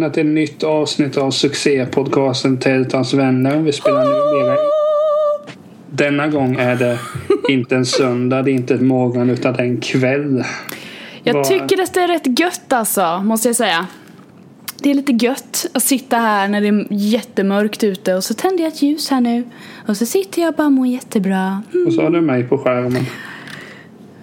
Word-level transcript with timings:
Välkomna 0.00 0.14
till 0.14 0.26
ett 0.26 0.34
nytt 0.34 0.62
avsnitt 0.64 1.16
av 1.16 1.30
succépodcasten 1.30 2.58
Tältans 2.58 3.14
vänner. 3.14 3.56
Vi 3.56 3.72
spelar 3.72 4.04
nu 4.04 4.44
mera 4.44 4.56
Denna 5.90 6.28
gång 6.28 6.56
är 6.56 6.76
det 6.76 6.98
inte 7.48 7.76
en 7.76 7.86
söndag, 7.86 8.42
det 8.42 8.50
är 8.50 8.52
inte 8.52 8.74
en 8.74 8.86
morgon 8.86 9.30
utan 9.30 9.52
det 9.52 9.62
är 9.62 9.66
en 9.66 9.80
kväll. 9.80 10.44
Jag 11.22 11.34
Vad- 11.34 11.44
tycker 11.44 11.82
att 11.82 11.94
det 11.94 12.00
är 12.00 12.08
rätt 12.08 12.40
gött 12.40 12.72
alltså, 12.72 13.20
måste 13.24 13.48
jag 13.48 13.56
säga. 13.56 13.86
Det 14.82 14.90
är 14.90 14.94
lite 14.94 15.12
gött 15.12 15.66
att 15.74 15.82
sitta 15.82 16.16
här 16.16 16.48
när 16.48 16.60
det 16.60 16.68
är 16.68 16.86
jättemörkt 16.90 17.84
ute 17.84 18.14
och 18.14 18.24
så 18.24 18.34
tänder 18.34 18.64
jag 18.64 18.72
ett 18.72 18.82
ljus 18.82 19.10
här 19.10 19.20
nu. 19.20 19.44
Och 19.86 19.96
så 19.96 20.06
sitter 20.06 20.42
jag 20.42 20.48
och 20.48 20.54
bara 20.56 20.70
mår 20.70 20.86
jättebra. 20.86 21.62
Mm. 21.74 21.86
Och 21.86 21.92
så 21.92 22.02
har 22.02 22.10
du 22.10 22.20
mig 22.20 22.44
på 22.44 22.58
skärmen. 22.58 23.06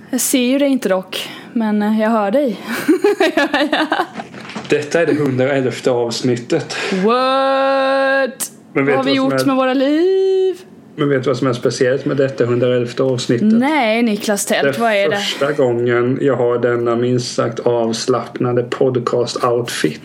Jag 0.09 0.21
ser 0.21 0.45
ju 0.45 0.57
dig 0.57 0.69
inte 0.69 0.89
dock, 0.89 1.29
men 1.53 1.81
eh, 1.81 2.01
jag 2.01 2.09
hör 2.09 2.31
dig. 2.31 2.57
Detta 4.69 5.01
är 5.01 5.05
det 5.05 5.11
111 5.11 5.71
avsnittet. 5.91 6.75
What? 6.91 8.51
Vad 8.73 8.89
har 8.89 9.03
vi 9.03 9.13
gjort 9.13 9.33
är- 9.41 9.45
med 9.45 9.55
våra 9.55 9.73
liv? 9.73 10.55
Men 10.95 11.09
vet 11.09 11.23
du 11.23 11.29
vad 11.29 11.37
som 11.37 11.47
är 11.47 11.53
speciellt 11.53 12.05
med 12.05 12.17
detta 12.17 12.43
111 12.43 13.03
avsnittet? 13.03 13.47
Nej, 13.53 14.03
Niklas 14.03 14.45
Det 14.45 14.53
Tält, 14.55 14.79
vad 14.79 14.91
är 14.91 14.95
är 14.95 15.09
det? 15.09 15.15
första 15.17 15.51
gången 15.51 16.19
jag 16.21 16.35
har 16.35 16.57
denna 16.59 16.95
minst 16.95 17.35
sagt 17.35 17.59
avslappnade 17.59 18.63
podcast-outfit. 18.63 20.01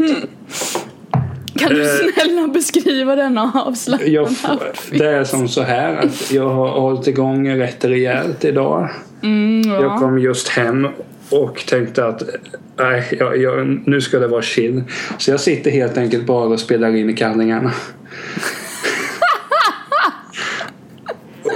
Kan 1.58 1.74
du 1.74 1.82
Eh, 1.82 1.88
snälla 2.14 2.48
beskriva 2.48 3.16
denna 3.16 3.52
avslappnade 3.66 4.10
Jag, 4.12 4.22
outfit? 4.28 4.98
det 4.98 5.06
är 5.08 5.24
som 5.24 5.48
så 5.48 5.62
här 5.62 5.96
att 5.96 6.32
jag 6.32 6.48
har 6.48 6.68
hållit 6.80 7.06
igång 7.06 7.58
rätt 7.58 7.84
rejält 7.84 8.44
idag. 8.44 8.88
Mm, 9.22 9.62
ja. 9.72 9.82
Jag 9.82 9.98
kom 9.98 10.18
just 10.18 10.48
hem 10.48 10.88
och 11.32 11.66
tänkte 11.66 12.04
att 12.04 12.22
nej, 12.78 13.16
jag, 13.20 13.36
jag, 13.36 13.82
nu 13.86 14.00
ska 14.00 14.18
det 14.18 14.28
vara 14.28 14.42
chill. 14.42 14.82
Så 15.18 15.30
jag 15.30 15.40
sitter 15.40 15.70
helt 15.70 15.98
enkelt 15.98 16.26
bara 16.26 16.44
och 16.44 16.60
spelar 16.60 16.96
in 16.96 17.10
i 17.10 17.12
kallingarna. 17.12 17.72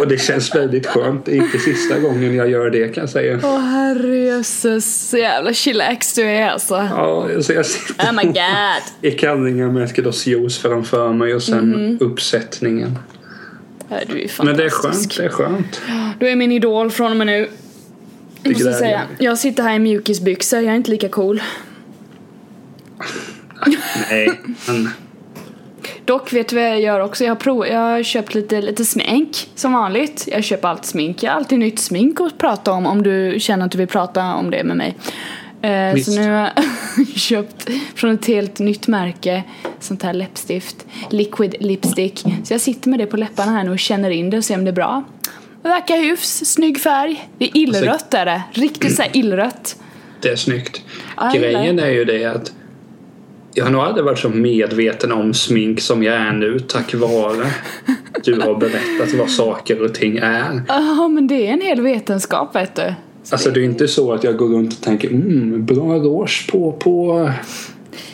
och 0.01 0.09
det 0.09 0.19
känns 0.19 0.55
väldigt 0.55 0.87
skönt. 0.87 1.25
Det 1.25 1.33
är 1.33 1.37
inte 1.37 1.59
sista 1.59 1.99
gången 1.99 2.35
jag 2.35 2.51
gör 2.51 2.71
det 2.71 2.95
kan 2.95 3.03
jag 3.03 3.11
säga. 3.11 3.41
Åh 3.43 3.59
herrejösses, 3.61 5.09
så 5.11 5.17
jävla 5.17 5.53
chillax 5.53 6.15
du 6.15 6.23
är 6.23 6.49
alltså. 6.49 6.75
Ja, 6.75 7.29
så 7.41 7.53
jag 7.53 7.67
sitter 7.67 8.05
Oh 8.05 8.13
my 8.13 8.25
god. 8.25 8.83
i 9.03 9.11
kallingar 9.11 9.69
med 9.69 9.83
ett 9.83 9.93
glas 9.93 10.27
juice 10.27 10.59
framför 10.59 11.13
mig 11.13 11.35
och 11.35 11.43
sen 11.43 11.99
uppsättningen. 12.01 12.99
Ja, 13.89 13.97
Du 14.09 14.23
är 14.23 14.29
fantastisk. 14.29 14.39
Men 14.45 14.57
det 14.57 14.65
är 14.65 14.71
skönt, 14.71 15.17
det 15.17 15.25
är 15.25 15.29
skönt. 15.29 15.81
Du 16.21 16.29
är 16.29 16.37
min 16.37 16.53
idol 16.53 16.91
från 16.91 17.11
och 17.11 17.17
med 17.17 17.27
nu. 17.27 17.49
Måste 18.49 18.65
jag 18.65 18.73
glädjer 18.73 18.89
säga. 18.89 19.03
Jag 19.19 19.39
sitter 19.39 19.63
här 19.63 19.75
i 19.75 19.79
mjukisbyxor, 19.79 20.61
jag 20.61 20.73
är 20.73 20.77
inte 20.77 20.91
lika 20.91 21.09
cool. 21.09 21.43
Nej, 24.11 24.31
men 24.69 24.91
Dock, 26.05 26.33
vet 26.33 26.49
du 26.49 26.57
vad 26.57 26.65
jag 26.65 26.81
gör 26.81 27.01
också? 27.01 27.25
Jag 27.25 27.31
har, 27.31 27.37
prov, 27.37 27.67
jag 27.67 27.79
har 27.79 28.03
köpt 28.03 28.35
lite, 28.35 28.61
lite 28.61 28.85
smink 28.85 29.51
som 29.55 29.73
vanligt. 29.73 30.29
Jag 30.33 30.45
köper 30.45 30.69
alltid 30.69 30.85
smink. 30.85 31.23
Jag 31.23 31.31
har 31.31 31.37
alltid 31.37 31.59
nytt 31.59 31.79
smink 31.79 32.21
att 32.21 32.39
prata 32.39 32.73
om 32.73 32.87
om 32.87 33.03
du 33.03 33.37
känner 33.41 33.67
att 33.67 33.73
du 33.73 33.79
vill 33.79 33.87
prata 33.87 34.35
om 34.35 34.51
det 34.51 34.65
med 34.65 34.77
mig. 34.77 34.97
Visst. 35.95 36.13
så 36.13 36.21
nu 36.21 36.31
har 36.31 36.51
jag 36.97 37.09
köpt 37.17 37.69
från 37.95 38.15
ett 38.15 38.27
helt 38.27 38.59
nytt 38.59 38.89
märke 38.89 39.43
sånt 39.81 40.03
här 40.03 40.13
läppstift. 40.13 40.87
Liquid 41.11 41.55
lipstick. 41.61 42.25
Så 42.45 42.55
jag 42.55 42.61
sitter 42.61 42.91
med 42.91 42.99
det 42.99 43.07
på 43.07 43.17
läpparna 43.17 43.53
här 43.53 43.65
nu 43.65 43.71
och 43.71 43.79
känner 43.79 44.11
in 44.11 44.31
det 44.31 44.37
och 44.37 44.45
ser 44.45 44.55
om 44.55 44.65
det 44.65 44.71
är 44.71 44.73
bra. 44.73 45.05
Verkar 45.67 45.97
hyfs, 45.97 46.45
snygg 46.45 46.81
färg. 46.81 47.29
Det 47.39 47.45
är 47.45 47.57
illrött 47.57 48.15
är 48.15 48.25
det. 48.25 48.43
Riktigt 48.53 48.97
såhär 48.97 49.11
illrött. 49.17 49.77
det 50.21 50.29
är 50.29 50.37
snyggt. 50.37 50.83
Grejen 51.35 51.79
är 51.79 51.91
ju 51.91 52.05
det 52.05 52.25
att 52.25 52.53
jag 53.55 53.65
har 53.65 53.73
nog 53.73 53.81
aldrig 53.81 54.05
varit 54.05 54.19
så 54.19 54.29
medveten 54.29 55.13
om 55.13 55.35
smink 55.35 55.81
som 55.81 56.03
jag 56.03 56.15
är 56.15 56.33
nu 56.33 56.61
tack 56.61 56.95
vare 56.95 57.47
du 58.25 58.41
har 58.41 58.55
berättat 58.55 59.15
vad 59.19 59.31
saker 59.31 59.83
och 59.83 59.95
ting 59.95 60.17
är. 60.17 60.63
Ja, 60.69 61.09
men 61.09 61.27
det 61.27 61.47
är 61.47 61.53
en 61.53 61.61
hel 61.61 61.81
vetenskap 61.81 62.57
vet 62.57 62.75
du. 62.75 62.95
Alltså 63.31 63.51
det 63.51 63.61
är 63.61 63.65
inte 63.65 63.89
så 63.89 64.13
att 64.13 64.25
jag 64.25 64.37
går 64.37 64.49
runt 64.49 64.73
och 64.73 64.81
tänker 64.81 65.09
mm, 65.09 65.65
bra 65.67 65.95
rouge 65.95 66.49
på, 66.53 66.73
på, 66.73 67.31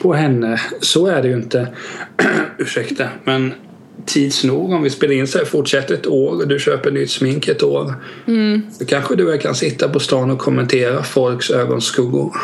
på 0.02 0.14
henne. 0.14 0.60
Så 0.80 1.06
är 1.06 1.22
det 1.22 1.28
ju 1.28 1.34
inte. 1.34 1.68
Ursäkta. 2.58 3.08
Men 3.24 3.54
tids 4.06 4.44
nog 4.44 4.72
om 4.72 4.82
vi 4.82 4.90
spelar 4.90 5.14
in 5.14 5.26
så 5.26 5.38
här 5.38 5.44
fortsätter 5.44 5.94
ett 5.94 6.06
år 6.06 6.30
och 6.30 6.48
du 6.48 6.58
köper 6.58 6.90
nytt 6.90 7.10
smink 7.10 7.48
ett 7.48 7.62
år. 7.62 7.94
Mm. 8.26 8.62
Så 8.78 8.84
kanske 8.84 9.16
du 9.16 9.38
kan 9.38 9.54
sitta 9.54 9.88
på 9.88 10.00
stan 10.00 10.30
och 10.30 10.38
kommentera 10.38 11.02
folks 11.02 11.50
ögonskuggor. 11.50 12.36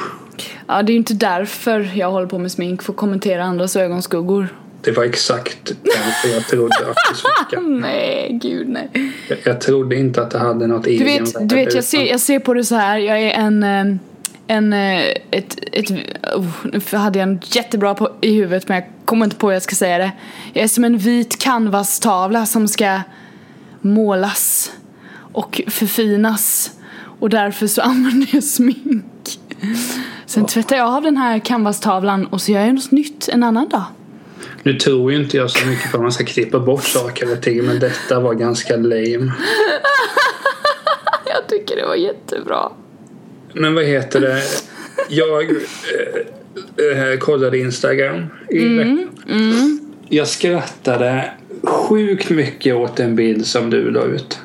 Ja, 0.66 0.82
det 0.82 0.90
är 0.90 0.94
ju 0.94 0.98
inte 0.98 1.14
därför 1.14 1.90
jag 1.94 2.10
håller 2.10 2.26
på 2.26 2.38
med 2.38 2.52
smink, 2.52 2.82
för 2.82 2.92
att 2.92 2.96
kommentera 2.96 3.44
andras 3.44 3.76
ögonskuggor. 3.76 4.48
Det 4.80 4.92
var 4.92 5.04
exakt 5.04 5.72
därför 5.82 6.28
jag 6.34 6.46
trodde 6.46 6.74
att 6.74 6.96
det 7.10 7.16
skulle 7.16 7.62
Nej, 7.80 8.38
gud 8.42 8.68
nej. 8.68 8.90
jag, 9.28 9.38
jag 9.44 9.60
trodde 9.60 9.96
inte 9.96 10.22
att 10.22 10.30
det 10.30 10.38
hade 10.38 10.66
något 10.66 10.84
Du 10.84 10.90
egen 10.90 11.06
vet, 11.06 11.48
du 11.48 11.54
vet 11.54 11.74
jag, 11.74 11.84
ser, 11.84 12.06
jag 12.06 12.20
ser 12.20 12.38
på 12.38 12.54
det 12.54 12.64
så 12.64 12.74
här. 12.74 12.98
jag 12.98 13.22
är 13.22 13.30
en... 13.30 13.98
en 14.48 14.72
eh, 14.72 15.02
ett, 15.30 15.58
ett, 15.72 15.90
oh, 16.36 16.46
nu 16.64 16.98
hade 16.98 17.18
jag 17.18 17.28
en 17.28 17.40
jättebra 17.44 17.94
på, 17.94 18.16
i 18.20 18.34
huvudet 18.34 18.68
men 18.68 18.74
jag 18.74 18.86
kommer 19.04 19.24
inte 19.24 19.36
på 19.36 19.46
hur 19.46 19.54
jag 19.54 19.62
ska 19.62 19.76
säga 19.76 19.98
det. 19.98 20.12
Jag 20.52 20.64
är 20.64 20.68
som 20.68 20.84
en 20.84 20.98
vit 20.98 21.38
canvastavla 21.38 22.46
som 22.46 22.68
ska 22.68 23.00
målas 23.80 24.72
och 25.32 25.60
förfinas. 25.66 26.70
Och 27.20 27.30
därför 27.30 27.66
så 27.66 27.82
använder 27.82 28.28
jag 28.32 28.44
smink. 28.44 29.38
Sen 30.26 30.46
tvättar 30.46 30.76
jag 30.76 30.94
av 30.96 31.02
den 31.02 31.16
här 31.16 31.38
canvastavlan 31.38 32.26
och 32.26 32.40
så 32.40 32.52
gör 32.52 32.60
jag 32.60 32.74
något 32.74 32.90
nytt 32.90 33.28
en 33.28 33.42
annan 33.42 33.68
dag. 33.68 33.84
Nu 34.62 34.74
tror 34.74 35.12
ju 35.12 35.22
inte 35.22 35.36
jag 35.36 35.50
så 35.50 35.66
mycket 35.66 35.90
på 35.90 35.96
att 35.96 36.02
man 36.02 36.12
ska 36.12 36.24
klippa 36.24 36.58
bort 36.58 36.84
saker 36.84 37.32
och 37.32 37.42
ting 37.42 37.64
men 37.64 37.78
detta 37.78 38.20
var 38.20 38.34
ganska 38.34 38.76
lame. 38.76 39.32
Jag 41.26 41.48
tycker 41.48 41.76
det 41.76 41.86
var 41.86 41.94
jättebra. 41.94 42.72
Men 43.58 43.74
vad 43.74 43.84
heter 43.84 44.20
det? 44.20 44.42
Jag 45.08 45.50
eh, 45.50 47.10
eh, 47.12 47.18
kollade 47.18 47.58
Instagram 47.58 48.26
i 48.50 48.68
veckan. 48.68 49.08
Jag 50.08 50.28
skrattade 50.28 51.30
sjukt 51.62 52.30
mycket 52.30 52.74
åt 52.74 53.00
en 53.00 53.16
bild 53.16 53.46
som 53.46 53.70
du 53.70 53.90
la 53.90 54.04
ut. 54.04 54.38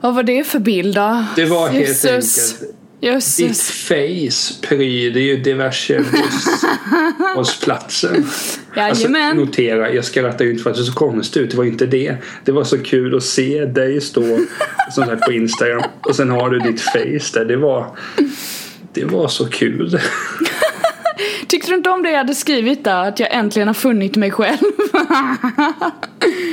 Vad 0.00 0.14
var 0.14 0.22
det 0.22 0.44
för 0.44 0.58
bild 0.58 0.94
då? 0.94 1.24
Det 1.36 1.44
var 1.44 1.68
helt 1.68 2.04
enkelt 2.04 2.62
ditt 3.00 3.10
Jösses. 3.10 3.70
face 3.70 4.54
pryder 4.68 5.20
ju 5.20 5.36
diverse 5.36 6.04
busshållplatser. 6.12 8.16
Alltså, 8.74 9.08
notera, 9.08 9.92
jag 9.92 10.04
skrattar 10.04 10.44
ju 10.44 10.50
inte 10.50 10.62
för 10.62 10.70
att 10.70 10.76
det 10.76 10.82
så 10.82 10.92
konstigt 10.92 11.42
ut. 11.42 11.50
Det 11.50 11.56
var 11.56 11.64
inte 11.64 11.86
det. 11.86 12.16
Det 12.44 12.52
var 12.52 12.64
så 12.64 12.78
kul 12.78 13.16
att 13.16 13.22
se 13.22 13.64
dig 13.64 14.00
stå 14.00 14.38
som 14.90 15.04
sagt 15.06 15.26
på 15.26 15.32
Instagram 15.32 15.82
och 16.00 16.16
sen 16.16 16.30
har 16.30 16.50
du 16.50 16.58
ditt 16.58 16.80
face 16.80 17.30
där. 17.34 17.44
Det 17.44 17.56
var, 17.56 17.86
det 18.92 19.04
var 19.04 19.28
så 19.28 19.46
kul. 19.46 19.98
Tyckte 21.46 21.70
du 21.70 21.76
inte 21.76 21.90
om 21.90 22.02
det 22.02 22.10
jag 22.10 22.18
hade 22.18 22.34
skrivit 22.34 22.84
där? 22.84 23.08
Att 23.08 23.20
jag 23.20 23.34
äntligen 23.34 23.68
har 23.68 23.74
funnit 23.74 24.16
mig 24.16 24.30
själv? 24.30 24.58
Ja, 24.92 25.36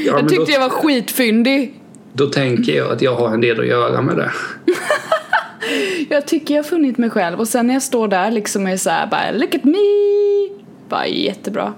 jag 0.06 0.29
tyckte 0.29 0.46
då, 0.46 0.52
jag 0.52 0.59
var 0.59 0.69
skitfyndig. 0.69 1.74
då 2.14 2.28
tänker 2.28 2.78
jag 2.78 2.91
att 2.91 3.02
jag 3.02 3.16
har 3.16 3.34
en 3.34 3.41
del 3.41 3.59
att 3.59 3.68
göra 3.68 4.02
med 4.02 4.18
det. 4.18 4.31
Jag 6.09 6.28
tycker 6.28 6.55
jag 6.55 6.63
har 6.63 6.69
funnit 6.69 6.97
mig 6.97 7.09
själv 7.09 7.39
och 7.39 7.47
sen 7.47 7.67
när 7.67 7.73
jag 7.73 7.83
står 7.83 8.07
där 8.07 8.31
liksom 8.31 8.63
och 8.63 8.69
är 8.69 8.78
såhär 8.78 9.07
bara 9.07 9.31
look 9.31 9.55
at 9.55 9.63
me. 9.63 9.78
Bara 10.90 11.08
jättebra. 11.08 11.73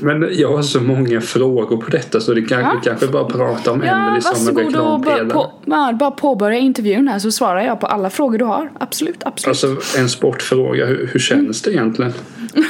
Men 0.00 0.28
jag 0.32 0.56
har 0.56 0.62
så 0.62 0.80
många 0.80 1.20
frågor 1.20 1.76
på 1.76 1.90
detta 1.90 2.20
så 2.20 2.34
det 2.34 2.42
kanske, 2.42 2.72
Ja. 2.74 2.80
kanske 2.84 3.06
bara 3.06 3.24
prata 3.24 3.72
om 3.72 3.82
Ja, 3.86 3.92
Emelie 4.06 4.22
som 4.22 4.48
en 4.48 4.64
reklampelare. 4.64 5.24
på, 5.24 5.52
ja, 5.66 5.92
bara 5.92 6.10
påbörja 6.10 6.58
intervjun 6.58 7.08
här 7.08 7.18
så 7.18 7.32
svarar 7.32 7.60
jag 7.62 7.80
på 7.80 7.86
alla 7.86 8.10
frågor 8.10 8.38
du 8.38 8.44
har. 8.44 8.70
Absolut, 8.80 9.22
absolut. 9.24 9.48
Alltså 9.48 9.98
en 10.00 10.08
sportfråga, 10.08 10.86
hur, 10.86 11.10
hur 11.12 11.20
känns 11.20 11.62
det 11.62 11.70
egentligen? 11.72 12.12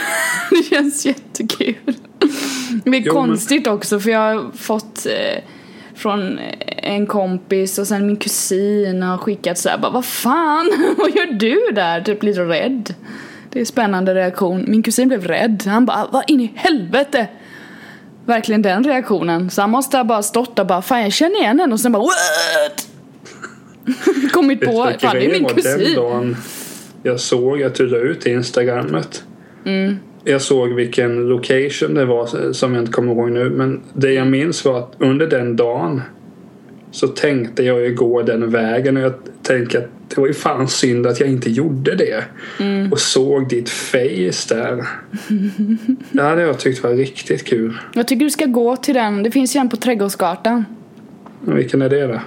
Det 0.51 0.63
känns 0.63 1.07
jättekul. 1.07 1.75
Det 2.85 2.91
är 2.91 3.01
Jo, 3.01 3.15
men- 3.15 3.29
konstigt 3.29 3.67
också 3.67 4.01
för 4.01 4.11
jag 4.11 4.19
har 4.35 4.51
fått 4.57 5.07
eh, 5.07 5.43
från 6.03 6.39
en 6.77 7.07
kompis 7.07 7.79
och 7.79 7.87
sen 7.87 8.07
min 8.07 8.17
kusin 8.17 9.03
har 9.03 9.19
skickat 9.19 9.59
såhär 9.59 9.79
bara 9.79 9.93
vad 9.93 10.05
fan, 10.05 10.95
vad 10.99 11.11
gör 11.11 11.33
du 11.33 11.73
där? 11.75 12.01
Typ 12.01 12.23
lite 12.23 12.41
rädd. 12.41 12.95
Det 13.51 13.61
är 13.61 13.65
spännande 13.65 14.15
reaktion. 14.15 14.65
Min 14.69 14.83
kusin 14.83 15.09
blev 15.09 15.27
rädd. 15.27 15.63
Han 15.67 15.87
bara 15.87 16.07
vad 16.13 16.31
in 16.31 16.41
i 16.41 16.53
helvete? 16.57 17.27
Verkligen 18.27 18.63
den 18.63 18.85
reaktionen. 18.85 19.51
Så 19.51 19.61
han 19.61 19.71
måste 19.71 19.97
ha 19.97 20.05
bara 20.05 20.23
stått 20.23 20.59
och 20.59 20.67
bara 20.67 20.83
fan 20.83 21.03
jag 21.03 21.13
känner 21.13 21.41
igen 21.41 21.61
henne 21.61 21.73
och 21.73 21.81
sen 21.81 21.93
bara 21.93 22.03
what? 22.03 22.89
Kommit 24.33 24.61
på, 24.61 24.93
fan 25.01 25.17
det 25.17 25.27
är 25.27 25.33
min 25.33 25.43
var 25.43 25.55
Den 25.55 25.79
kusin. 25.79 25.95
dagen 25.95 26.37
jag 27.03 27.21
såg 27.21 27.63
att 27.63 27.75
du 27.75 27.87
la 27.87 27.99
ut 27.99 28.27
Instagrammet. 28.27 29.25
Mm. 29.65 29.99
Jag 30.25 30.43
såg 30.43 30.73
vilken 30.73 31.29
location 31.29 31.95
det 31.95 32.05
var 32.05 32.53
som 32.53 32.75
jag 32.75 32.83
inte 32.83 32.93
kommer 32.93 33.13
ihåg 33.13 33.31
nu. 33.31 33.51
Men 33.51 33.81
det 33.93 34.13
jag 34.13 34.27
minns 34.27 34.65
var 34.65 34.79
att 34.79 34.95
under 34.99 35.27
den 35.27 35.57
dagen 35.57 36.03
så 36.91 37.09
tänkte 37.09 37.63
jag 37.63 37.81
ju 37.81 37.95
gå 37.95 38.23
den 38.23 38.51
vägen 38.51 38.97
och 38.97 39.03
jag 39.03 39.13
tänker 39.43 39.79
att 39.79 39.89
det 40.09 40.21
var 40.21 40.27
ju 40.27 40.35
fan 40.35 40.69
synd 40.69 41.07
att 41.07 41.21
jag 41.21 41.29
inte 41.29 41.51
gjorde 41.51 41.95
det. 41.95 42.25
Mm. 42.61 42.93
Och 42.93 43.01
såg 43.01 43.49
ditt 43.49 43.71
face 43.71 44.49
där. 44.49 44.87
det 46.13 46.23
hade 46.23 46.43
jag 46.43 46.59
tyckt 46.59 46.83
var 46.83 46.91
riktigt 46.91 47.45
kul. 47.45 47.79
Jag 47.95 48.09
tycker 48.09 48.25
du 48.25 48.31
ska 48.31 48.47
gå 48.47 48.77
till 48.77 48.95
den, 48.95 49.23
det 49.23 49.31
finns 49.31 49.57
ju 49.57 49.61
en 49.61 49.69
på 49.69 49.77
Trädgårdsgatan. 49.77 50.65
Vilken 51.41 51.83
är 51.83 51.89
det 51.89 52.07
då? 52.07 52.21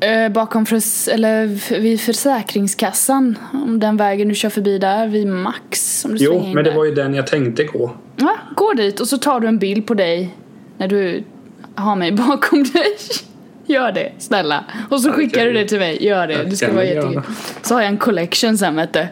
Eh, 0.00 0.28
bakom 0.28 0.66
förs- 0.66 1.08
eller 1.08 1.46
vid 1.80 2.00
Försäkringskassan. 2.00 3.38
Om 3.52 3.80
den 3.80 3.96
vägen 3.96 4.28
du 4.28 4.34
kör 4.34 4.50
förbi 4.50 4.78
där, 4.78 5.08
vid 5.08 5.26
Max. 5.26 6.04
Om 6.04 6.14
du 6.14 6.24
Jo, 6.24 6.42
men 6.54 6.64
det 6.64 6.70
där. 6.70 6.76
var 6.76 6.84
ju 6.84 6.94
den 6.94 7.14
jag 7.14 7.26
tänkte 7.26 7.64
gå. 7.64 7.96
Ja, 8.16 8.36
gå 8.56 8.72
dit 8.72 9.00
och 9.00 9.08
så 9.08 9.18
tar 9.18 9.40
du 9.40 9.48
en 9.48 9.58
bild 9.58 9.86
på 9.86 9.94
dig 9.94 10.34
när 10.78 10.88
du 10.88 11.24
har 11.74 11.96
mig 11.96 12.12
bakom 12.28 12.62
dig. 12.64 12.96
Gör 13.66 13.92
det, 13.92 14.12
snälla. 14.18 14.64
Och 14.90 15.00
så 15.00 15.08
Ja, 15.08 15.12
skickar 15.12 15.44
du 15.46 15.52
det 15.52 15.68
till 15.68 15.78
mig. 15.78 16.04
Gör 16.04 16.26
det, 16.26 16.32
Ja, 16.34 16.44
det 16.44 16.56
ska 16.56 16.72
vara 16.72 16.84
jättekul. 16.84 17.22
Så 17.62 17.74
har 17.74 17.80
jag 17.80 17.88
en 17.88 17.98
collection 17.98 18.58
sen 18.58 18.76
vet 18.76 18.92
du. 18.92 19.00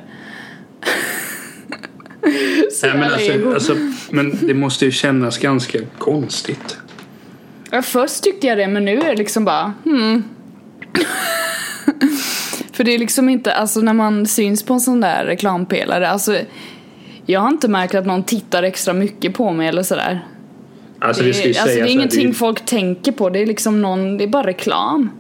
Nej, 2.82 2.92
men, 2.94 3.02
alltså, 3.12 3.52
alltså, 3.54 3.76
men 4.10 4.38
det 4.46 4.54
måste 4.54 4.84
ju 4.84 4.90
kännas 4.90 5.38
ganska 5.38 5.78
konstigt. 5.98 6.76
Ja, 7.70 7.82
först 7.82 8.22
tyckte 8.22 8.46
jag 8.46 8.58
det 8.58 8.68
men 8.68 8.84
nu 8.84 8.98
är 9.00 9.04
det 9.10 9.16
liksom 9.16 9.44
bara 9.44 9.72
hmm. 9.84 10.24
För 12.72 12.84
det 12.84 12.94
är 12.94 12.98
liksom 12.98 13.28
inte, 13.28 13.52
alltså 13.54 13.80
när 13.80 13.92
man 13.92 14.26
syns 14.26 14.62
på 14.62 14.74
en 14.74 14.80
sån 14.80 15.00
där 15.00 15.24
reklampelare, 15.24 16.08
alltså 16.08 16.36
jag 17.26 17.40
har 17.40 17.48
inte 17.48 17.68
märkt 17.68 17.94
att 17.94 18.06
någon 18.06 18.22
tittar 18.22 18.62
extra 18.62 18.94
mycket 18.94 19.34
på 19.34 19.52
mig 19.52 19.68
eller 19.68 19.82
sådär. 19.82 20.24
Alltså, 21.00 21.22
det, 21.22 21.28
är, 21.28 21.48
alltså, 21.48 21.64
det 21.64 21.72
är 21.72 21.80
här, 21.80 21.86
ingenting 21.90 22.22
det 22.24 22.28
är- 22.28 22.34
folk 22.34 22.64
tänker 22.64 23.12
på, 23.12 23.30
det 23.30 23.38
är 23.42 23.46
liksom 23.46 23.82
någon, 23.82 24.18
det 24.18 24.24
är 24.24 24.28
bara 24.28 24.46
reklam. 24.46 25.10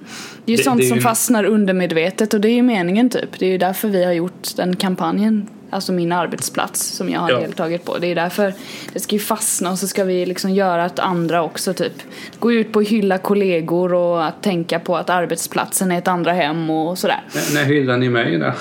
Det 0.44 0.52
är 0.52 0.56
ju 0.56 0.56
Det- 0.56 0.62
sånt 0.64 0.86
som 0.88 0.96
ju- 0.96 1.02
fastnar 1.02 1.44
undermedvetet 1.44 2.34
och 2.34 2.40
det 2.40 2.48
är 2.48 2.54
ju 2.54 2.62
meningen 2.62 3.10
typ. 3.10 3.38
Det 3.38 3.46
är 3.46 3.50
ju 3.50 3.58
därför 3.58 3.88
vi 3.88 4.04
har 4.04 4.12
gjort 4.12 4.56
den 4.56 4.76
kampanjen, 4.76 5.46
alltså 5.70 5.92
min 5.92 6.12
arbetsplats 6.12 6.82
som 6.86 7.08
jag 7.10 7.20
har 7.20 7.30
Ja. 7.30 7.40
deltagit 7.40 7.84
på. 7.84 7.98
Det 7.98 8.06
är 8.06 8.14
därför 8.14 8.54
det 8.92 9.00
ska 9.00 9.14
ju 9.16 9.20
fastna 9.20 9.70
och 9.70 9.78
så 9.78 9.86
ska 9.88 10.04
vi 10.04 10.26
liksom 10.26 10.50
göra 10.50 10.84
att 10.84 10.98
andra 10.98 11.42
också 11.42 11.74
typ 11.74 11.92
gå 12.38 12.52
ut 12.52 12.72
på 12.72 12.78
att 12.80 12.88
hylla 12.88 13.18
kollegor 13.18 13.94
och 13.94 14.24
att 14.26 14.42
tänka 14.42 14.78
på 14.80 14.96
att 14.96 15.10
arbetsplatsen 15.10 15.92
är 15.92 15.98
ett 15.98 16.08
andra 16.08 16.32
hem 16.32 16.70
och 16.70 16.98
sådär. 16.98 17.20
När- 17.34 17.54
När 17.54 17.64
hyllar 17.64 17.96
ni 17.96 18.08
mig 18.08 18.38
då? 18.38 18.52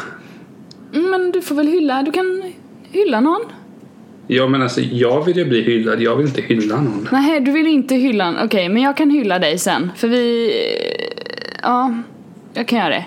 Mm, 0.99 1.11
Men 1.11 1.31
du 1.31 1.41
får 1.41 1.55
väl 1.55 1.67
hylla, 1.67 2.03
du 2.03 2.11
kan 2.11 2.53
hylla 2.91 3.19
någon? 3.19 3.41
Ja 4.29 4.47
men 4.47 4.61
alltså 4.61 4.81
jag 4.81 5.25
vill 5.25 5.37
ju 5.37 5.45
bli 5.45 5.61
hyllad, 5.61 6.01
jag 6.01 6.15
vill 6.15 6.27
inte 6.27 6.41
hylla 6.41 6.75
någon. 6.75 7.07
Nej, 7.11 7.39
du 7.39 7.51
vill 7.51 7.67
inte 7.67 7.95
hylla, 7.95 8.35
okej 8.43 8.69
men 8.69 8.81
jag 8.83 8.97
kan 8.97 9.09
hylla 9.09 9.39
dig 9.39 9.57
sen 9.57 9.91
för 9.95 10.07
vi, 10.07 10.51
ja, 11.63 11.93
jag 12.53 12.67
kan 12.67 12.79
göra 12.79 12.89
det. 12.89 13.05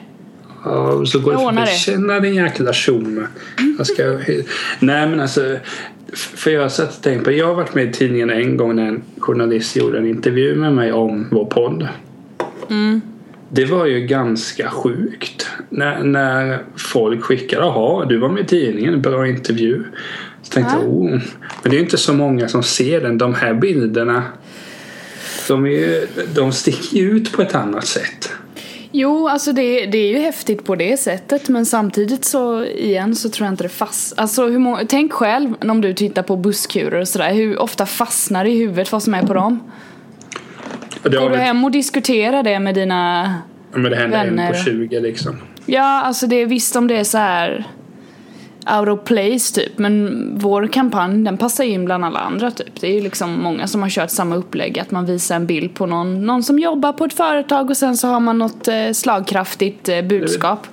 Ja, 0.65 1.07
så 1.07 1.21
går 1.21 1.33
Jag 1.33 1.43
ordnar 1.43 1.67
det. 1.67 1.73
Känna 1.73 2.21
din 2.21 2.35
jäkla 2.35 2.73
tjomme. 2.73 3.27
Jag 3.79 3.87
ska... 3.87 4.03
Nej 4.79 5.09
men 5.09 5.21
alltså. 5.21 5.57
För 6.13 6.51
jag 6.51 6.63
har 6.63 6.69
satt 6.69 6.97
och 6.97 7.03
tänkt 7.03 7.25
på, 7.25 7.33
jag 7.33 7.47
har 7.47 7.55
varit 7.55 7.75
med 7.75 7.85
i 7.85 7.93
tidningen 7.93 8.31
en 8.31 8.57
gång 8.57 8.77
när 8.77 8.89
en 8.89 9.03
journalist 9.19 9.77
gjorde 9.77 9.99
en 9.99 10.07
intervju 10.07 10.57
med 10.57 10.73
mig 10.73 10.93
om 10.93 11.27
vår 11.31 11.45
podd. 11.45 11.89
Mm. 12.71 13.01
Det 13.49 13.65
var 13.65 13.87
ju 13.87 14.01
ganska 14.01 14.71
sjukt. 14.71 15.47
När, 15.69 16.05
när 16.05 16.63
folk 16.77 17.23
skickade, 17.23 17.63
jaha 17.63 18.05
du 18.05 18.19
var 18.19 18.29
med 18.29 18.43
i 18.43 18.47
tidningen, 18.47 19.03
bra 19.03 19.27
intervju. 19.27 19.85
Så 20.43 20.53
tänkte 20.53 20.75
Ja. 20.77 20.83
jag, 20.83 20.93
oh. 20.93 21.11
Men 21.11 21.21
det 21.63 21.71
är 21.71 21.75
ju 21.75 21.81
inte 21.81 21.99
så 21.99 22.15
många 22.15 22.49
som 22.49 22.63
ser 22.63 23.01
den. 23.01 23.19
De 23.19 23.35
här 23.35 23.55
bilderna, 23.55 24.23
de, 25.49 25.67
är 25.67 26.07
de 26.35 26.53
sticker 26.53 26.97
ju 26.97 27.11
ut 27.11 27.33
på 27.33 27.43
ett 27.43 27.55
annat 27.55 27.87
sätt. 27.87 28.33
Jo, 28.93 29.29
alltså 29.29 29.53
det, 29.53 29.87
det 29.87 29.99
är 29.99 30.09
ju 30.09 30.19
häftigt 30.19 30.65
på 30.65 30.75
det 30.75 30.97
sättet 30.97 31.49
men 31.49 31.67
samtidigt 31.67 32.25
så 32.25 32.65
igen 32.65 33.17
så 33.17 33.29
tror 33.29 33.47
jag 33.47 33.53
inte 33.53 33.63
det 33.63 33.69
fast... 33.69 34.19
Alltså 34.19 34.47
hur 34.47 34.59
må... 34.59 34.81
tänk 34.89 35.13
själv 35.13 35.55
om 35.61 35.81
du 35.81 35.95
tittar 35.95 36.23
på 36.23 36.37
busskurer 36.37 37.01
och 37.01 37.09
sådär, 37.09 37.35
hur 37.35 37.59
ofta 37.59 37.87
fastnar 37.87 38.45
det 38.45 38.51
i 38.51 38.59
huvudet 38.59 38.93
vad 38.93 39.03
som 39.03 39.15
är 39.15 39.23
på 39.27 39.35
dem? 39.35 39.73
Det 41.03 41.17
Går 41.17 41.31
du 41.31 41.37
hem 41.37 41.65
och 41.65 41.71
diskuterar 41.71 42.43
det 42.43 42.61
med 42.61 42.75
dina... 42.75 43.35
Ja, 43.73 43.79
Men 43.79 43.91
det 43.91 43.97
händer 43.97 44.19
en 44.19 44.37
Vänner. 44.37 44.53
på 44.53 44.59
20 44.59 45.01
liksom. 45.01 45.37
Ja, 45.67 46.03
alltså 46.03 46.27
det 46.27 46.37
är 46.37 46.47
visst 46.47 46.77
om 46.77 46.87
det 46.87 46.97
är 46.97 47.05
så 47.05 47.19
här 47.19 47.67
out 48.79 48.89
of 48.89 49.05
place 49.05 49.55
typ 49.55 49.79
men 49.79 50.27
vår 50.39 50.67
kampanj 50.67 51.25
den 51.25 51.37
passar 51.37 51.65
in 51.65 51.85
bland 51.85 52.05
alla 52.05 52.19
andra 52.19 52.51
typ. 52.51 52.81
Det 52.81 52.87
är 52.87 52.95
ju 52.95 53.01
liksom 53.01 53.43
många 53.43 53.67
som 53.67 53.83
har 53.83 53.89
kört 53.91 54.11
samma 54.11 54.37
upplägg 54.37 54.79
att 54.79 54.91
man 54.91 55.07
visar 55.07 55.37
en 55.37 55.47
bild 55.47 55.75
på 55.75 55.87
någon, 55.87 56.27
någon 56.27 56.43
som 56.43 56.59
jobbar 56.59 56.93
på 56.93 57.05
ett 57.05 57.13
företag 57.15 57.71
och 57.71 57.77
sen 57.77 57.97
så 57.97 58.09
har 58.09 58.21
man 58.21 58.39
något 58.39 58.69
eh, 58.69 58.93
slagkraftigt 58.93 59.89
eh, 59.89 60.03
budskap. 60.03 60.67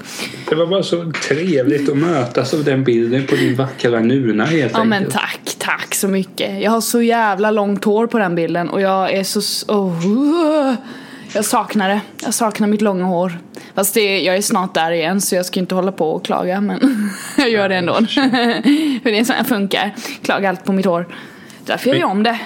Det 0.50 0.56
var 0.56 0.68
bara 0.68 0.84
så 0.84 1.12
trevligt 1.30 1.90
att 1.90 1.98
mötas 1.98 2.54
av 2.54 2.64
den 2.64 2.84
bilden 2.84 3.28
på 3.28 3.36
din 3.36 3.56
vackra 3.56 4.00
nuna 4.00 4.46
helt 4.46 4.74
Ja 4.74 4.84
men 4.84 4.94
enkelt. 4.98 5.14
tack, 5.14 5.56
tack 5.58 5.96
så 5.96 6.08
mycket. 6.08 6.62
Jag 6.62 6.72
har 6.72 6.82
så 6.82 7.02
jävla 7.02 7.52
långt 7.52 7.86
hår 7.86 8.08
på 8.08 8.20
den 8.20 8.36
bilden 8.36 8.70
och 8.70 8.82
jag 8.82 9.14
är 9.14 9.24
så... 9.24 9.40
Oh, 9.74 10.74
jag 11.38 11.46
saknar 11.46 11.90
det. 11.90 12.02
Jag 12.24 12.34
saknar 12.34 12.68
mitt 12.68 12.82
långa 12.82 13.04
hår. 13.04 13.38
Fast 13.76 13.94
det, 13.94 14.22
jag 14.22 14.38
är 14.38 14.42
snart 14.42 14.74
där 14.74 14.92
igen 14.92 15.22
så 15.22 15.36
jag 15.36 15.46
ska 15.46 15.60
inte 15.60 15.76
hålla 15.76 15.92
på 15.92 16.12
och 16.12 16.26
klaga 16.26 16.62
men 16.62 17.10
jag 17.38 17.50
gör 17.50 17.70
det 17.70 17.76
ändå. 17.76 17.94
För 19.04 19.12
det 19.12 19.20
är 19.20 19.24
så 19.24 19.34
jag 19.38 19.48
funkar. 19.48 19.96
Klaga 20.22 20.50
allt 20.50 20.66
på 20.66 20.74
mitt 20.74 20.86
hår. 20.86 21.08
Därför 21.66 21.90
gör 21.90 21.96
jag 21.96 22.10
om 22.10 22.24
det. 22.24 22.40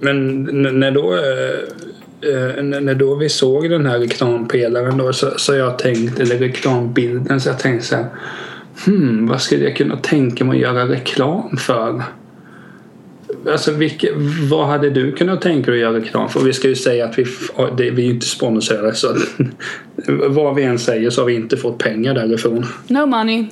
Men 0.00 0.44
när 0.80 0.90
då, 0.90 1.14
eh, 1.14 1.58
eh, 2.30 2.62
när 2.62 2.94
då 2.94 3.14
vi 3.14 3.28
såg 3.28 3.70
den 3.70 3.86
här 3.86 3.98
reklampelaren 3.98 4.98
då 4.98 5.12
så, 5.12 5.30
så 5.36 5.54
jag 5.54 5.78
tänkt, 5.78 6.20
eller 6.20 6.38
reklambilden 6.38 7.40
så 7.40 7.48
jag 7.48 7.58
tänkte 7.58 7.86
så 7.86 7.96
här, 7.96 8.06
hmm, 8.86 9.26
vad 9.26 9.42
skulle 9.42 9.64
jag 9.64 9.76
kunna 9.76 9.96
tänka 9.96 10.44
mig 10.44 10.56
att 10.56 10.62
göra 10.62 10.88
reklam 10.88 11.56
för? 11.56 12.02
Alltså 13.50 13.72
vilka, 13.72 14.06
vad 14.50 14.66
hade 14.66 14.90
du 14.90 15.12
kunnat 15.12 15.40
tänka 15.42 15.70
dig 15.70 15.80
att 15.84 15.92
göra 15.92 16.00
reklam 16.00 16.28
för? 16.28 16.40
Vi 16.40 16.52
ska 16.52 16.68
ju 16.68 16.74
säga 16.76 17.04
att 17.04 17.18
vi, 17.18 17.24
det, 17.76 17.90
vi 17.90 18.06
är 18.06 18.10
inte 18.10 18.26
sponsrade 18.26 18.94
så 18.94 19.16
vad 20.28 20.54
vi 20.54 20.62
än 20.62 20.78
säger 20.78 21.10
så 21.10 21.20
har 21.20 21.26
vi 21.26 21.34
inte 21.34 21.56
fått 21.56 21.78
pengar 21.78 22.14
därifrån. 22.14 22.66
No 22.88 23.06
money. 23.06 23.46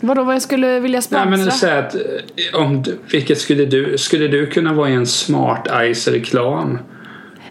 Vadå 0.00 0.24
vad 0.24 0.34
jag 0.34 0.42
skulle 0.42 0.80
vilja 0.80 0.96
Nej 0.96 1.02
sponsra? 1.02 1.30
men 1.30 1.50
säg 1.50 1.78
att 1.78 1.96
om 2.54 2.84
vilket 3.12 3.38
skulle 3.38 3.64
du, 3.64 3.98
skulle 3.98 4.28
du 4.28 4.46
kunna 4.46 4.72
vara 4.72 4.90
i 4.90 4.92
en 4.92 5.06
Smart 5.06 5.68
Ice 5.94 6.08
reklam? 6.08 6.78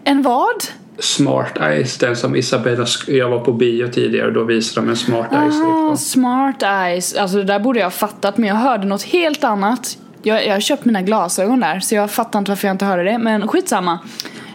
En 0.04 0.22
vad? 0.22 0.62
Smart 0.98 1.58
Ice, 1.84 1.98
den 1.98 2.16
som 2.16 2.36
Isabella, 2.36 2.86
jag 3.06 3.28
var 3.28 3.38
på 3.40 3.52
bio 3.52 3.88
tidigare 3.88 4.26
och 4.26 4.32
då 4.32 4.44
visade 4.44 4.86
de 4.86 4.90
en 4.90 4.96
Smart 4.96 5.28
Ice 5.30 5.60
Ah, 5.64 5.96
smart 5.96 6.62
eyes. 6.62 7.14
Alltså 7.14 7.36
det 7.36 7.44
där 7.44 7.58
borde 7.58 7.78
jag 7.78 7.86
ha 7.86 7.90
fattat 7.90 8.38
men 8.38 8.48
jag 8.48 8.56
hörde 8.56 8.86
något 8.86 9.02
helt 9.02 9.44
annat. 9.44 9.98
Jag, 10.22 10.46
jag 10.46 10.52
har 10.52 10.60
köpt 10.60 10.84
mina 10.84 11.02
glasögon 11.02 11.60
där 11.60 11.80
så 11.80 11.94
jag 11.94 12.10
fattar 12.10 12.38
inte 12.38 12.50
varför 12.50 12.68
jag 12.68 12.74
inte 12.74 12.84
hörde 12.84 13.02
det 13.04 13.18
men 13.18 13.48
skitsamma. 13.48 13.98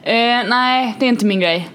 Eh, 0.04 0.14
nej, 0.50 0.96
det 1.00 1.06
är 1.06 1.10
inte 1.10 1.26
min 1.26 1.40
grej. 1.40 1.70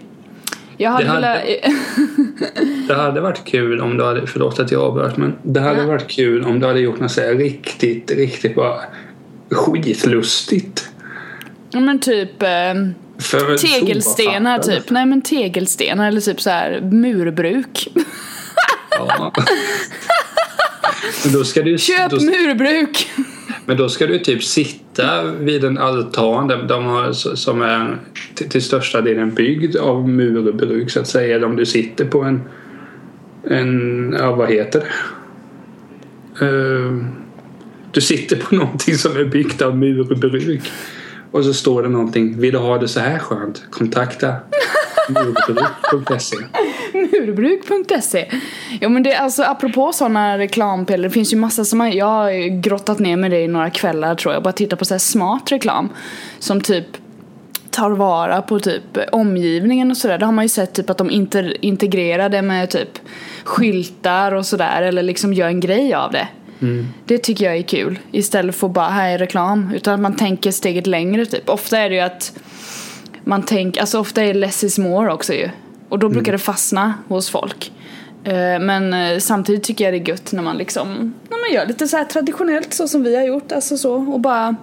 Jag 0.77 0.91
hade 0.91 1.05
Det 1.05 1.11
hade- 1.11 1.21
velat... 1.21 2.89
Det 2.89 2.95
hade 2.95 3.21
varit 3.21 3.45
kul 3.45 3.81
om 3.81 3.97
du 3.97 4.05
hade, 4.05 4.27
förlåt 4.27 4.59
att 4.59 4.71
jag 4.73 4.83
avbröt 4.83 5.17
men 5.17 5.37
det 5.43 5.61
hade 5.61 5.81
Ja. 5.81 5.87
varit 5.87 6.09
kul 6.09 6.45
om 6.45 6.61
du 6.61 6.67
hade 6.67 6.81
gjort 6.81 7.01
något 7.01 7.13
så 7.13 7.21
här 7.21 7.35
riktigt, 7.35 8.11
riktigt 8.11 8.55
bara 8.55 8.81
skitlustigt. 9.51 10.89
Ja, 11.71 11.81
men 11.81 11.99
typ... 12.01 12.43
Eh, 12.43 12.75
tegelstenar 13.61 14.59
typ. 14.59 14.91
Nej 14.91 15.07
men 15.07 15.23
tegelstenar 15.23 16.09
eller 16.09 16.21
typ 16.21 16.41
så 16.41 16.51
här 16.51 16.81
murbruk. 16.81 17.89
Ja. 18.91 19.33
Då 21.33 21.45
ska 21.45 21.63
du, 21.63 21.79
Köp 21.79 22.11
då, 22.11 22.17
murbruk! 22.17 23.11
Men 23.71 23.77
då 23.77 23.89
ska 23.89 24.07
du 24.07 24.19
typ 24.19 24.45
sitta 24.45 25.25
vid 25.25 25.65
en 25.65 25.79
altan 25.79 26.49
där 26.49 26.63
de 26.63 26.85
har, 26.85 27.13
som 27.13 27.63
är 27.63 27.99
till, 28.35 28.49
till 28.49 28.63
största 28.63 29.01
delen 29.01 29.35
byggd 29.35 29.77
av 29.77 30.09
murbruk 30.09 30.91
så 30.91 31.01
att 31.01 31.07
säga. 31.07 31.37
Eller 31.37 31.47
om 31.47 31.57
du 31.57 31.67
sitter 31.67 32.05
på 32.05 32.23
en, 32.23 32.43
en 33.45 34.17
ja 34.19 34.35
vad 34.35 34.51
heter 34.51 34.83
det? 36.41 36.47
Uh, 36.47 37.05
du 37.93 38.01
sitter 38.01 38.37
på 38.37 38.55
någonting 38.55 38.95
som 38.95 39.17
är 39.17 39.25
byggt 39.25 39.63
av 39.63 39.79
murbruk. 39.79 40.73
Och 41.31 41.45
så 41.45 41.55
står 41.55 41.83
det 41.83 41.89
någonting. 41.89 42.41
Vill 42.41 42.53
du 42.53 42.59
ha 42.59 42.79
det 42.79 42.89
så 42.89 43.01
här 43.01 43.19
skönt? 43.19 43.63
Kontakta 43.71 44.35
murbruk.se. 45.11 46.37
Murbruk.se 46.93 48.31
Ja 48.81 48.89
men 48.89 49.03
det 49.03 49.15
alltså 49.15 49.43
apropå 49.43 49.93
sådana 49.93 50.39
reklampelare, 50.39 51.09
det 51.09 51.11
finns 51.11 51.33
ju 51.33 51.37
massa 51.37 51.65
som 51.65 51.81
har, 51.81 51.89
jag 51.89 52.07
har 52.07 52.61
grottat 52.61 52.99
ner 52.99 53.17
med 53.17 53.31
det 53.31 53.41
i 53.41 53.49
några 53.49 53.71
kvällar 53.71 54.15
tror 54.15 54.35
jag, 54.35 54.43
bara 54.43 54.53
titta 54.53 54.77
på 54.77 54.85
så 54.85 54.99
smart 54.99 55.53
reklam 55.53 55.89
som 56.39 56.61
typ 56.61 56.87
tar 57.71 57.91
vara 57.91 58.43
på 58.43 58.61
typ 58.61 58.99
omgivningen 59.13 59.91
och 59.91 59.97
sådär. 59.97 60.19
Det 60.19 60.25
har 60.25 60.33
man 60.33 60.45
ju 60.45 60.49
sett 60.49 60.73
typ 60.73 60.91
att 60.91 60.99
de 60.99 61.11
inter, 61.11 61.65
integrerar 61.65 62.29
det 62.29 62.43
med 62.43 62.71
typ 62.71 62.99
skyltar 63.45 64.33
och 64.33 64.47
sådär 64.47 64.83
eller 64.83 65.03
liksom 65.03 65.33
gör 65.33 65.47
en 65.47 65.61
grej 65.61 65.95
av 65.95 66.13
det. 66.13 66.29
Det 67.05 67.19
tycker 67.19 67.45
jag 67.45 67.57
är 67.57 67.63
kul 67.63 67.99
istället 68.13 68.57
för 68.57 68.69
bara 68.69 68.89
här 68.89 69.11
är 69.11 69.19
reklam 69.19 69.73
utan 69.75 69.95
att 69.95 70.01
man 70.01 70.17
tänker 70.17 70.51
steget 70.51 70.87
längre 70.87 71.27
typ. 71.27 71.49
Ofta 71.49 71.79
är 71.79 71.89
det 71.89 71.95
ju 71.95 72.01
att 72.01 72.33
man 73.31 73.43
tänker, 73.43 73.81
alltså 73.81 73.99
ofta 73.99 74.23
är 74.23 74.35
less 74.35 74.65
is 74.65 74.79
more 74.79 75.13
också 75.13 75.33
ju. 75.33 75.49
Och 75.89 75.99
då 75.99 76.09
brukar 76.09 76.33
det 76.33 76.39
fastna 76.39 76.95
hos 77.09 77.31
folk. 77.31 77.73
Eh, 78.25 78.33
Men 78.61 78.93
eh, 78.93 79.19
samtidigt 79.19 79.63
tycker 79.63 79.85
jag 79.85 79.95
det 79.95 79.99
är 79.99 80.09
gött 80.09 80.33
när 80.33 80.43
man 80.43 80.57
liksom, 80.57 81.15
när 81.29 81.39
man 81.39 81.55
gör 81.55 81.67
lite 81.67 81.89
så 81.89 81.97
här 81.97 82.05
traditionellt 82.05 82.75
så 82.75 82.89
som 82.89 83.03
vi 83.03 83.17
har 83.17 83.25
gjort, 83.25 83.53
alltså 83.53 83.77
så 83.77 83.95
och 83.95 84.21
bara 84.21 84.57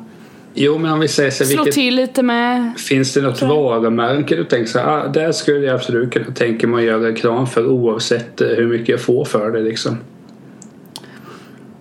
Jo, 0.53 0.77
men 0.77 0.91
om 0.91 1.00
vi 1.00 1.07
säger 1.07 1.31
så 1.31 1.45
slå 1.45 1.63
vilket, 1.63 1.74
till 1.74 1.95
lite 1.95 2.24
med 2.24 2.71
finns 2.77 3.13
det 3.13 3.21
något 3.21 3.41
varumärke 3.41 4.36
du 4.36 4.43
tänker 4.43 4.71
så 4.71 4.79
här, 4.79 4.88
ah, 4.88 5.07
där 5.07 5.31
skulle 5.31 5.65
jag 5.65 5.75
absolut 5.75 6.13
kunna 6.13 6.31
tänka 6.31 6.67
mig 6.67 6.79
att 6.79 6.86
göra 6.86 7.07
reklam 7.07 7.47
för 7.47 7.67
oavsett 7.67 8.41
eh, 8.41 8.47
hur 8.47 8.67
mycket 8.67 8.89
jag 8.89 9.01
får 9.01 9.25
för 9.25 9.51
det 9.51 9.62
liksom. 9.62 9.97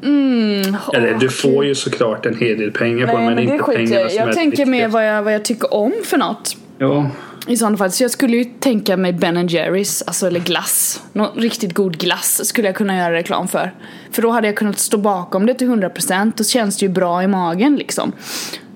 Mm, 0.02 0.76
Eller 0.94 1.14
du 1.20 1.28
får 1.28 1.64
ju 1.64 1.74
såklart 1.74 2.26
en 2.26 2.36
hel 2.36 2.58
del 2.58 2.72
pengar 2.72 3.06
på 3.06 3.12
det, 3.12 3.18
Nej 3.18 3.34
men, 3.34 3.34
men 3.34 3.46
det 3.46 3.52
inte 3.52 3.64
pengarna 3.64 4.00
jag 4.00 4.10
som 4.10 4.18
är 4.20 4.26
Jag 4.26 4.28
det 4.28 4.34
tänker 4.34 4.66
mer 4.66 4.88
vad 4.88 5.08
jag, 5.08 5.22
vad 5.22 5.34
jag 5.34 5.44
tycker 5.44 5.74
om 5.74 5.92
för 6.04 6.16
något. 6.16 6.56
Ja, 6.78 7.10
I 7.46 7.56
sådana 7.56 7.76
fall. 7.76 7.90
Så 7.90 8.04
jag 8.04 8.10
skulle 8.10 8.36
ju 8.36 8.44
tänka 8.44 8.96
mig 8.96 9.12
Ben 9.12 9.46
Jerrys, 9.46 10.02
alltså 10.02 10.26
eller 10.26 10.40
glass. 10.40 11.02
Någon 11.12 11.40
riktigt 11.40 11.74
god 11.74 11.98
glass 11.98 12.48
skulle 12.48 12.68
jag 12.68 12.76
kunna 12.76 12.96
göra 12.96 13.12
reklam 13.12 13.48
för. 13.48 13.74
För 14.10 14.22
då 14.22 14.30
hade 14.30 14.46
jag 14.46 14.56
kunnat 14.56 14.78
stå 14.78 14.98
bakom 14.98 15.46
det 15.46 15.54
till 15.54 15.68
100% 15.68 16.40
och 16.40 16.46
känns 16.46 16.76
det 16.76 16.86
ju 16.86 16.92
bra 16.92 17.22
i 17.22 17.26
magen 17.26 17.76
liksom. 17.76 18.12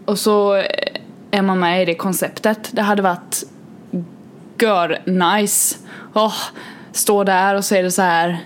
Och 0.04 0.19
så 0.19 0.57
eh, 0.57 0.64
är 1.30 1.42
man 1.42 1.59
med 1.59 1.83
i 1.83 1.85
det 1.85 1.95
konceptet. 1.95 2.69
Det 2.73 2.83
hade 2.83 3.02
varit 3.02 3.45
gör 4.62 4.99
nice. 5.04 5.76
Åh, 6.14 6.35
stå 6.92 7.25
där 7.25 7.54
och 7.54 7.64
så 7.64 7.75
är 7.75 7.83
det 7.83 7.90
så 7.90 8.02
här. 8.02 8.38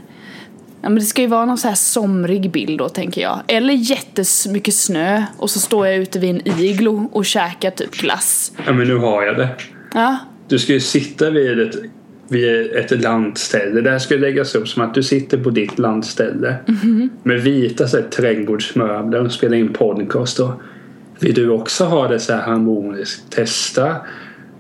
Ja 0.85 0.91
men 0.91 0.99
det 0.99 1.05
ska 1.05 1.23
ju 1.23 1.29
vara 1.29 1.45
någon 1.45 1.59
så 1.59 1.69
här 1.69 1.75
somrig 1.75 2.51
bild 2.51 2.79
då 2.79 2.89
tänker 2.89 3.21
jag. 3.21 3.41
Eller 3.49 3.75
jättemycket 3.75 4.75
snö 4.75 5.23
och 5.37 5.51
så 5.51 5.59
står 5.61 5.87
jag 5.87 5.97
ute 5.97 6.19
vid 6.19 6.31
en 6.31 6.61
iglo 6.61 7.09
och 7.13 7.25
käkar 7.25 7.71
typ 7.71 7.91
glass. 7.91 8.53
ja, 8.67 8.73
men 8.73 8.89
nu 8.89 8.97
har 8.97 9.23
jag 9.23 9.37
det. 9.37 9.49
Ja, 9.95 10.19
Du 10.49 10.59
ska 10.59 10.73
ju 10.73 10.81
sitta 10.81 11.31
vid 11.31 11.61
ett, 11.61 11.75
vid 12.29 12.77
ett 12.77 13.03
landställe. 13.03 13.81
Det 13.81 13.91
här 13.91 13.99
ska 13.99 14.15
ju 14.15 14.21
läggas 14.21 14.55
upp 14.55 14.69
som 14.69 14.83
att 14.83 14.95
du 14.95 15.03
sitter 15.03 15.39
på 15.39 15.51
ditt 15.51 15.79
landställe 15.79 16.57
med 17.23 17.41
vita 17.41 17.89
så 17.89 17.97
här, 17.97 18.05
trädgårdsmöbler 18.05 19.25
och 19.25 19.33
spelar 19.33 19.57
in 19.57 19.73
podcast. 19.73 20.41
Och 20.41 20.51
vill 21.21 21.35
du 21.35 21.49
också 21.51 21.85
ha 21.85 22.09
det 22.09 22.21
så 22.21 22.33
här 22.33 22.43
harmoniskt? 22.43 23.31
Testa 23.31 23.97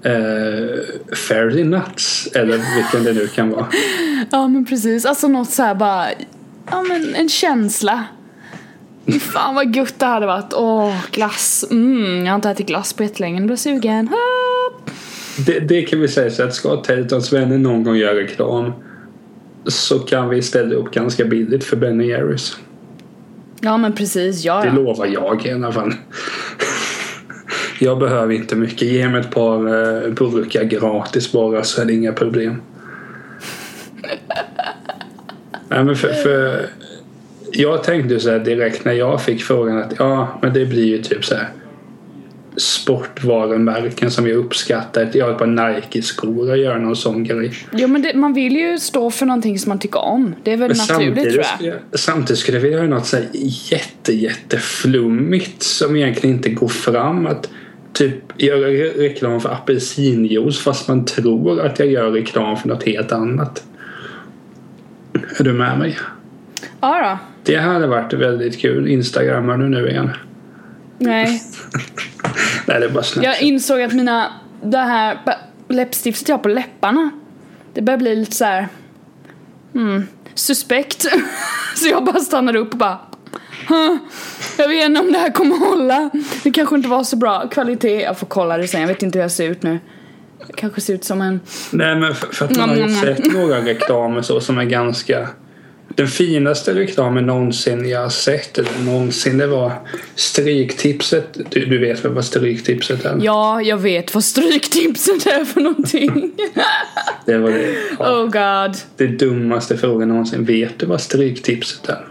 eh, 0.04 1.14
Fairy 1.16 1.64
Nuts 1.64 2.26
eller 2.34 2.61
vilken 2.76 3.04
det 3.04 3.12
nu 3.12 3.28
kan 3.28 3.50
vara. 3.50 3.66
Ja 4.30 4.49
men 4.49 4.64
precis, 4.64 5.06
alltså 5.06 5.28
något 5.28 5.50
så 5.50 5.62
här 5.62 5.75
bara, 5.75 6.06
ja 6.70 6.82
men 6.82 7.14
en 7.14 7.28
känsla. 7.28 8.04
Fan 9.20 9.54
vad 9.54 9.76
gött 9.76 9.99
det 9.99 10.06
hade 10.06 10.26
varit, 10.26 10.52
åh 10.54 10.94
glass, 11.11 11.64
mm, 11.70 12.25
jag 12.25 12.32
har 12.32 12.34
inte 12.34 12.50
ätit 12.50 12.66
glass 12.66 12.92
på 12.92 13.02
jättelänge, 13.02 13.40
nu 13.40 13.46
blir 13.46 13.52
jag 13.52 13.58
sugen. 13.58 14.08
Det, 15.46 15.61
det 15.61 15.82
kan 15.82 16.00
vi 16.00 16.08
säga 16.08 16.30
så 16.30 16.42
att 16.42 16.54
ska 16.54 16.76
Telltons 16.76 17.32
vänner 17.32 17.58
någon 17.58 17.84
gång 17.84 17.96
göra 17.96 18.14
reklam 18.14 18.73
så 19.66 19.99
kan 19.99 20.28
vi 20.28 20.42
ställa 20.42 20.75
upp 20.75 20.90
ganska 20.90 21.25
billigt 21.25 21.64
för 21.64 21.76
Ben 21.76 22.00
Jerrys. 22.00 22.56
Ja 23.61 23.76
men 23.76 23.92
precis, 23.92 24.44
ja 24.44 24.61
Det 24.61 24.66
ja. 24.66 24.75
lovar 24.75 25.06
jag 25.06 25.46
i 25.46 25.52
alla 25.52 25.73
fall. 25.73 25.94
Jag 27.78 27.99
behöver 27.99 28.35
inte 28.35 28.57
mycket. 28.57 28.83
Ge 28.83 29.09
mig 29.09 29.21
ett 29.21 29.31
par 29.31 29.57
eh, 29.57 30.11
burkar 30.11 30.64
gratis 30.64 31.33
bara 31.33 31.64
så 31.64 31.83
är 31.83 31.85
det 31.87 31.93
inga 31.93 32.12
problem. 32.12 32.62
Nej, 35.69 35.85
men 35.85 35.97
för, 35.97 36.12
för 36.12 36.66
jag 37.52 37.85
tänkte 37.85 38.21
så 38.21 38.31
här 38.31 38.38
direkt 38.38 38.85
när 38.85 38.93
jag 38.93 39.23
fick 39.23 39.43
frågan 39.43 39.78
att 39.78 39.93
ja, 39.99 40.38
men 40.43 40.52
det 40.52 40.66
blir 40.66 40.85
ju 40.85 41.02
typ 41.02 41.25
så 41.25 41.35
här 41.35 41.49
sportvarumärken 42.57 44.11
som 44.11 44.28
jag 44.28 44.37
uppskattar. 44.37 45.11
Jag 45.12 45.25
har 45.25 45.33
ett 45.33 45.38
par 45.38 45.75
Nike-skor 45.75 46.50
och 46.50 46.59
gör 46.59 46.78
någon 46.78 46.97
sån 46.97 47.25
grej. 47.25 47.52
Jo 47.73 47.88
men 47.88 48.02
det, 48.02 48.14
man 48.14 48.33
vill 48.33 48.57
ju 48.57 48.78
stå 48.78 49.11
för 49.11 49.26
någonting 49.26 49.59
som 49.59 49.69
man 49.69 49.78
tycker 49.78 50.00
om, 50.00 50.35
det 50.43 50.52
är 50.52 50.57
väl 50.57 50.69
Men 50.69 50.76
naturligt 50.76 51.25
tror 51.25 51.37
jag. 51.37 51.47
skulle 51.47 51.69
jag, 51.69 52.00
samtidigt 52.00 52.38
skulle 52.38 52.57
jag 52.57 52.62
vilja 52.62 52.78
göra 52.78 52.88
något 52.88 53.07
så 53.07 53.16
här 53.16 53.28
jätte, 53.71 54.12
jätteflummigt 54.12 55.62
som 55.62 55.97
egentligen 55.97 56.37
inte 56.37 56.50
går 56.50 56.69
fram. 56.69 57.26
Att 57.26 57.50
typ 57.94 58.42
göra 58.42 58.68
re- 58.68 58.98
reklam 58.98 59.40
för 59.40 59.48
apelsinjuice 59.52 60.58
fast 60.60 60.88
man 60.88 61.04
tror 61.04 61.60
att 61.66 61.78
jag 61.78 61.88
gör 61.88 62.10
reklam 62.10 62.56
för 62.56 62.68
något 62.68 62.82
helt 62.86 63.12
annat. 63.12 63.64
Är 65.38 65.44
du 65.44 65.52
med 65.52 65.78
mig? 65.78 65.98
Ja 66.80 67.02
då. 67.10 67.18
Det 67.42 67.56
hade 67.56 67.86
varit 67.86 68.12
väldigt 68.12 68.58
kul. 68.60 68.88
Instagrammar 68.88 69.58
du 69.58 69.68
nu 69.68 69.88
igen? 69.88 70.10
Nej. 70.98 71.42
Nej, 72.66 72.80
det 72.80 72.86
är 72.86 72.90
bara. 72.90 73.04
Jag 73.22 73.42
insåg 73.42 73.82
att 73.82 73.92
mina, 73.92 74.32
det 74.62 74.78
här 74.78 75.18
läppstiftet 75.68 76.28
jag 76.28 76.36
har 76.36 76.42
på 76.42 76.48
läpparna, 76.48 77.10
det 77.74 77.82
börjar 77.82 77.98
bli 77.98 78.16
lite 78.16 78.32
så 78.36 78.44
här. 78.44 78.68
Hmm, 79.72 80.06
suspekt. 80.34 81.02
så 81.76 81.88
jag 81.88 82.04
bara 82.04 82.20
stannade 82.20 82.58
upp 82.58 82.72
och 82.72 82.78
bara, 82.78 82.90
"Huh, 82.90 83.13
jag 84.59 84.68
vet 84.68 84.85
inte 84.85 85.00
om 85.00 85.12
det 85.12 85.18
här 85.18 85.30
kommer 85.30 85.56
hålla. 85.56 86.11
Det 86.42 86.50
kanske 86.50 86.76
inte 86.76 86.88
var 86.88 87.04
så 87.04 87.16
bra 87.16 87.49
kvalitet. 87.49 88.02
Jag 88.02 88.18
får 88.18 88.26
kolla 88.26 88.59
det 88.59 88.68
sen, 88.68 88.80
jag 88.80 88.88
vet 88.88 89.02
inte 89.02 89.18
hur 89.18 89.25
jag 89.25 89.33
ser 89.33 89.49
ut 89.49 89.62
nu. 89.62 89.78
Jag 90.47 90.56
kanske 90.56 90.80
ser 90.80 90.94
ut 90.94 91.04
som 91.04 91.21
en, 91.21 91.40
Nej, 91.71 91.97
men 91.97 92.14
för, 92.14 92.26
för 92.26 92.44
att 92.44 92.56
man 92.56 92.68
har 92.68 92.76
ju 92.76 92.94
sett 92.94 93.33
några 93.33 93.61
reklamer 93.61 94.23
så 94.23 94.40
som 94.40 94.59
är 94.59 94.64
ganska... 94.64 95.28
Den 95.88 96.09
finaste 96.09 96.75
reklamen 96.75 97.26
någonsin 97.26 97.88
jag 97.88 98.00
har 98.00 98.09
sett, 98.09 98.59
eller 98.59 98.78
någonsin, 98.87 99.38
det 99.38 99.47
var 99.47 99.73
Stryktipset. 100.14 101.38
Du, 101.50 101.66
du 101.66 101.78
vet 101.78 102.04
väl 102.04 102.12
vad 102.12 102.25
Stryktipset 102.25 103.04
är? 103.04 103.18
ja 103.23 103.62
jag 103.62 103.76
vet 103.76 104.14
vad 104.14 104.25
stryktipset 104.25 105.26
är 105.26 105.44
för 105.44 105.61
någonting. 105.61 106.33
Det 107.26 107.38
var 107.38 107.50
det, 107.50 107.75
ja, 107.99 108.23
oh 108.23 108.23
god. 108.23 108.76
det 108.97 109.06
dummaste 109.06 109.76
frågan 109.76 110.09
någonsin. 110.09 110.44
Vet 110.44 110.78
du 110.78 110.87
vad 110.87 111.00
Stryktipset 111.00 111.88
är? 111.88 112.04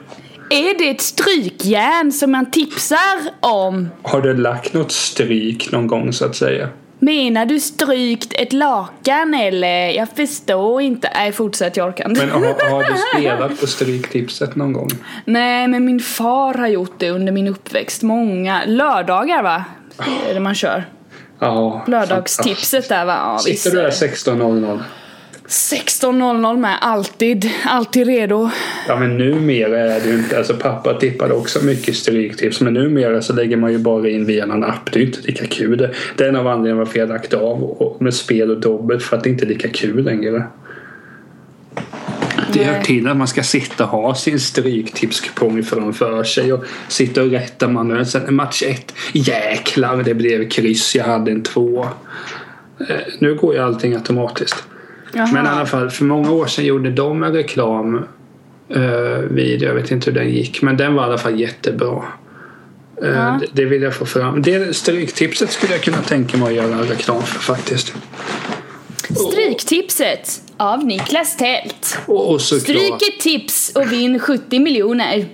Är 0.54 0.78
det 0.78 0.90
ett 0.90 1.02
strykjärn 1.02 2.12
som 2.12 2.32
man 2.32 2.52
tipsar 2.52 2.98
om? 3.40 3.90
Har 4.02 4.22
du 4.22 4.34
lagt 4.34 4.74
något 4.74 4.92
stryk 4.92 5.72
någon 5.72 5.88
gång 5.88 6.14
så 6.14 6.26
att 6.26 6.36
säga? 6.36 6.70
Menar 7.00 7.46
du 7.46 7.60
strykt 7.60 8.34
ett 8.34 8.54
lakan 8.54 9.34
eller? 9.34 9.90
Jag 9.90 10.08
förstår 10.10 10.82
inte. 10.82 11.12
Nej 11.16 11.32
fortsätt 11.32 11.78
jag 11.78 11.88
orkar 11.88 12.10
inte. 12.10 12.26
Men 12.26 12.32
har, 12.44 12.70
har 12.72 12.84
du 12.84 12.98
spelat 13.20 13.60
på 13.60 13.68
Stryktipset 13.68 14.56
någon 14.56 14.74
gång? 14.74 14.90
Nej 15.26 15.68
men 15.68 15.86
min 15.86 16.00
far 16.00 16.54
har 16.54 16.68
gjort 16.68 16.96
det 16.98 17.10
under 17.10 17.32
min 17.32 17.48
uppväxt. 17.48 18.04
Många 18.04 18.62
lördagar 18.66 19.44
va? 19.44 19.64
Är 20.30 20.34
det 20.34 20.40
man 20.40 20.56
kör. 20.56 20.84
Ja. 21.40 21.84
Lördagstipset 21.88 22.90
där 22.90 23.06
va? 23.06 23.18
Ja, 23.18 23.40
visst. 23.46 23.64
Sitter 23.64 23.78
du 23.78 23.84
där 23.84 23.90
16.00? 23.90 24.80
16.00 25.54 26.58
med, 26.58 26.78
alltid. 26.82 27.50
Alltid 27.66 28.08
redo. 28.08 28.50
Ja 28.88 29.00
men 29.00 29.18
numera 29.18 29.80
är 29.80 30.00
det 30.00 30.10
ju 30.10 30.18
inte, 30.18 30.38
alltså 30.38 30.54
pappa 30.54 30.94
tippade 30.94 31.34
också 31.34 31.66
mycket 31.66 31.96
stryktips 31.96 32.62
men 32.62 32.74
numera 32.74 33.22
så 33.22 33.34
lägger 33.34 33.58
man 33.58 33.72
ju 33.72 33.78
bara 33.78 34.10
in 34.10 34.26
via 34.26 34.46
någon 34.46 34.64
app. 34.64 34.92
Det 34.92 35.00
är 35.00 35.02
ju 35.02 35.08
inte 35.08 35.22
lika 35.22 35.46
kul. 35.46 35.78
Det, 35.78 35.94
det 36.18 36.24
är 36.24 36.30
en 36.30 36.36
av 36.36 36.48
anledningarna 36.48 36.80
varför 36.80 37.00
jag 37.00 37.10
lagt 37.10 37.34
av 37.34 37.98
med 38.00 38.14
spel 38.14 38.52
och 38.52 38.60
dobbelt 38.60 39.04
för 39.04 39.18
att 39.18 39.24
det 39.24 39.30
inte 39.30 39.46
är 39.46 39.48
lika 39.48 39.70
kul 39.70 40.04
längre. 40.04 40.44
Det 42.54 42.64
hör 42.64 42.82
till 42.82 43.08
att 43.08 43.18
man 43.18 43.28
ska 43.28 43.44
sitta 43.44 43.84
och 43.84 43.90
ha 43.90 44.16
sin 44.16 44.40
stryktipskupong 44.40 45.64
framför 45.64 46.24
sig 46.24 46.54
och 46.54 46.64
sitta 46.88 47.24
och 47.24 47.32
rätta 47.32 47.68
manuellt. 47.68 48.10
Sen 48.10 48.36
match 48.36 48.64
ett, 48.64 48.94
jäklar 49.14 50.04
det 50.04 50.14
blev 50.14 50.50
kryss, 50.50 50.96
jag 50.96 51.04
hade 51.04 51.32
en 51.32 51.44
två. 51.44 51.84
Eh, 52.90 52.96
nu 53.20 53.36
går 53.36 53.54
ju 53.54 53.60
allting 53.60 53.94
automatiskt. 53.94 54.64
Jaha. 55.14 55.30
Men 55.34 55.46
i 55.46 55.50
alla 55.50 55.66
fall, 55.66 55.90
för 55.90 56.06
många 56.06 56.32
år 56.32 56.48
sedan 56.48 56.66
gjorde 56.66 56.92
de 56.92 57.24
en 57.24 57.34
reklam 57.34 57.96
uh, 58.76 58.82
vid, 59.30 59.62
jag 59.62 59.74
vet 59.74 59.92
inte 59.92 60.12
hur 60.12 60.20
den 60.20 60.30
gick, 60.30 60.62
men 60.62 60.78
den 60.78 60.94
var 60.94 61.04
i 61.04 61.06
alla 61.06 61.18
fall 61.18 61.40
jättebra. 61.40 62.04
Eh, 63.02 63.10
Ja. 63.10 63.40
det, 63.42 63.48
det 63.52 63.66
vill 63.66 63.82
jag 63.82 63.96
få 63.96 64.06
fram. 64.06 64.42
Det 64.42 64.76
stryktipset 64.76 65.52
skulle 65.52 65.74
jag 65.74 65.82
kunna 65.82 66.02
tänka 66.02 66.38
mig 66.38 66.48
att 66.48 66.54
göra 66.54 66.82
reklam 66.82 67.22
för 67.22 67.40
faktiskt. 67.40 67.94
Stryktipset 69.16 70.42
av 70.58 70.86
Niklas 70.86 71.38
Tält. 71.38 71.98
Och, 72.06 72.42
Stryk 72.42 72.94
ett 72.94 73.20
tips 73.20 73.72
och 73.76 73.92
vinn 73.92 74.20
70 74.20 74.60
miljoner. 74.60 75.28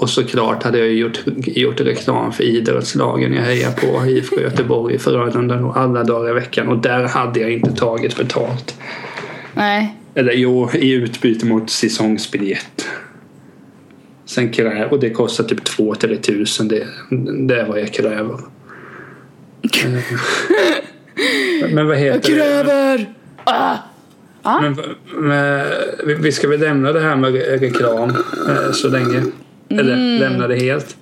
Och 0.00 0.10
såklart 0.10 0.62
hade 0.62 0.78
jag 0.78 0.92
gjort, 0.92 1.18
gjort 1.36 1.80
reklam 1.80 2.32
för 2.32 2.44
idrottslagen 2.44 3.32
jag 3.34 3.42
hejar 3.42 3.72
på. 3.72 4.06
IFK 4.06 4.40
Göteborg, 4.40 4.98
Frölunda 4.98 5.54
och 5.64 5.76
alla 5.76 6.04
dagar 6.04 6.30
i 6.30 6.34
veckan. 6.34 6.68
Och 6.68 6.78
där 6.78 7.04
hade 7.08 7.40
jag 7.40 7.52
inte 7.52 7.72
tagit 7.72 8.16
betalt. 8.16 8.74
Nej. 9.54 9.96
Eller 10.14 10.32
jo, 10.32 10.70
i 10.74 10.92
utbyte 10.92 11.46
mot 11.46 11.70
säsongsbiljett. 11.70 12.88
Sen 14.26 14.52
kräver, 14.52 14.92
och 14.92 15.00
det 15.00 15.10
kostar 15.10 15.44
typ 15.44 15.68
2-3 15.78 16.16
tusen. 16.16 16.68
Det, 16.68 16.86
det 17.48 17.60
är 17.60 17.66
vad 17.66 17.80
jag 17.80 17.92
kräver. 17.92 18.38
Men 21.72 21.86
vad 21.86 21.96
Jag 21.96 22.00
heter 22.00 22.20
det? 22.30 22.36
kräver! 22.36 23.06
Ah. 23.44 24.60
Men, 24.60 24.76
men, 25.14 25.66
vi- 26.22 26.32
ska 26.32 26.48
väl 26.48 26.60
lämna 26.60 26.92
det 26.92 27.00
här 27.00 27.16
med 27.16 27.32
re- 27.32 27.58
reklam 27.58 28.10
eh, 28.48 28.72
så 28.72 28.88
länge. 28.88 29.22
Eller 29.70 30.18
lämna 30.18 30.48
det 30.48 30.56
helt. 30.56 30.96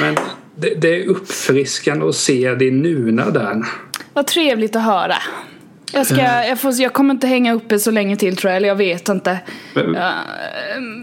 Men 0.00 0.14
det, 0.56 0.74
det 0.74 0.88
är 1.02 1.06
uppfriskande 1.08 2.06
att 2.06 2.14
se 2.14 2.54
din 2.54 2.82
nuna 2.82 3.30
där. 3.30 3.62
vad 4.12 4.26
trevligt 4.26 4.76
att 4.76 4.82
höra. 4.84 5.16
Jag, 5.92 6.06
ska, 6.06 6.16
jag, 6.22 6.60
får, 6.60 6.72
jag 6.80 6.92
kommer 6.92 7.14
inte 7.14 7.26
hänga 7.26 7.54
uppe 7.54 7.78
så 7.78 7.90
länge 7.90 8.16
till 8.16 8.36
tror 8.36 8.50
jag, 8.50 8.56
eller 8.56 8.68
jag 8.68 8.76
vet 8.76 9.08
inte. 9.08 9.38
Men- 9.74 9.96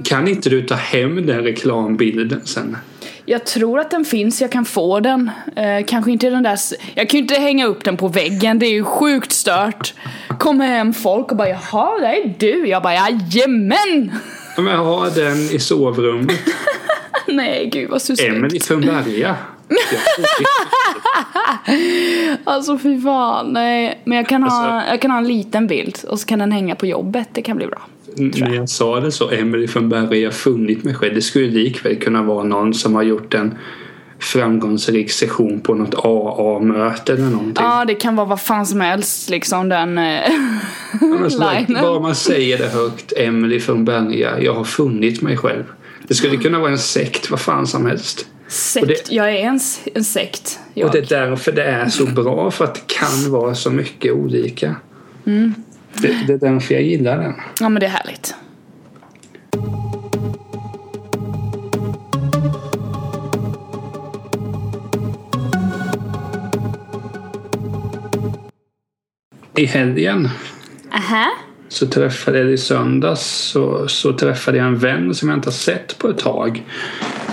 Kan 0.03 0.27
inte 0.27 0.49
du 0.49 0.61
ta 0.61 0.75
hem 0.75 1.25
den 1.25 1.43
reklambilden 1.43 2.41
sen? 2.45 2.77
jag 3.25 3.45
tror 3.45 3.79
att 3.79 3.91
den 3.91 4.05
finns, 4.05 4.41
jag 4.41 4.51
kan 4.51 4.65
få 4.65 4.99
den. 4.99 5.31
Eh, 5.55 5.85
kanske 5.87 6.11
inte 6.11 6.29
den 6.29 6.43
där... 6.43 6.57
Jag 6.93 7.09
kan 7.09 7.17
ju 7.17 7.21
inte 7.21 7.35
hänga 7.35 7.65
upp 7.65 7.83
den 7.83 7.97
på 7.97 8.07
väggen, 8.07 8.59
det 8.59 8.65
är 8.65 8.71
ju 8.71 8.83
sjukt 8.83 9.31
stört. 9.31 9.93
Kommer 10.39 10.67
hem 10.67 10.93
folk 10.93 11.31
och 11.31 11.37
bara 11.37 11.49
jaha, 11.49 11.99
det 11.99 12.07
är 12.07 12.33
du. 12.39 12.67
Jag 12.67 12.83
bara 12.83 12.93
jajamän! 12.93 14.11
Men 14.57 14.65
jag 14.65 14.83
har 14.83 15.09
den 15.09 15.37
i 15.37 15.59
sovrummet. 15.59 16.39
Nej 17.27 17.69
gud 17.73 17.89
vad 17.89 18.01
suspekt. 18.01 18.33
Emily 18.35 18.59
från 18.59 18.81
Berga. 18.81 19.35
Alltså 22.43 22.77
fy 22.77 23.01
fan, 23.01 23.47
nej. 23.53 24.01
Men 24.05 24.17
jag 24.17 24.27
kan, 24.27 24.43
ha, 24.43 24.49
Alltså- 24.65 24.91
jag 24.91 25.01
kan 25.01 25.11
ha 25.11 25.17
en 25.17 25.27
liten 25.27 25.67
bild 25.67 25.97
och 26.09 26.19
så 26.19 26.25
kan 26.27 26.39
den 26.39 26.51
hänga 26.51 26.75
på 26.75 26.85
jobbet, 26.85 27.27
det 27.33 27.41
kan 27.41 27.57
bli 27.57 27.67
bra. 27.67 27.81
När 28.15 28.53
jag 28.55 28.69
sa 28.69 28.99
det 28.99 29.11
så, 29.11 29.29
Emily 29.31 29.67
från 29.67 29.89
Berga, 29.89 30.31
funnit 30.31 30.83
mig 30.83 30.93
själv. 30.95 31.15
Det 31.15 31.21
skulle 31.21 31.47
likväl 31.47 31.95
kunna 31.95 32.23
vara 32.23 32.43
någon 32.43 32.73
som 32.73 32.95
har 32.95 33.03
gjort 33.03 33.33
en 33.33 33.57
framgångsrik 34.23 35.11
session 35.11 35.59
på 35.61 35.73
något 35.73 35.95
AA-möte 36.05 37.13
eller 37.13 37.23
någonting. 37.25 37.63
Ja, 37.65 37.85
det 37.85 37.95
kan 37.95 38.15
vara 38.15 38.27
vad 38.27 38.41
fan 38.41 38.65
som 38.65 38.81
helst 38.81 39.29
liksom 39.29 39.69
den 39.69 39.97
eh, 39.97 40.03
Ja, 41.01 41.07
men 41.07 41.29
linen. 41.29 41.81
Bara 41.83 41.99
man 41.99 42.15
säger 42.15 42.57
det 42.57 42.67
högt, 42.67 43.13
Emily 43.17 43.59
från 43.59 43.85
Berga, 43.85 44.39
jag 44.39 44.53
har 44.53 44.63
funnit 44.63 45.21
mig 45.21 45.37
själv. 45.37 45.63
Det 46.07 46.13
skulle 46.15 46.37
kunna 46.37 46.59
vara 46.59 46.71
en 46.71 46.77
sekt, 46.77 47.31
vad 47.31 47.39
fan 47.39 47.67
som 47.67 47.85
helst. 47.85 48.25
Sekt, 48.47 48.87
det- 48.87 49.11
jag 49.15 49.29
är 49.29 49.37
en, 49.39 49.59
en 49.95 50.03
sekt. 50.03 50.59
Jag. 50.73 50.85
Och 50.87 50.91
det 50.91 50.97
är 51.11 51.19
därför 51.27 51.51
det 51.51 51.63
är 51.63 51.89
så 51.89 52.05
bra, 52.05 52.51
för 52.51 52.63
att 52.65 52.75
det 52.75 52.81
kan 52.87 53.31
vara 53.31 53.55
så 53.55 53.69
mycket 53.71 54.13
olika. 54.13 54.75
Mm. 55.25 55.53
Det, 55.93 56.07
det 56.27 56.33
är 56.33 56.37
därför 56.37 56.73
jag 56.73 56.83
gillar 56.83 57.17
den. 57.17 57.33
Ja 57.59 57.69
men 57.69 57.79
det 57.79 57.85
är 57.85 57.89
härligt. 57.89 58.35
I 69.55 69.65
helgen 69.65 70.29
Aha. 70.91 71.31
så 71.69 71.87
träffade 71.87 72.39
jag 72.39 72.51
i 72.51 72.57
söndags 72.57 73.21
så, 73.21 73.87
så 73.87 74.13
träffade 74.13 74.57
jag 74.57 74.67
en 74.67 74.77
vän 74.77 75.15
som 75.15 75.29
jag 75.29 75.37
inte 75.37 75.47
har 75.47 75.53
sett 75.53 75.97
på 75.97 76.09
ett 76.09 76.17
tag. 76.17 76.63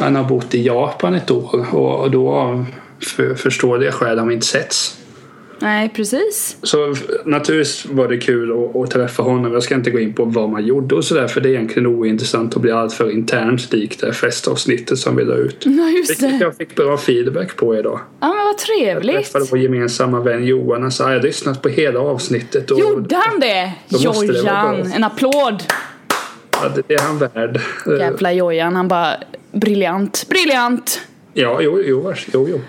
Han 0.00 0.16
har 0.16 0.24
bott 0.24 0.54
i 0.54 0.62
Japan 0.62 1.14
ett 1.14 1.30
år 1.30 1.74
och, 1.74 2.00
och 2.00 2.10
då 2.10 2.64
för, 3.02 3.34
förståeliga 3.34 3.92
skäl 3.92 4.18
har 4.18 4.26
vi 4.26 4.34
inte 4.34 4.46
setts. 4.46 4.99
Nej 5.62 5.88
precis. 5.88 6.56
Så 6.62 6.94
naturligtvis 7.24 7.86
var 7.86 8.08
det 8.08 8.18
kul 8.18 8.52
att, 8.52 8.76
att 8.76 8.90
träffa 8.90 9.22
honom. 9.22 9.52
Jag 9.52 9.62
ska 9.62 9.74
inte 9.74 9.90
gå 9.90 9.98
in 10.00 10.12
på 10.12 10.24
vad 10.24 10.48
man 10.50 10.66
gjorde 10.66 10.94
och 10.94 11.04
sådär 11.04 11.28
för 11.28 11.40
det 11.40 11.48
är 11.48 11.50
egentligen 11.50 11.86
ointressant 11.86 12.56
att 12.56 12.62
bli 12.62 12.70
alltör 12.72 13.10
internt 13.10 13.72
likt 13.72 14.00
det 14.00 14.12
festavsnittet 14.12 14.98
som 14.98 15.16
vi 15.16 15.24
la 15.24 15.34
ut. 15.34 15.56
Ja 15.66 15.88
just 15.88 16.10
Vilket 16.10 16.38
det. 16.38 16.44
jag 16.44 16.56
fick 16.56 16.74
bra 16.76 16.96
feedback 16.98 17.56
på 17.56 17.76
idag. 17.76 18.00
Ja 18.20 18.28
men 18.28 18.36
vad 18.36 18.46
Jag 18.46 18.58
trevligt. 18.58 19.16
träffade 19.16 19.44
vår 19.50 19.58
gemensamma 19.58 20.20
vän 20.20 20.44
Johan 20.46 20.84
och 20.84 20.92
sa 20.92 21.04
jag 21.12 21.18
har 21.18 21.22
lyssnat 21.22 21.62
på 21.62 21.68
hela 21.68 22.00
avsnittet. 22.00 22.70
Och 22.70 22.80
Gjorde 22.80 23.16
han 23.16 23.40
det? 23.40 23.72
Jojan, 23.88 24.92
en 24.92 25.04
applåd. 25.04 25.62
Ja, 26.52 26.68
det 26.88 26.94
är 26.94 26.98
han 27.00 27.18
värd. 27.18 27.60
Jävla 27.98 28.32
Jojan, 28.32 28.76
han 28.76 28.88
bara 28.88 29.14
briljant, 29.52 30.26
briljant. 30.28 31.00
Ja, 31.32 31.58
jo, 31.62 31.82
jo, 31.86 32.14
jo, 32.32 32.48
jo. 32.50 32.60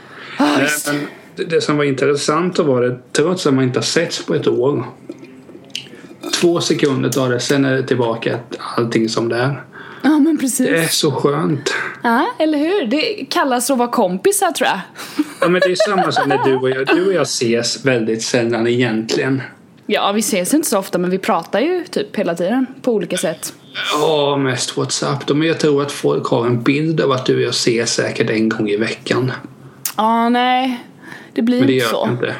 Visst. 0.61 0.87
Men 0.87 1.07
det, 1.35 1.43
det 1.43 1.61
som 1.61 1.77
var 1.77 1.83
intressant 1.83 2.59
var 2.59 2.81
det, 2.81 2.97
trots 3.11 3.47
att 3.47 3.53
man 3.53 3.63
inte 3.63 3.79
har 3.79 3.83
setts 3.83 4.25
på 4.25 4.35
ett 4.35 4.47
år. 4.47 4.85
Två 6.41 6.61
sekunder 6.61 7.09
tar 7.09 7.29
det, 7.29 7.39
sen 7.39 7.65
är 7.65 7.75
det 7.75 7.83
tillbaka 7.83 8.39
allting 8.77 9.09
som 9.09 9.29
det 9.29 9.35
är. 9.35 9.63
Ja 10.03 10.09
men 10.09 10.23
Det 10.23 10.31
är 10.31 10.37
precis. 10.37 10.93
så 10.93 11.11
skönt. 11.11 11.73
Ja, 12.03 12.25
eller 12.39 12.57
hur? 12.57 12.85
Det 12.87 13.25
kallas 13.29 13.71
att 13.71 13.77
vara 13.77 13.87
kompisar 13.91 14.51
tror 14.51 14.67
jag. 14.69 14.79
Ja, 15.41 15.47
men 15.49 15.61
det 15.61 15.71
är 15.71 15.75
samma 15.89 16.11
som 16.11 16.29
när 16.29 16.43
du 16.45 16.55
och 16.55 16.69
jag, 16.69 16.87
du 16.87 17.05
och 17.07 17.13
jag 17.13 17.21
ses 17.21 17.85
väldigt 17.85 18.23
sällan 18.23 18.67
egentligen. 18.67 19.41
Ja, 19.85 20.11
vi 20.11 20.19
ses 20.19 20.53
inte 20.53 20.69
så 20.69 20.77
ofta 20.79 20.97
men 20.97 21.09
vi 21.09 21.17
pratar 21.17 21.59
ju 21.59 21.83
typ 21.89 22.15
hela 22.15 22.35
tiden 22.35 22.65
på 22.81 22.93
olika 22.93 23.17
sätt. 23.17 23.53
Ja, 24.01 24.37
mest 24.37 24.77
WhatsApp. 24.77 25.29
Men 25.29 25.47
jag 25.47 25.59
tror 25.59 25.81
att 25.81 25.91
folk 25.91 26.27
har 26.27 26.45
en 26.45 26.63
bild 26.63 27.01
av 27.01 27.11
att 27.11 27.25
du 27.25 27.35
och 27.35 27.41
jag 27.41 27.49
ses 27.49 27.93
säkert 27.93 28.29
en 28.29 28.49
gång 28.49 28.69
i 28.69 28.77
veckan. 28.77 29.31
Ja, 29.97 30.29
nej. 30.29 30.83
Det 31.33 31.41
blir 31.41 31.57
Men 31.59 31.67
det 31.67 31.73
inte 31.73 31.85
gör 31.85 31.91
så. 31.91 32.05
vi 32.05 32.11
inte. 32.11 32.35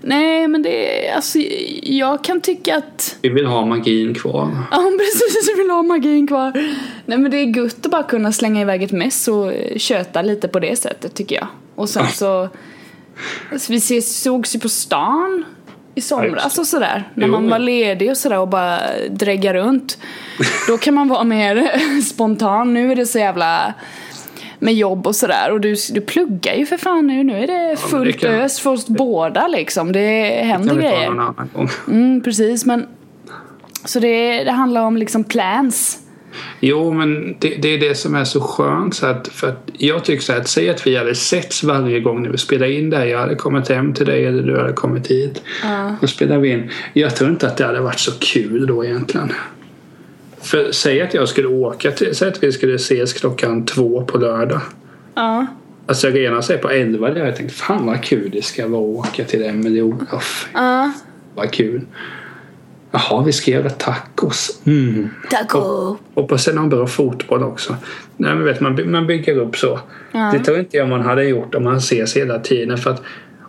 Nej, 0.00 0.48
men 0.48 0.62
det 0.62 1.06
är, 1.08 1.14
alltså, 1.16 1.38
jag 1.82 2.24
kan 2.24 2.40
tycka 2.40 2.76
att, 2.76 3.16
Vi 3.22 3.28
vill 3.28 3.46
ha 3.46 3.66
magin 3.66 4.14
kvar. 4.14 4.50
ja 4.70 4.76
precis, 4.98 5.48
jag 5.50 5.56
vill 5.56 5.70
ha 5.70 5.82
magin 5.82 6.26
kvar. 6.26 6.52
Nej 7.06 7.18
men 7.18 7.30
det 7.30 7.36
är 7.36 7.56
gött 7.56 7.86
att 7.86 7.90
bara 7.90 8.02
kunna 8.02 8.32
slänga 8.32 8.60
iväg 8.60 8.82
ett 8.82 8.92
mess 8.92 9.28
och 9.28 9.52
eh, 9.52 9.78
köta 9.78 10.22
lite 10.22 10.48
på 10.48 10.60
det 10.60 10.76
sättet 10.76 11.14
tycker 11.14 11.36
jag. 11.36 11.46
Och 11.74 11.88
sen 11.88 12.06
så, 12.08 12.48
alltså, 13.52 13.72
vi 13.72 13.78
ses, 13.78 14.22
sågs 14.22 14.54
ju 14.54 14.60
på 14.60 14.68
stan 14.68 15.44
i 15.94 16.00
somras 16.00 16.58
och 16.58 16.66
sådär. 16.66 17.08
När 17.14 17.26
man 17.26 17.48
var 17.50 17.58
ledig 17.58 18.10
och 18.10 18.16
sådär 18.16 18.38
och 18.38 18.48
bara 18.48 18.80
drägga 19.10 19.54
runt. 19.54 19.98
Då 20.68 20.78
kan 20.78 20.94
man 20.94 21.08
vara 21.08 21.24
mer 21.24 21.70
spontan. 22.02 22.74
Nu 22.74 22.92
är 22.92 22.96
det 22.96 23.06
så 23.06 23.18
jävla 23.18 23.74
med 24.58 24.74
jobb 24.74 25.06
och 25.06 25.16
sådär 25.16 25.52
och 25.52 25.60
du, 25.60 25.74
du 25.92 26.00
pluggar 26.00 26.54
ju 26.54 26.66
för 26.66 26.76
fan 26.76 27.06
nu. 27.06 27.24
Nu 27.24 27.38
är 27.42 27.46
det 27.46 27.76
fullt 27.76 28.20
kan- 28.20 28.30
ös 28.34 28.60
för 28.60 28.70
oss 28.70 28.86
båda 28.86 29.48
liksom. 29.48 29.92
Det 29.92 30.26
händer 30.44 30.68
kan 30.68 30.76
vi 30.78 30.82
ta 30.82 30.88
grejer. 30.90 31.10
någon 31.10 31.20
annan 31.20 31.50
gång. 31.54 31.68
Mm, 31.88 32.22
precis, 32.22 32.64
men 32.66 32.86
så 33.84 34.00
det, 34.00 34.44
det 34.44 34.50
handlar 34.50 34.82
om 34.82 34.96
liksom 34.96 35.24
plans. 35.24 35.98
Jo, 36.60 36.92
men 36.92 37.36
det, 37.38 37.48
det 37.62 37.68
är 37.68 37.78
det 37.78 37.94
som 37.94 38.14
är 38.14 38.24
så 38.24 38.40
skönt. 38.40 38.94
Så 38.94 39.06
att, 39.06 39.28
för 39.28 39.48
att 39.48 39.70
jag 39.78 40.04
tycker 40.04 40.22
så 40.22 40.32
här, 40.32 40.40
att 40.40 40.48
säg 40.48 40.70
att 40.70 40.86
vi 40.86 40.96
hade 40.96 41.14
setts 41.14 41.64
varje 41.64 42.00
gång 42.00 42.22
när 42.22 42.30
vi 42.30 42.38
spelade 42.38 42.72
in 42.72 42.90
det 42.90 42.96
här. 42.96 43.06
Jag 43.06 43.18
hade 43.18 43.34
kommit 43.34 43.68
hem 43.68 43.94
till 43.94 44.06
dig 44.06 44.26
eller 44.26 44.42
du 44.42 44.56
hade 44.58 44.72
kommit 44.72 45.06
hit. 45.06 45.42
Och 46.02 46.08
spelade 46.10 46.40
vi 46.40 46.50
in. 46.50 46.70
Jag 46.92 47.16
tror 47.16 47.30
inte 47.30 47.46
att 47.46 47.56
det 47.56 47.66
hade 47.66 47.80
varit 47.80 47.98
så 47.98 48.12
kul 48.20 48.66
då 48.66 48.84
egentligen. 48.84 49.32
För 50.44 50.72
säg 50.72 51.02
att 51.02 51.14
jag 51.14 51.28
skulle 51.28 51.48
åka 51.48 51.90
till, 51.90 52.14
säg 52.14 52.28
att 52.28 52.42
vi 52.42 52.52
skulle 52.52 52.74
ses 52.74 53.12
klockan 53.12 53.64
två 53.64 54.04
på 54.04 54.18
lördag. 54.18 54.60
Ja. 55.14 55.46
Alltså 55.86 56.06
jag 56.06 56.16
redan 56.16 56.42
säger 56.42 56.60
på 56.60 56.70
elva 56.70 57.10
där 57.10 57.24
jag 57.24 57.36
tänkte 57.36 57.54
fan 57.56 57.86
vad 57.86 58.02
kul 58.02 58.30
det 58.30 58.44
ska 58.44 58.68
vara 58.68 58.82
att 58.82 59.08
åka 59.08 59.24
till 59.24 59.44
Emelie 59.44 59.82
Olof. 59.82 60.48
Ja. 60.54 60.92
Vad 61.34 61.52
kul. 61.52 61.80
Jaha, 62.90 63.22
vi 63.22 63.32
ska 63.32 63.50
göra 63.50 63.70
tacos. 63.70 64.60
Mm. 64.64 65.10
Taco. 65.30 65.96
Hoppas 66.14 66.44
det 66.44 66.50
är 66.50 66.54
någon 66.54 66.68
bra 66.68 66.86
fotboll 66.86 67.42
också. 67.42 67.76
Nej, 68.16 68.34
men 68.34 68.44
vet, 68.44 68.60
man, 68.60 68.90
man 68.90 69.06
bygger 69.06 69.38
upp 69.38 69.56
så. 69.56 69.80
Det 70.32 70.38
tror 70.38 70.58
inte 70.58 70.76
jag 70.76 70.88
man 70.88 71.00
hade 71.00 71.24
gjort 71.24 71.54
om 71.54 71.64
man 71.64 71.76
ses 71.76 72.16
hela 72.16 72.38
tiden. 72.38 72.78
För 72.78 72.90
att 72.90 73.02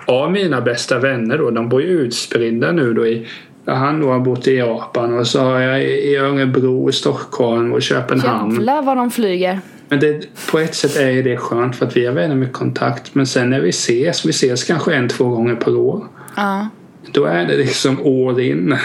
av 0.05 0.31
mina 0.31 0.61
bästa 0.61 0.99
vänner 0.99 1.37
då, 1.37 1.49
de 1.49 1.69
bor 1.69 1.81
ju 1.81 1.87
utspridda 1.87 2.71
nu 2.71 2.93
då 2.93 3.07
i 3.07 3.27
ja, 3.65 3.73
han 3.73 3.99
då 4.01 4.11
har 4.11 4.19
bott 4.19 4.47
i 4.47 4.55
Japan 4.57 5.19
och 5.19 5.27
så 5.27 5.39
har 5.39 5.59
jag 5.59 5.83
i 5.83 6.15
Örebro, 6.15 6.89
i 6.89 6.93
Stockholm 6.93 7.73
och 7.73 7.81
Köpenhamn. 7.81 8.51
Jävlar 8.53 8.81
vad 8.81 8.97
de 8.97 9.11
flyger. 9.11 9.59
Men 9.89 9.99
det, 9.99 10.27
på 10.51 10.59
ett 10.59 10.75
sätt 10.75 10.95
är 10.95 11.23
det 11.23 11.37
skönt 11.37 11.75
för 11.75 11.85
att 11.85 11.97
vi 11.97 12.05
har 12.05 12.13
väldigt 12.13 12.37
mycket 12.39 12.55
kontakt. 12.55 13.15
Men 13.15 13.27
sen 13.27 13.49
när 13.49 13.59
vi 13.59 13.69
ses, 13.69 14.25
vi 14.25 14.29
ses 14.29 14.63
kanske 14.63 14.95
en, 14.95 15.09
två 15.09 15.29
gånger 15.29 15.55
per 15.55 15.75
år. 15.75 16.05
Ja. 16.35 16.67
Då 17.11 17.25
är 17.25 17.45
det 17.45 17.57
liksom 17.57 17.97
all 18.05 18.39
in. 18.39 18.77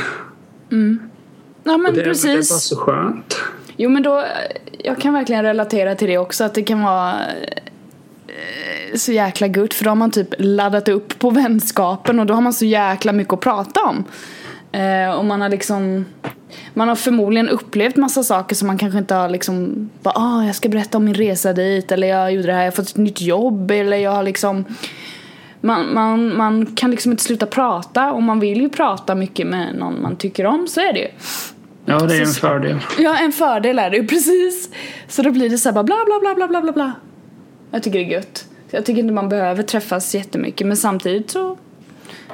Ja 1.64 1.76
men 1.76 1.94
det, 1.94 2.00
är- 2.00 2.04
det 2.04 2.10
är 2.10 2.14
bara 2.24 2.36
precis. 2.36 2.62
så 2.62 2.76
skönt. 2.76 3.36
Jo 3.76 3.90
men 3.90 4.02
då, 4.02 4.24
jag 4.84 5.00
kan 5.00 5.14
verkligen 5.14 5.42
relatera 5.42 5.94
till 5.94 6.08
det 6.08 6.18
också 6.18 6.44
att 6.44 6.54
det 6.54 6.62
kan 6.62 6.82
vara 6.82 7.12
eh, 8.26 8.96
så 8.96 9.12
jäkla 9.12 9.48
gott 9.48 9.74
för 9.74 9.84
då 9.84 9.90
har 9.90 9.96
man 9.96 10.10
typ 10.10 10.28
laddat 10.38 10.88
upp 10.88 11.18
på 11.18 11.30
vänskapen 11.30 12.20
och 12.20 12.26
då 12.26 12.34
har 12.34 12.40
man 12.40 12.52
så 12.52 12.64
jäkla 12.64 13.12
mycket 13.12 13.32
att 13.34 13.40
prata 13.40 13.80
om. 13.80 14.04
Eh, 14.72 15.18
och 15.18 15.24
man 15.24 15.40
har 15.40 15.48
liksom 15.48 16.04
man 16.74 16.88
har 16.88 16.96
förmodligen 16.96 17.48
upplevt 17.48 17.96
massa 17.96 18.22
saker 18.22 18.56
som 18.56 18.66
man 18.66 18.78
kanske 18.78 18.98
inte 18.98 19.14
har 19.14 19.28
liksom 19.28 19.90
bara 20.02 20.14
ah 20.14 20.44
jag 20.44 20.54
ska 20.54 20.68
berätta 20.68 20.98
om 20.98 21.04
min 21.04 21.14
resa 21.14 21.52
dit 21.52 21.92
eller 21.92 22.09
jag 22.09 22.33
gjorde 22.33 22.46
det 22.46 22.52
här, 22.52 22.61
jag 22.61 22.66
har 22.66 22.76
fått 22.76 22.88
ett 22.90 22.96
nytt 22.96 23.20
jobb 23.20 23.70
eller 23.70 23.96
jag 23.96 24.11
har 24.11 24.22
liksom 24.22 24.64
man, 25.61 25.94
man, 25.94 26.37
man 26.37 26.66
kan 26.66 26.90
liksom 26.90 27.12
inte 27.12 27.24
sluta 27.24 27.46
prata 27.46 28.12
och 28.12 28.22
man 28.22 28.40
vill 28.40 28.61
ju 28.61 28.68
prata 28.68 29.14
mycket 29.14 29.46
med 29.46 29.74
någon 29.74 30.02
man 30.02 30.16
tycker 30.16 30.46
om, 30.46 30.68
så 30.68 30.80
är 30.80 30.92
det 30.92 30.98
ju. 30.98 31.09
Ja, 31.85 31.98
det 31.98 32.16
är 32.16 32.20
en 32.20 32.26
fördel. 32.26 32.78
Ja, 32.98 33.18
en 33.18 33.33
fördel 33.33 33.78
är 33.78 33.90
det 33.90 33.96
ju 33.96 34.06
precis. 34.06 34.70
Så 35.09 35.22
då 35.22 35.30
blir 35.30 35.50
det 35.50 35.59
så 35.59 35.68
här 35.68 35.74
bara 35.74 35.85
bla 35.85 35.96
bla 36.06 36.20
bla 36.20 36.35
bla 36.35 36.48
bla 36.48 36.62
bla 36.62 36.72
bla. 36.72 36.92
Jag 37.70 37.83
tycker 37.83 37.98
det 37.98 38.04
är 38.04 38.11
gött. 38.11 38.44
Jag 38.70 38.85
tycker 38.87 39.00
inte 39.00 39.14
man 39.14 39.28
behöver 39.28 39.62
träffas 39.62 40.14
jättemycket 40.14 40.66
men 40.66 40.76
samtidigt 40.76 41.30
så 41.30 41.59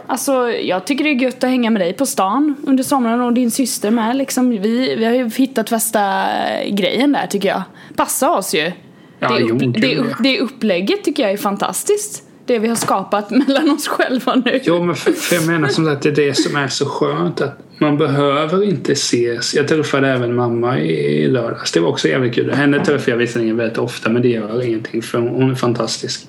Alltså 0.07 0.51
jag 0.51 0.87
tycker 0.87 1.05
det 1.05 1.11
är 1.11 1.15
gött 1.15 1.45
att 1.45 1.51
hänga 1.51 1.71
med 1.71 1.81
dig 1.83 1.93
på 1.93 2.07
stan 2.07 2.57
under 2.67 2.85
sommaren 2.85 3.21
och 3.21 3.33
din 3.33 3.51
syster 3.51 3.91
med 3.91 4.17
liksom. 4.17 4.51
Vi, 4.51 4.97
vi 4.97 5.05
har 5.05 5.13
ju 5.13 5.31
hittat 5.31 5.73
värsta 5.73 6.25
grejen 6.69 7.13
där 7.13 7.27
tycker 7.27 7.49
jag. 7.49 7.63
Passa 7.97 8.31
oss 8.31 8.55
ju. 8.55 8.73
Ja, 9.19 9.29
det, 9.29 9.41
jo, 9.41 9.55
upp, 9.55 9.61
gud, 9.61 9.81
det, 9.81 9.97
upp, 9.97 10.17
det 10.21 10.41
upplägget 10.41 11.05
tycker 11.05 11.23
jag 11.23 11.33
är 11.33 11.37
fantastiskt. 11.37 12.23
det 12.47 12.59
vi 12.59 12.69
har 12.69 12.77
skapat 12.77 13.31
mellan 13.47 13.71
oss 13.71 13.89
själva 13.89 14.35
nu. 14.35 14.61
Jo, 14.63 14.83
men 14.83 14.95
för, 14.95 15.35
jag 15.35 15.47
menar 15.47 15.69
som 15.69 15.89
att 15.89 16.03
det 16.03 16.09
är 16.09 16.15
det 16.15 16.35
som 16.35 16.57
är 16.57 16.69
så 16.69 16.87
skönt 16.87 17.41
att 17.41 17.59
man 17.79 17.99
behöver 17.99 18.65
inte 18.65 18.93
ses. 18.93 19.55
Jag 19.55 19.69
träffade 19.69 20.09
även 20.09 20.35
mamma 20.35 20.79
i, 20.81 21.23
i 21.23 21.29
lördags. 21.29 21.73
Det 21.73 21.81
var 21.81 21.89
också 21.89 22.09
jävligt 22.09 22.35
kul. 22.35 22.53
Henne 22.53 22.85
träffar 22.85 23.13
jag 23.13 23.19
visserligen 23.19 23.57
väldigt 23.57 23.79
ofta 23.79 24.11
men 24.11 24.23
det 24.23 24.29
gör 24.29 24.63
ingenting 24.63 25.03
för 25.03 25.19
hon 25.19 25.51
är 25.51 25.55
fantastisk. 25.55 26.29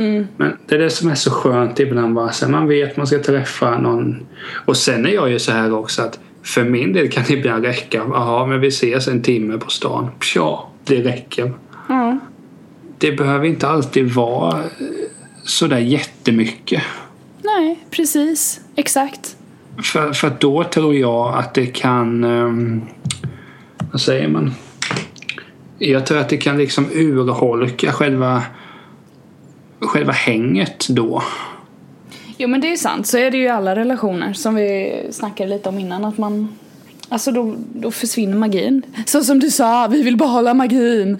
Mm. 0.00 0.26
Men 0.36 0.56
det 0.66 0.74
är 0.74 0.78
det 0.78 0.90
som 0.90 1.10
är 1.10 1.14
så 1.14 1.30
skönt 1.30 1.80
ibland 1.80 2.14
bara 2.14 2.32
så 2.32 2.44
här, 2.44 2.52
man 2.52 2.68
vet 2.68 2.96
man 2.96 3.06
ska 3.06 3.18
träffa 3.18 3.78
någon. 3.78 4.26
Och 4.66 4.76
sen 4.76 5.06
är 5.06 5.10
jag 5.10 5.30
ju 5.30 5.38
så 5.38 5.52
här 5.52 5.74
också 5.74 6.02
att 6.02 6.18
för 6.42 6.64
min 6.64 6.92
del 6.92 7.10
kan 7.10 7.24
det 7.26 7.32
ibland 7.32 7.64
räcka. 7.64 7.98
Jaha, 7.98 8.46
men 8.46 8.60
vi 8.60 8.68
ses 8.68 9.08
en 9.08 9.22
timme 9.22 9.58
på 9.58 9.70
stan. 9.70 10.10
Tja, 10.20 10.68
det 10.84 11.02
räcker. 11.02 11.52
Ja. 11.88 12.18
Det 12.98 13.12
behöver 13.12 13.46
inte 13.46 13.68
alltid 13.68 14.10
vara 14.10 14.58
eh, 14.58 14.64
sådär 15.44 15.78
jättemycket. 15.78 16.82
Nej, 17.42 17.78
precis. 17.90 18.60
Exakt. 18.76 19.36
För, 19.82 20.12
för 20.12 20.32
då 20.40 20.64
tror 20.64 20.94
jag 20.94 21.34
att 21.34 21.54
det 21.54 21.66
kan... 21.66 22.24
Um, 22.24 22.82
vad 23.92 24.00
säger 24.00 24.28
man? 24.28 24.54
Jag 25.78 26.06
tror 26.06 26.18
att 26.18 26.28
det 26.28 26.36
kan 26.36 26.58
liksom 26.58 26.86
urholka 26.92 27.92
själva, 27.92 28.42
själva 29.90 30.12
hänget 30.12 30.88
då. 30.88 31.22
Jo 32.38 32.48
men 32.48 32.60
det 32.60 32.72
är 32.72 32.76
sant, 32.76 33.06
så 33.06 33.18
är 33.18 33.30
det 33.30 33.36
ju 33.36 33.44
i 33.44 33.48
alla 33.48 33.76
relationer 33.76 34.32
som 34.32 34.54
vi 34.54 34.92
snackade 35.10 35.50
lite 35.50 35.68
om 35.68 35.78
innan 35.78 36.04
att 36.04 36.18
man 36.18 36.48
Alltså 37.12 37.32
då, 37.32 37.54
då 37.74 37.90
försvinner 37.90 38.36
magin. 38.36 38.82
Så 39.06 39.24
som 39.24 39.38
du 39.38 39.50
sa, 39.50 39.88
vi 39.90 40.02
vill 40.02 40.16
behålla 40.16 40.54
magin. 40.54 41.18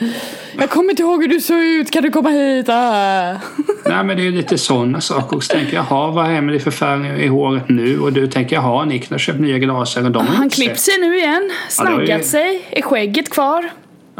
Jag 0.58 0.70
kommer 0.70 0.90
inte 0.90 1.02
ihåg 1.02 1.22
hur 1.22 1.28
du 1.28 1.40
såg 1.40 1.58
ut, 1.58 1.90
kan 1.90 2.02
du 2.02 2.10
komma 2.10 2.30
hit? 2.30 2.68
Ah. 2.68 3.32
Nej 3.84 4.04
men 4.04 4.08
det 4.08 4.22
är 4.22 4.24
ju 4.24 4.30
lite 4.30 4.58
sådana 4.58 5.00
saker. 5.00 5.36
Och 5.36 5.44
så 5.44 5.54
tänker 5.54 5.74
jag, 5.74 5.86
jaha 5.90 6.10
vad 6.10 6.30
är 6.30 6.42
det 6.42 6.60
för 6.60 6.70
färg 6.70 7.24
i 7.24 7.26
håret 7.26 7.68
nu? 7.68 8.00
Och 8.00 8.12
du 8.12 8.26
tänker, 8.26 8.56
jaha 8.56 8.84
Nick 8.84 9.10
har 9.10 9.18
köpt 9.18 9.40
nya 9.40 9.58
glasögon. 9.58 10.12
De 10.12 10.26
Han 10.26 10.50
klippt 10.50 10.80
sig 10.80 10.94
nu 11.00 11.16
igen, 11.16 11.50
Ja, 11.50 11.84
var 11.84 11.90
snaggat 11.90 12.20
ju- 12.20 12.24
sig, 12.24 12.66
är 12.70 12.82
skägget 12.82 13.30
kvar? 13.30 13.70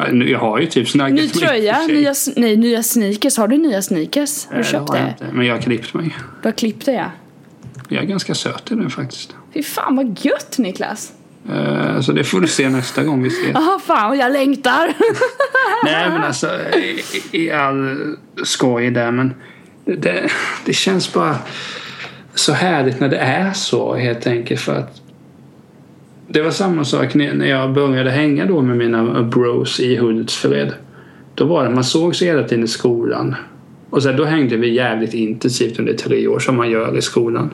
Ja, 0.09 0.25
Jag 0.25 0.39
har 0.39 0.59
ju 0.59 0.67
typ 0.67 0.89
snaggat 0.89 1.17
Ny 1.25 1.29
tröja, 1.29 1.79
nya, 1.89 2.15
nej, 2.37 2.57
nya 2.57 2.83
sneakers. 2.83 3.37
Har 3.37 3.49
du 3.49 3.57
nya 3.59 3.83
sneakers? 3.83 4.47
Har 4.47 4.59
du 4.59 4.65
köpt 4.65 4.89
har 4.89 4.97
jag 4.97 5.07
det? 5.07 5.11
inte, 5.11 5.27
Men 5.37 5.47
jag 5.47 5.55
har 5.55 5.63
klippt 5.63 5.95
mig. 5.95 6.17
Du 6.43 6.49
har 6.49 6.53
klippt 6.53 6.87
det 6.87 6.93
ja. 6.93 7.11
Jag 7.89 8.03
är 8.03 8.07
ganska 8.07 8.35
söt 8.35 8.73
i 8.73 8.75
den 8.75 8.91
faktiskt. 8.91 9.35
Fy 9.55 9.63
fan 9.63 9.97
vad 9.97 10.19
gött 10.21 10.59
Niklas. 10.59 11.13
Eh, 11.53 12.01
Så 12.01 12.13
det 12.13 12.25
får 12.25 12.41
du 12.41 12.49
se 12.49 12.69
nästa 12.69 13.03
gång 13.05 13.23
vi 13.23 13.29
ses. 13.29 13.51
Jaha 13.55 13.79
fan 13.87 14.19
jag 14.19 14.33
längtar. 14.33 14.87
Nej 15.85 16.09
men 16.11 16.23
alltså 16.23 16.49
i, 16.77 17.03
i 17.33 17.51
all 17.51 17.97
skoj 18.45 18.91
där 18.91 19.11
men 19.11 19.35
det, 19.85 20.31
det 20.65 20.73
känns 20.73 21.13
bara 21.13 21.37
så 22.35 22.53
härligt 22.53 23.01
när 23.01 23.09
det 23.09 23.17
är 23.19 23.53
så 23.53 23.95
helt 23.95 24.27
enkelt 24.27 24.61
för 24.61 24.77
att 24.79 25.00
det 26.33 26.43
var 26.43 26.51
samma 26.51 26.85
sak 26.85 27.15
när 27.15 27.47
jag 27.47 27.73
började 27.73 28.11
hänga 28.11 28.47
då 28.47 28.63
med 28.63 28.77
mina 28.77 29.23
bros 29.23 29.81
i 29.81 29.97
Hultsfred. 29.97 30.73
Då 31.35 31.45
var 31.45 31.65
det, 31.65 31.71
man 31.71 31.85
såg 31.85 32.17
sig 32.17 32.29
hela 32.29 32.43
tiden 32.43 32.65
i 32.65 32.69
skolan. 32.69 33.35
Och 33.91 34.03
sen 34.03 34.17
då 34.17 34.25
hängde 34.25 34.57
vi 34.57 34.75
jävligt 34.75 35.15
intensivt 35.15 35.79
under 35.79 35.95
tre 35.95 36.29
år 36.29 36.39
som 36.39 36.57
man 36.57 36.71
gör 36.71 36.99
i 36.99 37.03
skolan. 37.03 37.51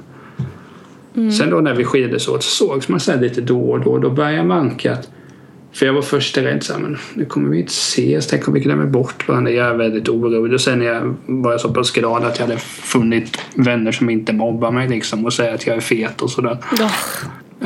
Sen 1.39 1.51
då 1.51 1.61
när 1.61 1.75
vi 1.75 1.85
skildes 1.85 2.29
åt 2.29 2.43
så 2.43 2.67
sågs 2.67 2.89
man 2.89 3.01
sen 3.01 3.21
lite 3.21 3.41
då 3.41 3.71
och 3.71 3.81
då. 3.81 3.99
Då 3.99 4.11
började 4.11 4.37
jag 4.37 4.47
manka 4.47 4.93
att 4.93 5.11
för 5.73 5.87
jag 5.87 5.93
var 5.93 6.03
först 6.03 6.39
rädd 6.39 6.63
så 6.63 6.73
här, 6.73 6.81
men 6.81 6.99
nu 7.15 7.25
kommer 7.25 7.49
vi 7.49 7.59
inte 7.59 7.71
ses. 7.71 8.27
Tänk 8.27 8.49
om 8.49 8.55
vi 8.55 8.61
glömmer 8.61 8.87
bort 8.87 9.29
varandra. 9.29 9.51
Jag 9.51 9.67
är 9.67 9.75
väldigt 9.75 10.09
orolig. 10.09 10.55
Och 10.55 10.61
sen 10.61 10.83
jag 10.83 11.15
var 11.27 11.51
jag 11.51 11.61
så 11.61 11.75
pass 11.75 11.91
glad 11.91 12.25
att 12.25 12.39
jag 12.39 12.47
hade 12.47 12.59
funnit 12.61 13.39
vänner 13.55 13.93
som 13.93 14.11
inte 14.11 14.33
mobbar 14.33 14.71
mig 14.71 14.89
liksom 14.89 15.25
och 15.25 15.33
säger 15.33 15.55
att 15.55 15.67
jag 15.67 15.77
är 15.77 15.81
fet 15.81 16.23
och 16.23 16.31
sådär. 16.31 16.59
Ja. 16.79 16.91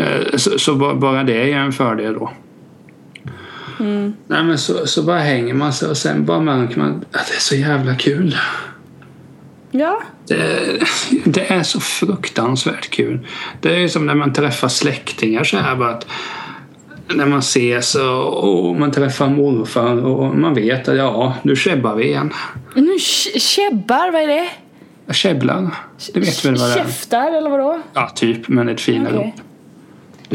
Eh, 0.00 0.36
Så, 0.36 0.58
så 0.58 0.74
ba- 0.74 0.94
bara 0.94 1.24
det 1.24 1.52
är 1.52 1.56
en 1.58 1.72
fördel 1.72 2.14
då. 2.14 2.30
Nej 4.26 4.44
men 4.44 4.58
så, 4.58 4.86
så 4.86 5.02
bara 5.02 5.18
hänger 5.18 5.54
man 5.54 5.72
sig 5.72 5.88
och 5.88 5.96
sen 5.96 6.24
bara 6.24 6.40
märker 6.40 6.78
man 6.78 7.04
att 7.12 7.28
det 7.28 7.34
är 7.34 7.40
så 7.40 7.54
jävla 7.54 7.94
kul. 7.94 8.36
ja. 9.70 10.02
Det, 10.28 10.80
det 11.24 11.50
är 11.52 11.62
så 11.62 11.80
fruktansvärt 11.80 12.90
kul. 12.90 13.26
Det 13.60 13.82
är 13.84 13.88
som 13.88 14.06
när 14.06 14.14
man 14.14 14.32
träffar 14.32 14.68
släktingar 14.68 15.44
så 15.44 15.56
här 15.56 15.76
bara 15.76 15.90
att 15.90 16.06
när 17.14 17.26
man 17.26 17.38
ses 17.38 17.94
och, 17.94 18.44
och 18.68 18.76
man 18.76 18.90
träffar 18.90 19.28
morfar 19.28 20.04
och 20.04 20.36
man 20.36 20.54
vet 20.54 20.88
att 20.88 20.96
ja, 20.96 21.34
nu 21.42 21.56
käbbar 21.56 21.94
vi 21.94 22.04
igen. 22.04 22.32
Nu 22.74 22.92
kä- 22.96 23.38
käbbar, 23.38 24.12
vad 24.12 24.22
är 24.22 24.26
det? 24.26 24.48
Käbblar. 25.12 25.74
Det 26.14 26.20
vet 26.20 26.44
väl 26.44 26.56
vad 26.56 26.68
det 26.70 26.74
är? 26.80 26.84
Käftar 26.84 27.32
eller 27.32 27.50
vadå? 27.50 27.80
Ja, 27.94 28.08
typ, 28.14 28.48
men 28.48 28.68
ett 28.68 28.80
finare 28.80 29.14
Okej. 29.16 29.34
ord. 29.36 29.44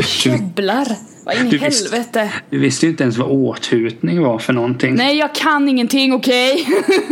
Käbblar? 0.03 0.88
Vad 1.25 1.36
in 1.36 1.47
i 1.53 1.58
helvete? 1.58 2.31
du 2.49 2.60
visste 2.60 2.86
ju 2.86 2.89
inte 2.89 3.03
ens 3.03 3.17
vad 3.17 3.29
åthutning 3.29 4.21
var 4.21 4.39
för 4.39 4.53
någonting. 4.53 4.95
Nej 4.95 5.17
jag 5.17 5.36
kan 5.36 5.69
ingenting 5.69 6.13
okej? 6.13 6.67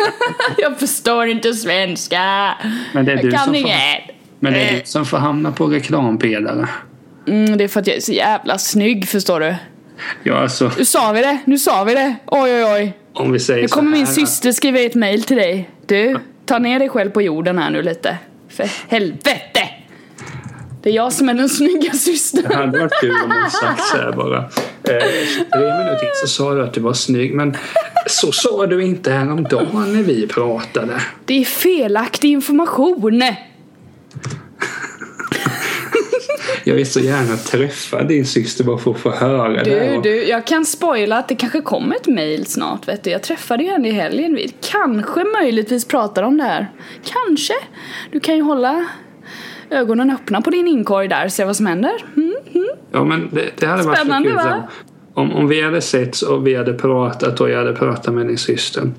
jag 0.57 0.79
förstår 0.79 1.27
inte 1.27 1.53
svenska. 1.53 2.53
Men 2.93 3.05
det 3.05 3.11
är 3.11 3.15
jag 3.15 3.25
du 3.25 3.31
kan 3.31 3.39
som 3.43 3.53
får- 3.53 3.61
inget. 3.61 3.77
Men 4.39 4.53
det 4.53 4.59
är 4.59 4.73
Eh. 4.73 4.79
du 4.79 4.81
som 4.85 5.05
får 5.05 5.17
hamna 5.17 5.51
på 5.51 5.65
reklampelare. 5.67 6.67
Mm, 7.27 7.57
det 7.57 7.63
är 7.63 7.67
för 7.67 7.79
att 7.79 7.87
jag 7.87 7.95
är 7.97 8.01
så 8.01 8.11
jävla 8.11 8.57
snygg 8.57 9.07
förstår 9.07 9.39
du. 9.39 9.55
Ja, 10.23 10.35
alltså 10.41 10.71
Nu 10.77 10.85
sa 10.85 11.11
vi 11.11 11.21
det, 11.21 11.37
nu 11.45 11.57
sa 11.59 11.83
vi 11.83 11.93
det. 11.93 12.15
Oj 12.25 12.51
oj 12.55 12.63
oj. 12.65 12.93
om 13.13 13.31
vi 13.31 13.39
säger 13.39 13.61
Nu 13.61 13.67
kommer 13.67 13.91
min 13.91 14.07
syster 14.07 14.51
skriva 14.51 14.79
ett 14.79 14.95
mail 14.95 15.23
till 15.23 15.37
dig. 15.37 15.69
Du, 15.85 16.17
ta 16.45 16.59
ner 16.59 16.79
dig 16.79 16.89
själv 16.89 17.09
på 17.11 17.21
jorden 17.21 17.57
här 17.57 17.69
nu 17.69 17.81
lite. 17.81 18.17
För 18.49 18.69
helvete! 18.89 19.31
Det 20.83 20.89
är 20.89 20.93
jag 20.93 21.13
som 21.13 21.29
är 21.29 21.33
den 21.33 21.49
snygga 21.49 21.89
Det 21.91 21.97
systern. 21.97 22.51
hade 22.53 22.79
varit 22.79 22.99
kul 23.01 23.11
om 23.25 23.31
hon 23.41 23.51
sagt 23.51 23.83
så 23.87 23.97
här 23.97 24.11
bara. 24.11 24.37
Eh, 24.37 25.03
23 25.37 25.59
minuter 25.77 26.03
in 26.05 26.11
så 26.21 26.27
sa 26.27 26.53
du 26.53 26.63
att 26.63 26.73
du 26.73 26.81
var 26.81 26.93
snygg 26.93 27.33
men 27.33 27.57
så 28.07 28.31
sa 28.31 28.65
du 28.67 28.83
inte 28.83 29.11
häromdagen 29.11 29.93
när 29.93 30.03
vi 30.03 30.27
pratade. 30.27 31.01
Det 31.25 31.41
är 31.41 31.45
felaktig 31.45 32.29
information. 32.31 33.21
Jag 36.63 36.75
vill 36.75 36.91
så 36.91 36.99
gärna 36.99 37.37
träffa 37.37 38.03
din 38.03 38.25
syster 38.25 38.63
bara 38.63 38.77
för 38.77 38.91
att 38.91 38.99
få 38.99 39.11
höra 39.11 39.63
det. 39.63 39.89
Du, 39.89 39.97
Och- 39.97 40.03
du, 40.03 40.23
jag 40.23 40.45
kan 40.47 40.65
spoila 40.65 41.17
att 41.17 41.27
det 41.27 41.35
kanske 41.35 41.61
kommer 41.61 41.95
ett 41.95 42.07
mail 42.07 42.45
snart 42.45 42.87
vet 42.87 43.03
du. 43.03 43.09
Jag 43.09 43.23
träffade 43.23 43.63
ju 43.63 43.69
henne 43.69 43.87
i 43.87 43.91
helgen. 43.91 44.35
Vi 44.35 44.53
kanske 44.71 45.23
möjligtvis 45.23 45.85
pratar 45.85 46.23
om 46.23 46.37
det 46.37 46.43
här. 46.43 46.71
Kanske. 47.03 47.53
Du 48.11 48.19
kan 48.19 48.35
ju 48.35 48.41
hålla 48.41 48.85
ögonen 49.73 50.09
öppna 50.09 50.41
på 50.41 50.49
din 50.49 50.67
inkorg 50.67 51.07
där 51.07 51.27
se 51.27 51.45
vad 51.45 51.55
som 51.55 51.65
händer. 51.65 51.91
Mm, 52.15 52.35
mm. 52.53 52.67
Ja 52.91 53.03
men 53.03 53.29
det, 53.31 53.49
det 53.59 53.65
hade 53.65 53.83
varit 53.83 53.97
så 53.97 54.05
Spännande, 54.05 54.29
kul. 54.29 54.37
va? 54.37 54.67
Om, 55.13 55.33
om 55.33 55.47
vi 55.47 55.61
hade 55.61 55.81
setts 55.81 56.21
och 56.21 56.47
vi 56.47 56.55
hade 56.55 56.73
pratat 56.73 57.41
och 57.41 57.49
jag 57.49 57.57
hade 57.57 57.73
pratat 57.73 58.13
med 58.13 58.27
din 58.27 58.37
syster. 58.37 58.91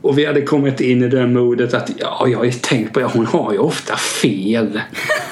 Och 0.00 0.18
vi 0.18 0.26
hade 0.26 0.42
kommit 0.42 0.80
in 0.80 1.02
i 1.02 1.08
det 1.08 1.26
modet 1.26 1.74
att 1.74 1.90
ja, 1.96 2.26
jag 2.28 2.38
har 2.38 2.44
ju 2.44 2.52
tänkt 2.52 2.92
på 2.92 3.00
det. 3.00 3.06
Hon 3.06 3.26
har 3.26 3.52
ju 3.52 3.58
ofta 3.58 3.96
fel. 3.96 4.80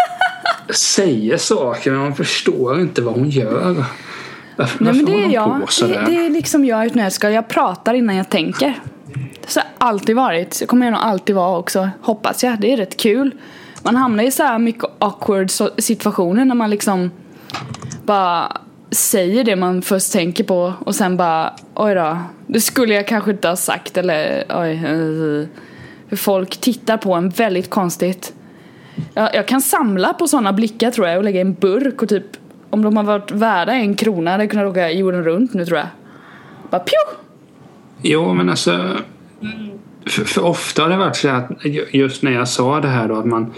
Säger 0.70 1.36
saker 1.36 1.90
men 1.90 2.00
man 2.00 2.14
förstår 2.14 2.80
inte 2.80 3.02
vad 3.02 3.14
hon 3.14 3.30
gör. 3.30 3.84
Varför, 4.56 4.84
Nej 4.84 4.92
men 4.92 5.04
det 5.04 5.24
är 5.24 5.28
jag. 5.28 5.68
Det, 5.80 5.86
det 5.86 6.26
är 6.26 6.30
liksom 6.30 6.64
jag 6.64 6.84
i 6.84 6.86
ett 6.86 6.94
nötskal. 6.94 7.32
Jag 7.32 7.48
pratar 7.48 7.94
innan 7.94 8.16
jag 8.16 8.30
tänker. 8.30 8.74
Så 9.46 9.60
har 9.60 9.66
alltid 9.78 10.16
varit. 10.16 10.54
Så 10.54 10.66
kommer 10.66 10.86
jag 10.86 10.92
nog 10.92 11.00
alltid 11.02 11.34
vara 11.34 11.58
också. 11.58 11.90
Hoppas 12.00 12.44
jag. 12.44 12.60
Det 12.60 12.72
är 12.72 12.76
rätt 12.76 12.96
kul. 12.96 13.30
Man 13.84 13.96
hamnar 13.96 14.24
i 14.24 14.30
så 14.30 14.42
här 14.42 14.58
mycket 14.58 14.84
awkward 14.98 15.50
situationer 15.78 16.44
när 16.44 16.54
man 16.54 16.70
liksom 16.70 17.10
bara 18.04 18.56
säger 18.90 19.44
det 19.44 19.56
man 19.56 19.82
först 19.82 20.12
tänker 20.12 20.44
på 20.44 20.72
och 20.78 20.94
sen 20.94 21.16
bara 21.16 21.54
oj 21.74 21.94
då. 21.94 22.18
Det 22.46 22.60
skulle 22.60 22.94
jag 22.94 23.08
kanske 23.08 23.30
inte 23.30 23.48
ha 23.48 23.56
sagt 23.56 23.96
eller 23.96 24.44
oj. 24.48 24.74
Hur 24.74 25.48
För 26.08 26.16
folk 26.16 26.56
tittar 26.56 26.96
på 26.96 27.14
en 27.14 27.28
väldigt 27.28 27.70
konstigt. 27.70 28.34
Jag, 29.14 29.34
jag 29.34 29.48
kan 29.48 29.60
samla 29.60 30.14
på 30.14 30.28
sådana 30.28 30.52
blickar 30.52 30.90
tror 30.90 31.08
jag 31.08 31.18
och 31.18 31.24
lägga 31.24 31.38
i 31.38 31.40
en 31.40 31.54
burk 31.54 32.02
och 32.02 32.08
typ 32.08 32.26
om 32.70 32.82
de 32.82 32.96
har 32.96 33.04
varit 33.04 33.30
värda 33.30 33.72
en 33.72 33.94
krona 33.94 34.30
hade 34.30 34.42
jag 34.42 34.50
kunnat 34.50 34.66
åka 34.66 34.90
jorden 34.90 35.24
runt 35.24 35.54
nu 35.54 35.66
tror 35.66 35.78
jag. 35.78 35.88
Bara 36.70 36.80
pju! 36.80 37.16
Jo, 38.02 38.34
men 38.34 38.50
alltså. 38.50 38.96
För, 40.06 40.24
för 40.24 40.44
ofta 40.44 40.82
har 40.82 40.88
det 40.88 40.96
varit 40.96 41.16
så 41.16 41.28
att 41.28 41.50
just 41.90 42.22
när 42.22 42.32
jag 42.32 42.48
sa 42.48 42.80
det 42.80 42.88
här 42.88 43.08
då 43.08 43.16
att 43.16 43.26
man, 43.26 43.52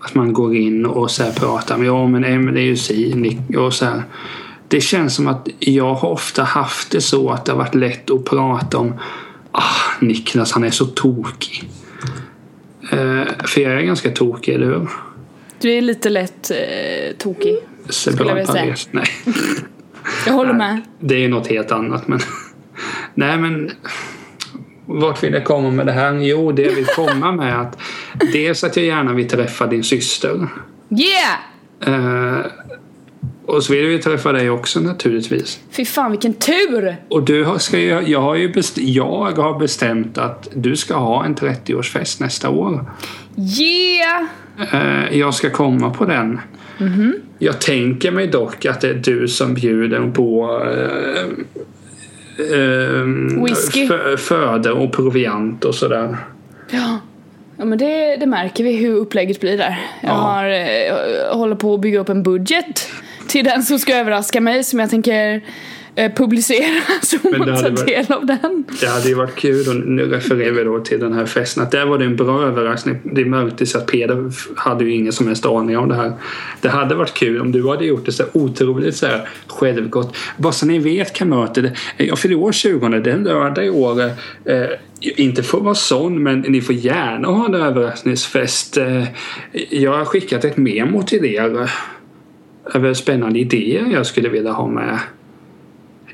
att 0.00 0.14
man 0.14 0.32
går 0.32 0.56
in 0.56 0.86
och 0.86 1.10
så 1.10 1.22
här 1.22 1.32
pratar 1.32 1.78
med 1.78 1.86
ja 1.86 2.06
men 2.06 2.24
Emelie 2.24 2.62
är 2.62 2.66
ju 2.66 2.76
si 2.76 3.38
och 3.56 3.74
så 3.74 3.84
här. 3.84 4.02
Det 4.68 4.80
känns 4.80 5.14
som 5.14 5.26
att 5.26 5.48
jag 5.58 5.94
har 5.94 6.08
ofta 6.08 6.42
haft 6.42 6.90
det 6.90 7.00
så 7.00 7.30
att 7.30 7.44
det 7.44 7.52
har 7.52 7.58
varit 7.58 7.74
lätt 7.74 8.10
att 8.10 8.24
prata 8.24 8.78
om 8.78 8.94
ah, 9.52 9.62
Niklas 10.00 10.52
han 10.52 10.64
är 10.64 10.70
så 10.70 10.86
tokig. 10.86 11.70
Eh, 12.92 13.46
för 13.46 13.60
jag 13.60 13.72
är 13.72 13.80
ganska 13.80 14.10
tokig, 14.10 14.54
eller 14.54 14.66
hur? 14.66 14.88
Du 15.60 15.72
är 15.72 15.80
lite 15.80 16.10
lätt 16.10 16.50
eh, 16.50 17.16
tokig. 17.18 17.56
Cerebral 17.88 18.38
jag 18.38 18.48
säga. 18.48 18.76
Nej. 18.90 19.06
Jag 20.26 20.32
håller 20.32 20.52
med. 20.52 20.80
Det 21.00 21.14
är 21.14 21.18
ju 21.18 21.28
något 21.28 21.46
helt 21.46 21.72
annat 21.72 22.08
men 22.08 22.20
Nej 23.14 23.38
men 23.38 23.70
vart 24.86 25.22
vill 25.22 25.32
jag 25.32 25.44
komma 25.44 25.70
med 25.70 25.86
det 25.86 25.92
här? 25.92 26.14
Jo, 26.14 26.52
det 26.52 26.62
jag 26.62 26.72
vill 26.72 26.86
komma 26.86 27.32
med 27.32 27.52
är 27.52 27.56
att 27.56 27.78
dels 28.32 28.64
att 28.64 28.76
jag 28.76 28.86
gärna 28.86 29.12
vill 29.12 29.28
träffa 29.28 29.66
din 29.66 29.84
syster. 29.84 30.48
Yeah! 30.90 32.34
Eh, 32.38 32.46
och 33.46 33.64
så 33.64 33.72
vill 33.72 33.86
vi 33.86 33.98
träffa 33.98 34.32
dig 34.32 34.50
också 34.50 34.80
naturligtvis. 34.80 35.60
Fy 35.70 35.84
fan 35.84 36.10
vilken 36.10 36.34
tur! 36.34 36.96
Och 37.08 37.22
du 37.24 37.44
har, 37.44 37.58
ska 37.58 37.78
ju, 37.78 38.00
jag, 38.06 38.20
har 38.20 38.34
ju 38.34 38.52
best, 38.52 38.78
jag 38.78 39.32
har 39.32 39.58
bestämt 39.58 40.18
att 40.18 40.48
du 40.54 40.76
ska 40.76 40.94
ha 40.94 41.24
en 41.24 41.34
30-årsfest 41.36 42.22
nästa 42.22 42.50
år. 42.50 42.84
Yeah! 43.60 44.24
Eh, 44.72 45.18
jag 45.18 45.34
ska 45.34 45.50
komma 45.50 45.90
på 45.90 46.04
den. 46.04 46.40
Jag 47.38 47.60
tänker 47.60 48.10
mig 48.10 48.26
dock 48.26 48.66
att 48.66 48.80
det 48.80 48.88
är 48.88 48.94
du 48.94 49.28
som 49.28 49.54
bjuder 49.54 50.10
på 50.10 50.60
eh, 50.64 51.22
eh, 52.58 53.04
Whisky. 53.44 53.88
fö- 53.88 54.16
föda 54.16 54.72
och 54.72 54.92
proviant 54.92 55.64
och 55.64 55.74
sådär. 55.74 56.16
Ja. 56.70 56.98
Ja 57.60 57.66
men 57.66 57.78
det, 57.78 58.16
det 58.16 58.26
märker 58.26 58.64
vi 58.64 58.76
hur 58.76 58.94
upplägget 58.96 59.40
blir 59.40 59.58
där. 59.58 59.78
Jag 60.00 60.10
Ja. 60.10 60.14
har, 60.14 60.44
eh, 60.44 60.70
jag 61.28 61.34
håller 61.34 61.56
på 61.56 61.74
att 61.74 61.80
bygga 61.80 61.98
upp 62.00 62.08
en 62.08 62.22
budget 62.22 62.88
till 63.28 63.44
den 63.44 63.62
som 63.62 63.78
ska 63.78 63.96
överraska 63.96 64.40
mig 64.40 64.64
som 64.64 64.78
jag 64.78 64.90
tänker 64.90 65.40
publicera 66.16 66.80
så 67.02 67.18
tar 67.18 67.38
hade 67.38 67.70
varit- 67.70 67.86
del 67.86 68.12
av 68.12 68.26
den. 68.26 68.64
Det 68.80 68.86
hade 68.86 69.08
ju 69.08 69.14
varit 69.14 69.36
kul 69.36 69.68
och 69.68 69.76
nu 69.76 70.06
refererar 70.06 70.52
vi 70.52 70.64
då 70.64 70.78
till 70.80 71.00
den 71.00 71.12
här 71.12 71.26
festen 71.26 71.62
att 71.62 71.70
där 71.70 71.86
var 71.86 71.98
det 71.98 72.04
en 72.04 72.16
bra 72.16 72.42
överraskning. 72.42 72.96
Det 73.02 73.24
märktes 73.24 73.74
att 73.74 73.86
Peder 73.86 74.30
hade 74.56 74.84
ju 74.84 74.94
ingen 74.94 75.12
som 75.12 75.26
helst 75.26 75.46
aning 75.46 75.78
om 75.78 75.88
det 75.88 75.94
här. 75.94 76.12
Det 76.60 76.68
hade 76.68 76.94
varit 76.94 77.14
kul 77.14 77.40
om 77.40 77.52
du 77.52 77.68
hade 77.68 77.84
gjort 77.84 78.06
det 78.06 78.12
så 78.12 78.24
otroligt 78.32 78.96
så 78.96 79.06
här 79.06 79.28
självgott. 79.46 80.16
Bara 80.36 80.52
så 80.52 80.66
ni 80.66 80.78
vet 80.78 81.12
kamrater, 81.12 81.72
jag 81.96 82.18
fyller 82.18 82.36
år 82.36 82.52
20, 82.52 82.88
det 82.88 83.10
är 83.10 83.14
en 83.14 83.24
lördag 83.24 83.66
i 83.66 83.70
år. 83.70 84.02
Eh, 84.44 84.64
inte 85.00 85.42
för 85.42 85.58
att 85.58 85.64
vara 85.64 85.74
sån 85.74 86.22
men 86.22 86.40
ni 86.40 86.60
får 86.60 86.74
gärna 86.74 87.28
ha 87.28 87.46
en 87.46 87.54
överraskningsfest. 87.54 88.76
Eh, 88.76 89.04
jag 89.70 89.92
har 89.98 90.04
skickat 90.04 90.44
ett 90.44 90.56
memo 90.56 91.02
till 91.02 91.24
er 91.24 91.60
eh, 91.62 91.68
över 92.74 92.94
spännande 92.94 93.38
idéer 93.38 93.86
jag 93.92 94.06
skulle 94.06 94.28
vilja 94.28 94.52
ha 94.52 94.66
med. 94.66 94.98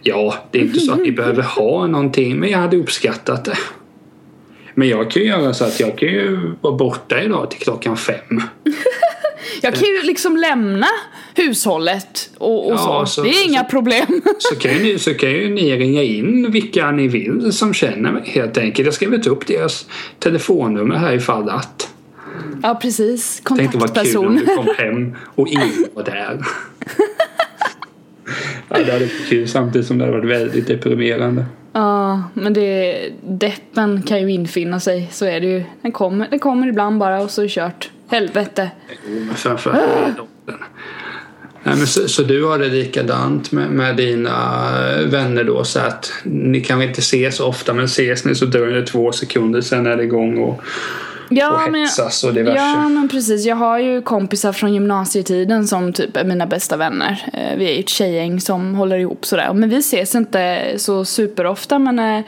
Ja, 0.08 0.34
det 0.50 0.58
är 0.58 0.62
inte 0.62 0.80
så 0.80 0.92
att 0.92 1.00
ni 1.02 1.12
behöver 1.12 1.42
ha 1.42 1.86
någonting, 1.86 2.36
men 2.40 2.50
jag 2.50 2.58
hade 2.58 2.76
uppskattat 2.76 3.44
det. 3.44 3.56
Men 4.74 4.88
jag 4.88 5.10
kan 5.10 5.22
ju 5.22 5.28
göra 5.28 5.54
så 5.54 5.64
att 5.64 5.80
jag 5.80 5.98
kan 5.98 6.08
ju 6.08 6.38
vara 6.60 6.74
borta 6.76 7.22
idag 7.22 7.50
till 7.50 7.60
klockan 7.60 7.96
fem. 7.96 8.16
Jag 9.62 9.74
kan 9.74 9.82
ju 9.88 10.02
liksom 10.02 10.36
lämna 10.36 10.86
hushållet 11.34 12.30
och, 12.38 12.66
och 12.66 12.72
Ja, 12.72 13.06
så. 13.06 13.12
så- 13.12 13.22
Det 13.22 13.28
är 13.28 13.32
så- 13.32 13.48
inga 13.48 13.64
problem. 13.64 14.06
Så 14.38 14.54
kan, 14.56 14.72
ju 14.72 14.82
ni, 14.82 14.98
så 14.98 15.14
kan 15.14 15.30
ju 15.30 15.48
ni 15.54 15.76
ringa 15.76 16.02
in 16.02 16.50
vilka 16.52 16.90
ni 16.90 17.08
vill 17.08 17.52
som 17.52 17.74
känner 17.74 18.12
mig 18.12 18.22
helt 18.26 18.58
enkelt. 18.58 18.78
Jag 18.78 18.86
har 18.86 18.92
skrivit 18.92 19.26
upp 19.26 19.46
deras 19.46 19.86
telefonnummer 20.18 20.96
här 20.96 21.12
ifall 21.14 21.50
att. 21.50 21.88
Ja 22.62 22.74
precis, 22.82 23.42
Tänkte 23.48 23.78
vad 23.78 23.94
kul 23.94 24.16
om 24.16 24.24
kontaktperson. 24.26 24.36
du 24.36 24.46
kom 24.56 24.68
hem 24.76 25.16
och 25.34 25.48
ingen 25.48 25.70
var 25.94 26.02
där. 26.04 26.38
ja, 28.68 28.76
det 28.78 28.92
hade 28.92 29.04
varit 29.04 29.28
kul 29.28 29.48
samtidigt 29.48 29.86
som 29.86 29.98
det 29.98 30.04
hade 30.04 30.16
varit 30.16 30.30
väldigt 30.30 30.66
deprimerande. 30.66 31.44
Ja, 31.72 32.22
men 32.34 32.52
det, 32.52 32.98
deppen 33.22 34.02
kan 34.02 34.22
ju 34.22 34.32
infinna 34.32 34.80
sig, 34.80 35.08
så 35.12 35.24
är 35.24 35.40
det 35.40 35.46
ju. 35.46 35.64
Den 35.82 35.92
kommer, 35.92 36.28
den 36.30 36.38
kommer 36.38 36.68
ibland 36.68 36.98
bara 36.98 37.20
och 37.20 37.30
så 37.30 37.40
är 37.40 37.44
det 37.44 37.50
kört. 37.50 37.90
Helvete. 38.08 38.70
Jo, 39.08 39.20
men 39.26 39.34
framförallt. 39.34 40.18
Nej, 41.66 41.76
men 41.76 41.86
så, 41.86 42.08
så 42.08 42.22
du 42.22 42.44
har 42.44 42.58
det 42.58 42.68
likadant 42.68 43.52
med, 43.52 43.70
med 43.70 43.96
dina 43.96 44.68
vänner 45.06 45.44
då 45.44 45.64
så 45.64 45.80
att 45.80 46.12
ni 46.24 46.60
kanske 46.60 46.84
inte 46.88 46.98
ses 46.98 47.40
ofta 47.40 47.74
men 47.74 47.84
ses 47.84 48.24
ni 48.24 48.34
så 48.34 48.46
dröjer 48.46 48.76
det 48.76 48.86
två 48.86 49.12
sekunder 49.12 49.60
sen 49.60 49.86
är 49.86 49.96
det 49.96 50.02
igång 50.02 50.38
och, 50.38 50.62
och 51.30 51.70
men, 51.70 51.80
hetsas 51.80 52.24
och 52.24 52.34
diverse. 52.34 52.58
ja 52.58 52.88
men 52.88 53.08
precis, 53.08 53.44
jag 53.46 53.56
har 53.56 53.78
ju 53.78 54.02
kompisar 54.02 54.52
från 54.52 54.74
gymnasietiden 54.74 55.66
som 55.66 55.92
typ 55.92 56.16
är 56.16 56.24
mina 56.24 56.46
bästa 56.46 56.76
vänner. 56.76 57.28
Eh, 57.32 57.58
Vi 57.58 57.70
är 57.70 57.74
ju 57.74 57.80
ett 57.80 57.88
tjejgäng 57.88 58.40
som 58.40 58.74
håller 58.74 58.98
ihop 58.98 59.26
sådär. 59.26 59.52
Men 59.52 59.68
vi 59.68 59.76
ses 59.76 60.14
inte 60.14 60.72
så 60.76 61.04
superofta 61.04 61.78
men 61.78 61.98
eh, 61.98 62.24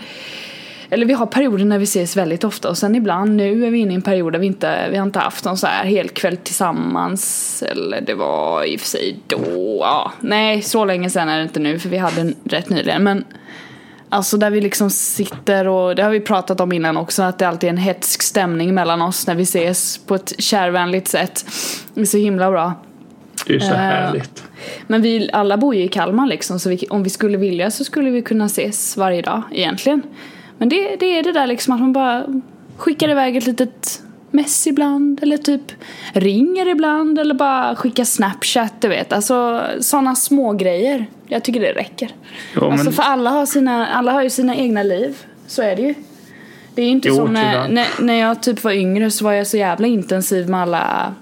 eller 0.90 1.06
vi 1.06 1.12
har 1.12 1.26
perioder 1.26 1.64
när 1.64 1.78
vi 1.78 1.84
ses 1.84 2.16
väldigt 2.16 2.44
ofta 2.44 2.68
och 2.68 2.78
sen 2.78 2.94
ibland 2.94 3.36
nu 3.36 3.66
är 3.66 3.70
vi 3.70 3.78
inne 3.78 3.92
i 3.92 3.94
en 3.94 4.02
period 4.02 4.32
där 4.32 4.38
vi 4.38 4.46
inte, 4.46 4.88
vi 4.90 4.96
har 4.96 5.06
inte 5.06 5.18
haft 5.18 5.44
någon 5.44 5.56
så 5.56 5.66
här 5.66 5.84
helkväll 5.84 6.36
tillsammans. 6.36 7.62
Eller 7.66 8.00
det 8.00 8.14
var 8.14 8.64
i 8.64 8.76
och 8.76 8.80
för 8.80 8.86
sig 8.86 9.18
då, 9.26 9.38
ja. 9.80 10.12
Nej, 10.20 10.62
så 10.62 10.84
länge 10.84 11.10
sen 11.10 11.28
är 11.28 11.36
det 11.36 11.42
inte 11.42 11.60
nu 11.60 11.78
för 11.78 11.88
vi 11.88 11.96
hade 11.96 12.20
en 12.20 12.34
rätt 12.44 12.68
nyligen. 12.68 13.02
Men 13.02 13.24
Alltså 14.10 14.36
där 14.36 14.50
vi 14.50 14.60
liksom 14.60 14.90
sitter 14.90 15.68
och 15.68 15.94
det 15.94 16.02
har 16.02 16.10
vi 16.10 16.20
pratat 16.20 16.60
om 16.60 16.72
innan 16.72 16.96
också 16.96 17.22
att 17.22 17.38
det 17.38 17.48
alltid 17.48 17.68
är 17.68 17.72
en 17.72 17.78
hetsk 17.78 18.22
stämning 18.22 18.74
mellan 18.74 19.02
oss 19.02 19.26
när 19.26 19.34
vi 19.34 19.42
ses 19.42 19.98
på 19.98 20.14
ett 20.14 20.34
kärvänligt 20.38 21.08
sätt. 21.08 21.44
Det 21.94 22.00
är 22.00 22.04
så 22.04 22.18
himla 22.18 22.50
bra. 22.50 22.74
Det 23.46 23.54
är 23.54 23.60
så 23.60 23.72
Eh, 23.72 23.76
härligt. 23.76 24.44
Men 24.86 25.02
vi 25.02 25.30
alla 25.32 25.56
bor 25.56 25.74
ju 25.74 25.82
i 25.82 25.88
Kalmar 25.88 26.26
liksom 26.26 26.60
så 26.60 26.68
vi, 26.68 26.86
om 26.90 27.02
vi 27.02 27.10
skulle 27.10 27.38
vilja 27.38 27.70
så 27.70 27.84
skulle 27.84 28.10
vi 28.10 28.22
kunna 28.22 28.46
ses 28.46 28.96
varje 28.96 29.22
dag 29.22 29.42
egentligen. 29.52 30.02
Men 30.58 30.68
det, 30.68 30.96
det 30.96 31.18
är 31.18 31.22
det 31.22 31.32
där 31.32 31.46
liksom 31.46 31.74
att 31.74 31.80
man 31.80 31.92
bara 31.92 32.24
skickar 32.76 33.08
iväg 33.08 33.36
ett 33.36 33.46
litet 33.46 34.02
mess 34.30 34.66
ibland 34.66 35.22
eller 35.22 35.36
typ 35.36 35.72
ringer 36.12 36.68
ibland 36.68 37.18
eller 37.18 37.34
bara 37.34 37.76
skickar 37.76 38.04
snapchat 38.04 38.72
du 38.80 38.88
vet. 38.88 39.12
Alltså 39.12 39.62
sådana 39.80 40.14
små 40.14 40.52
grejer. 40.52 41.06
Jag 41.26 41.42
tycker 41.42 41.60
det 41.60 41.72
räcker. 41.72 42.10
Ja, 42.54 42.72
Alltså 42.72 42.84
men, 42.84 42.92
för 42.92 43.02
alla 43.02 43.30
har, 43.30 43.46
sina, 43.46 43.86
alla 43.86 44.12
har 44.12 44.22
ju 44.22 44.30
sina 44.30 44.56
egna 44.56 44.82
liv. 44.82 45.16
Så 45.46 45.62
är 45.62 45.76
det 45.76 45.82
ju. 45.82 45.94
Det 46.74 46.82
är 46.82 46.86
ju 46.86 46.92
inte 46.92 47.08
Jo, 47.08 47.14
som 47.14 47.32
när, 47.32 47.68
när, 47.68 47.86
när 48.00 48.14
jag 48.14 48.42
typ 48.42 48.64
var 48.64 48.72
yngre 48.72 49.10
så 49.10 49.24
var 49.24 49.32
jag 49.32 49.46
så 49.46 49.56
jävla 49.56 49.86
intensiv 49.86 50.48
med 50.48 50.60
alla 50.60 51.14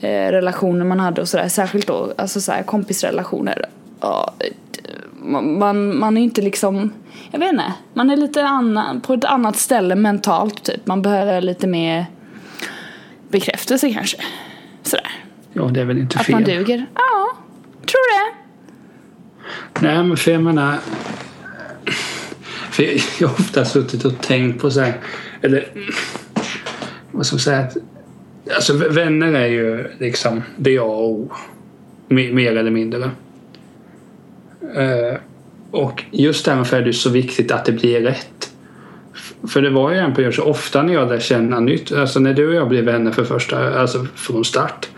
eh, 0.00 0.30
relationer 0.30 0.84
man 0.84 1.00
hade 1.00 1.20
och 1.20 1.28
sådär. 1.28 1.48
Särskilt 1.48 1.86
då 1.86 2.12
alltså 2.18 2.40
så 2.40 2.52
här, 2.52 2.62
kompisrelationer. 2.62 3.64
Ja, 4.00 4.34
man, 5.32 5.98
man, 5.98 6.16
är 6.16 6.22
inte 6.22 6.42
liksom, 6.42 6.92
jag 7.30 7.38
vet 7.38 7.52
inte, 7.52 7.72
man 7.94 8.10
är 8.10 8.16
lite 8.16 8.44
annan, 8.44 9.00
på 9.00 9.14
ett 9.14 9.24
annat 9.24 9.56
ställe 9.56 9.94
mentalt 9.94 10.62
typ. 10.64 10.86
Man 10.86 11.02
behöver 11.02 11.40
lite 11.40 11.66
mer 11.66 12.06
bekräftelse 13.28 13.92
kanske. 13.92 14.16
Sådär. 14.82 15.10
ja, 15.52 15.62
det 15.62 15.80
är 15.80 15.84
väl 15.84 15.98
inte 15.98 16.18
Att 16.18 16.26
fel. 16.26 16.34
man 16.34 16.44
duger. 16.44 16.86
Ja, 16.94 17.32
tror 17.86 18.30
det. 18.30 18.34
Nej, 19.80 20.02
men 20.04 20.16
för 20.16 20.30
jag 20.30 20.42
menar... 20.42 20.74
För 22.70 22.82
jag, 22.82 23.00
jag 23.20 23.28
har 23.28 23.34
ofta 23.34 23.64
suttit 23.64 24.04
och 24.04 24.20
tänkt 24.20 24.60
på 24.60 24.70
så 24.70 24.80
här... 24.80 25.00
Eller... 25.42 25.68
Vad 27.10 27.26
ska 27.26 27.34
man 27.34 27.40
säga? 27.40 27.58
Att, 27.58 27.76
alltså 28.56 28.72
vänner 28.74 29.32
är 29.32 29.46
ju 29.46 29.90
liksom 29.98 30.42
det 30.56 30.78
A 30.78 30.82
och 30.82 31.10
O. 31.10 31.30
Me- 32.08 32.32
Mer 32.32 32.56
eller 32.56 32.70
mindre. 32.70 33.10
Eh, 34.74 35.18
och 35.70 36.04
just 36.10 36.44
därför 36.44 36.76
är 36.76 36.82
det 36.82 36.92
så 36.92 37.10
viktigt 37.10 37.52
att 37.52 37.64
det 37.64 37.72
blir 37.72 38.00
rätt. 38.00 38.50
För 39.48 39.62
det 39.62 39.70
var 39.70 39.90
ju 39.90 39.98
en 39.98 40.14
period 40.14 40.34
så 40.34 40.42
ofta 40.42 40.82
när 40.82 40.94
jag 40.94 41.08
lär 41.08 41.18
känna 41.18 41.60
nytt. 41.60 41.92
Alltså 41.92 42.20
när 42.20 42.34
du 42.34 42.48
och 42.48 42.54
jag 42.54 42.68
blev 42.68 42.84
vänner 42.84 43.10
för 43.10 43.24
första, 43.24 43.80
alltså 43.80 44.06
från 44.14 44.44
start. 44.44 44.88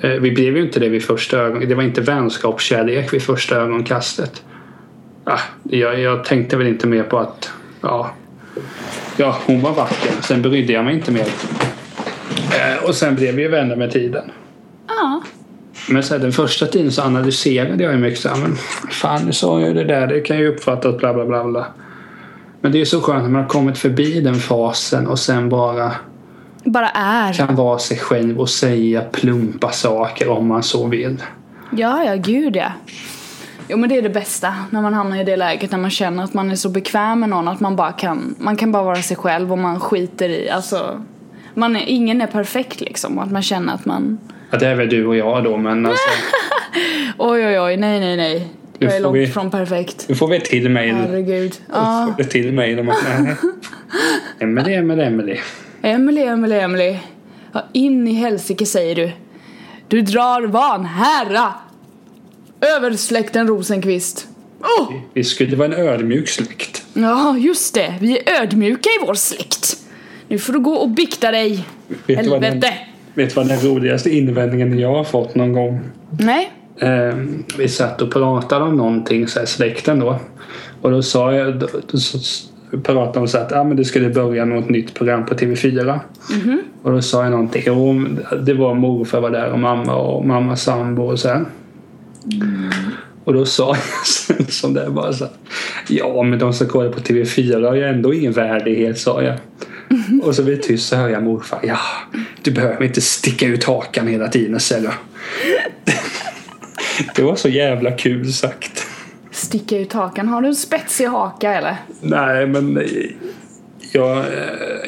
Eh, 0.00 0.10
Vi 0.10 0.30
blev 0.30 0.56
ju 0.56 0.62
inte 0.62 0.80
det 0.80 0.88
vid 0.88 1.04
första 1.04 1.38
ögon. 1.38 1.68
Det 1.68 1.74
var 1.74 1.82
inte 1.82 2.00
vänskapskärlek 2.00 3.12
vid 3.14 3.22
första 3.22 3.56
ögonkastet. 3.56 4.42
Ah, 5.24 5.40
jag, 5.62 6.00
jag 6.00 6.24
tänkte 6.24 6.56
väl 6.56 6.66
inte 6.66 6.86
mer 6.86 7.02
på 7.02 7.18
att 7.18 7.50
ja, 7.80 8.10
ja, 9.16 9.36
hon 9.46 9.60
var 9.60 9.72
vacker. 9.72 10.12
Sen 10.22 10.42
brydde 10.42 10.72
jag 10.72 10.84
mig 10.84 10.94
inte 10.94 11.12
mer. 11.12 11.26
Eh, 12.50 12.84
och 12.84 12.94
sen 12.94 13.14
blev 13.14 13.34
vi 13.34 13.48
vänner 13.48 13.76
med 13.76 13.92
tiden. 13.92 14.30
Ja. 14.88 15.22
Men 15.88 16.02
sen 16.02 16.20
den 16.20 16.32
första 16.32 16.66
tiden 16.66 16.92
så 16.92 17.02
analyserade 17.02 17.84
jag 17.84 17.92
ju 17.92 17.98
mycket 17.98 18.20
så 18.20 18.28
här, 18.28 18.36
men 18.36 18.56
fan 18.90 19.22
nu 19.26 19.32
sa 19.32 19.60
jag 19.60 19.68
ju 19.68 19.74
det 19.74 19.84
där, 19.84 20.06
det 20.06 20.20
kan 20.20 20.38
ju 20.38 20.48
uppfattas 20.48 20.96
bla 20.96 21.14
bla 21.14 21.26
bla 21.26 21.44
bla. 21.44 21.66
Men 22.60 22.72
det 22.72 22.80
är 22.80 22.84
så 22.84 23.00
skönt 23.00 23.22
när 23.22 23.30
man 23.30 23.42
har 23.42 23.48
kommit 23.48 23.78
förbi 23.78 24.20
den 24.20 24.34
fasen 24.34 25.06
och 25.06 25.18
sen 25.18 25.48
bara 25.48 25.92
Bara 26.64 26.88
är. 26.88 27.32
kan 27.32 27.54
vara 27.54 27.78
sig 27.78 27.98
själv 27.98 28.40
och 28.40 28.50
säga 28.50 29.00
plumpa 29.12 29.70
saker 29.72 30.28
om 30.28 30.46
man 30.46 30.62
så 30.62 30.86
vill. 30.86 31.22
Ja, 31.70 32.04
ja, 32.04 32.14
gud 32.14 32.56
ja. 32.56 32.72
Jo 33.68 33.76
men 33.78 33.88
det 33.88 33.98
är 33.98 34.02
det 34.02 34.10
bästa 34.10 34.54
när 34.70 34.82
man 34.82 34.94
hamnar 34.94 35.16
i 35.20 35.24
det 35.24 35.36
läget 35.36 35.70
när 35.70 35.78
man 35.78 35.90
känner 35.90 36.24
att 36.24 36.34
man 36.34 36.50
är 36.50 36.56
så 36.56 36.68
bekväm 36.68 37.20
med 37.20 37.28
någon 37.28 37.48
att 37.48 37.60
man 37.60 37.76
bara 37.76 37.92
kan, 37.92 38.34
man 38.38 38.56
kan 38.56 38.72
bara 38.72 38.82
vara 38.82 39.02
sig 39.02 39.16
själv 39.16 39.52
och 39.52 39.58
man 39.58 39.80
skiter 39.80 40.28
i, 40.28 40.50
alltså 40.50 41.02
man 41.54 41.76
är, 41.76 41.84
ingen 41.86 42.20
är 42.20 42.26
perfekt 42.26 42.80
liksom 42.80 43.18
och 43.18 43.24
att 43.24 43.32
man 43.32 43.42
känner 43.42 43.74
att 43.74 43.84
man 43.84 44.18
Ja, 44.50 44.58
det 44.58 44.66
är 44.66 44.74
väl 44.74 44.88
du 44.88 45.06
och 45.06 45.16
jag 45.16 45.44
då 45.44 45.56
men 45.56 45.86
alltså, 45.86 46.08
oj 47.18 47.46
oj 47.46 47.60
oj, 47.60 47.76
nej 47.76 48.00
nej 48.00 48.16
nej. 48.16 48.48
Jag 48.78 48.96
är 48.96 49.00
långt 49.00 49.16
vi- 49.16 49.26
från 49.26 49.50
perfekt. 49.50 50.04
du 50.08 50.14
får 50.14 50.28
väl 50.28 50.36
ett 50.42 50.44
till 50.44 50.68
mejl. 50.70 50.94
Herregud. 50.94 51.54
Ja. 51.72 52.12
får 52.16 52.22
ett 52.24 52.30
till 52.30 52.52
mejl 52.52 52.78
om 52.78 52.88
att 52.88 52.96
nej. 53.18 53.34
Emily, 54.38 54.74
Emily, 54.74 55.02
Emily. 55.02 55.36
Emily, 55.82 56.22
Emily, 56.22 56.56
Emily. 56.58 56.96
Ja, 57.52 57.64
in 57.72 58.08
i 58.08 58.12
helsike 58.12 58.66
säger 58.66 58.94
du. 58.94 59.10
Du 59.88 60.00
drar 60.02 60.42
van 60.46 60.84
herra 60.84 61.52
över 62.60 62.92
släkten 62.92 63.46
Rosenqvist. 63.48 64.28
Åh! 64.60 64.92
Vi 65.12 65.24
skulle 65.24 65.56
vara 65.56 65.74
en 65.74 65.86
ödmjuk 65.88 66.28
släkt. 66.28 66.82
Ja, 66.94 67.36
just 67.38 67.74
det. 67.74 67.94
Vi 68.00 68.18
är 68.18 68.42
ödmjuka 68.42 68.88
i 68.88 69.06
vår 69.06 69.14
släkt. 69.14 69.76
Nu 70.28 70.38
får 70.38 70.52
du 70.52 70.58
gå 70.60 70.72
och 70.74 70.88
bikta 70.90 71.30
dig. 71.30 71.64
Vet 72.06 72.18
Helvete. 72.18 72.74
Vet 73.16 73.28
du 73.28 73.34
vad 73.34 73.48
den 73.48 73.60
roligaste 73.60 74.10
invändningen 74.10 74.78
jag 74.78 74.94
har 74.94 75.04
fått 75.04 75.34
någon 75.34 75.52
gång? 75.52 75.80
Nej. 76.20 76.52
Eh, 76.78 77.14
vi 77.58 77.68
satt 77.68 78.02
och 78.02 78.12
pratade 78.12 78.64
om 78.64 78.76
någonting, 78.76 79.28
så 79.28 79.38
här, 79.38 79.46
släkten 79.46 80.00
då. 80.00 80.18
Och 80.82 80.90
då 80.90 81.02
sa 81.02 81.34
jag, 81.34 81.58
då, 81.58 81.66
då 81.90 81.98
så, 81.98 82.18
pratade 82.82 83.18
de 83.18 83.28
så 83.28 83.38
att 83.38 83.52
ah, 83.52 83.64
men 83.64 83.76
det 83.76 83.84
skulle 83.84 84.08
börja 84.08 84.44
något 84.44 84.68
nytt 84.68 84.94
program 84.94 85.26
på 85.26 85.34
TV4. 85.34 85.98
Och 86.82 86.92
då 86.92 87.02
sa 87.02 87.22
jag 87.22 87.30
någonting, 87.30 87.62
jo, 87.66 88.04
det 88.42 88.54
var 88.54 88.74
morfar 88.74 89.20
var 89.20 89.30
där 89.30 89.50
och 89.50 89.58
mamma 89.58 89.94
och 89.94 90.26
mammas 90.26 90.62
sambo 90.62 91.02
och 91.02 91.18
så 91.18 91.28
här. 91.28 91.44
Och 93.24 93.32
då 93.32 93.44
sa 93.44 93.66
jag 93.76 94.06
sen 94.06 94.46
som 94.46 94.74
det 94.74 94.90
bara 94.90 95.12
så 95.12 95.24
här, 95.24 95.32
Ja 95.88 96.22
men 96.22 96.38
de 96.38 96.52
som 96.52 96.66
kollar 96.66 96.92
på 96.92 97.00
TV4 97.00 97.66
har 97.66 97.74
ju 97.74 97.84
ändå 97.84 98.14
ingen 98.14 98.32
värdighet 98.32 98.98
sa 98.98 99.22
jag. 99.22 99.36
Och 100.22 100.34
så 100.34 100.42
blir 100.42 100.56
det 100.56 100.62
tyst 100.62 100.88
så 100.88 100.96
hör 100.96 101.08
jag 101.08 101.22
morfar. 101.22 101.60
Ja, 101.62 101.78
du 102.42 102.50
behöver 102.50 102.84
inte 102.84 103.00
sticka 103.00 103.46
ut 103.46 103.64
hakan 103.64 104.06
hela 104.06 104.28
tiden 104.28 104.60
Selma. 104.60 104.94
Det 107.16 107.22
var 107.22 107.36
så 107.36 107.48
jävla 107.48 107.90
kul 107.90 108.32
sagt. 108.32 108.86
Sticka 109.30 109.78
ut 109.78 109.92
hakan. 109.92 110.28
Har 110.28 110.42
du 110.42 110.48
en 110.48 110.54
spetsig 110.54 111.06
haka 111.06 111.54
eller? 111.54 111.76
Nej 112.00 112.46
men 112.46 112.76
eh, 112.76 112.84
jag, 113.92 114.18
eh, 114.18 114.24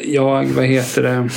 jag, 0.05 0.47
vad 0.47 0.65
heter 0.65 1.03
det? 1.03 1.29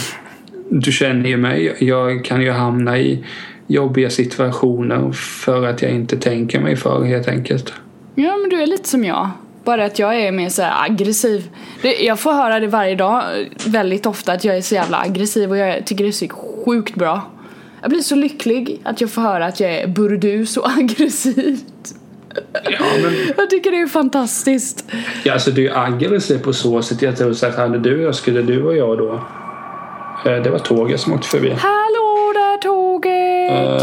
Du 0.70 0.92
känner 0.92 1.30
ju 1.30 1.38
mig. 1.38 1.76
Jag 1.80 2.26
kan 2.26 2.42
ju 2.42 2.52
hamna 2.52 3.00
i 3.00 3.26
jobbiga 3.68 4.10
situationer 4.10 5.12
för 5.12 5.66
att 5.66 5.82
jag 5.82 5.92
inte 5.92 6.18
tänker 6.18 6.60
mig 6.60 6.76
för 6.76 7.04
helt 7.04 7.28
enkelt. 7.28 7.74
Ja, 8.16 8.38
men 8.38 8.50
du 8.50 8.62
är 8.62 8.68
lite 8.68 8.90
som 8.90 9.04
jag. 9.04 9.30
Bara 9.64 9.86
att 9.86 10.00
jag 10.00 10.16
är 10.22 10.32
mer 10.32 10.50
så 10.50 10.64
aggressiv. 10.64 11.50
Det, 11.82 11.94
jag 12.04 12.20
får 12.20 12.34
höra 12.34 12.60
det 12.60 12.68
varje 12.68 12.96
dag 12.96 13.24
väldigt 13.66 14.06
ofta 14.06 14.32
att 14.34 14.44
jag 14.44 14.58
är 14.58 14.62
så 14.62 14.76
jävla 14.76 14.98
aggressiv 15.00 15.50
och 15.52 15.58
jag 15.58 15.86
tycker 15.86 16.04
det 16.04 16.10
är 16.10 16.12
så 16.12 16.28
sjukt 16.66 16.96
bra. 16.96 17.22
Jag 17.82 17.90
blir 17.90 18.02
så 18.02 18.16
lycklig 18.16 18.80
att 18.84 19.02
jag 19.02 19.10
får 19.12 19.22
höra 19.22 19.46
att 19.46 19.60
jag 19.60 19.72
är 19.72 19.88
burdus 19.88 20.58
och 20.58 20.70
aggressivt. 20.70 21.64
Ja, 22.64 22.86
men, 23.04 23.14
Jag 23.38 23.50
tycker 23.50 23.72
det 23.72 23.80
är 23.82 23.88
fantastiskt. 23.88 24.86
ja, 25.24 25.34
alltså 25.34 25.52
det 25.52 25.68
är 25.68 25.78
aggressiv 25.86 26.38
på 26.44 26.54
så 26.54 26.82
sätt. 26.82 27.02
Jag 27.02 27.18
tror 27.18 27.32
att 27.46 27.56
hade 27.56 27.80
du 27.80 27.98
och 27.98 28.04
jag, 28.04 28.16
skulle 28.16 28.42
du 28.42 28.64
och 28.64 28.76
jag 28.78 28.98
då. 28.98 29.14
eh, 30.26 30.42
Det 30.44 30.50
var 30.50 30.60
tåget 30.60 31.00
som 31.00 31.14
åkte 31.14 31.28
förbi. 31.28 31.50
Hallå 31.50 32.34
där 32.34 32.58
tåget! 32.58 33.82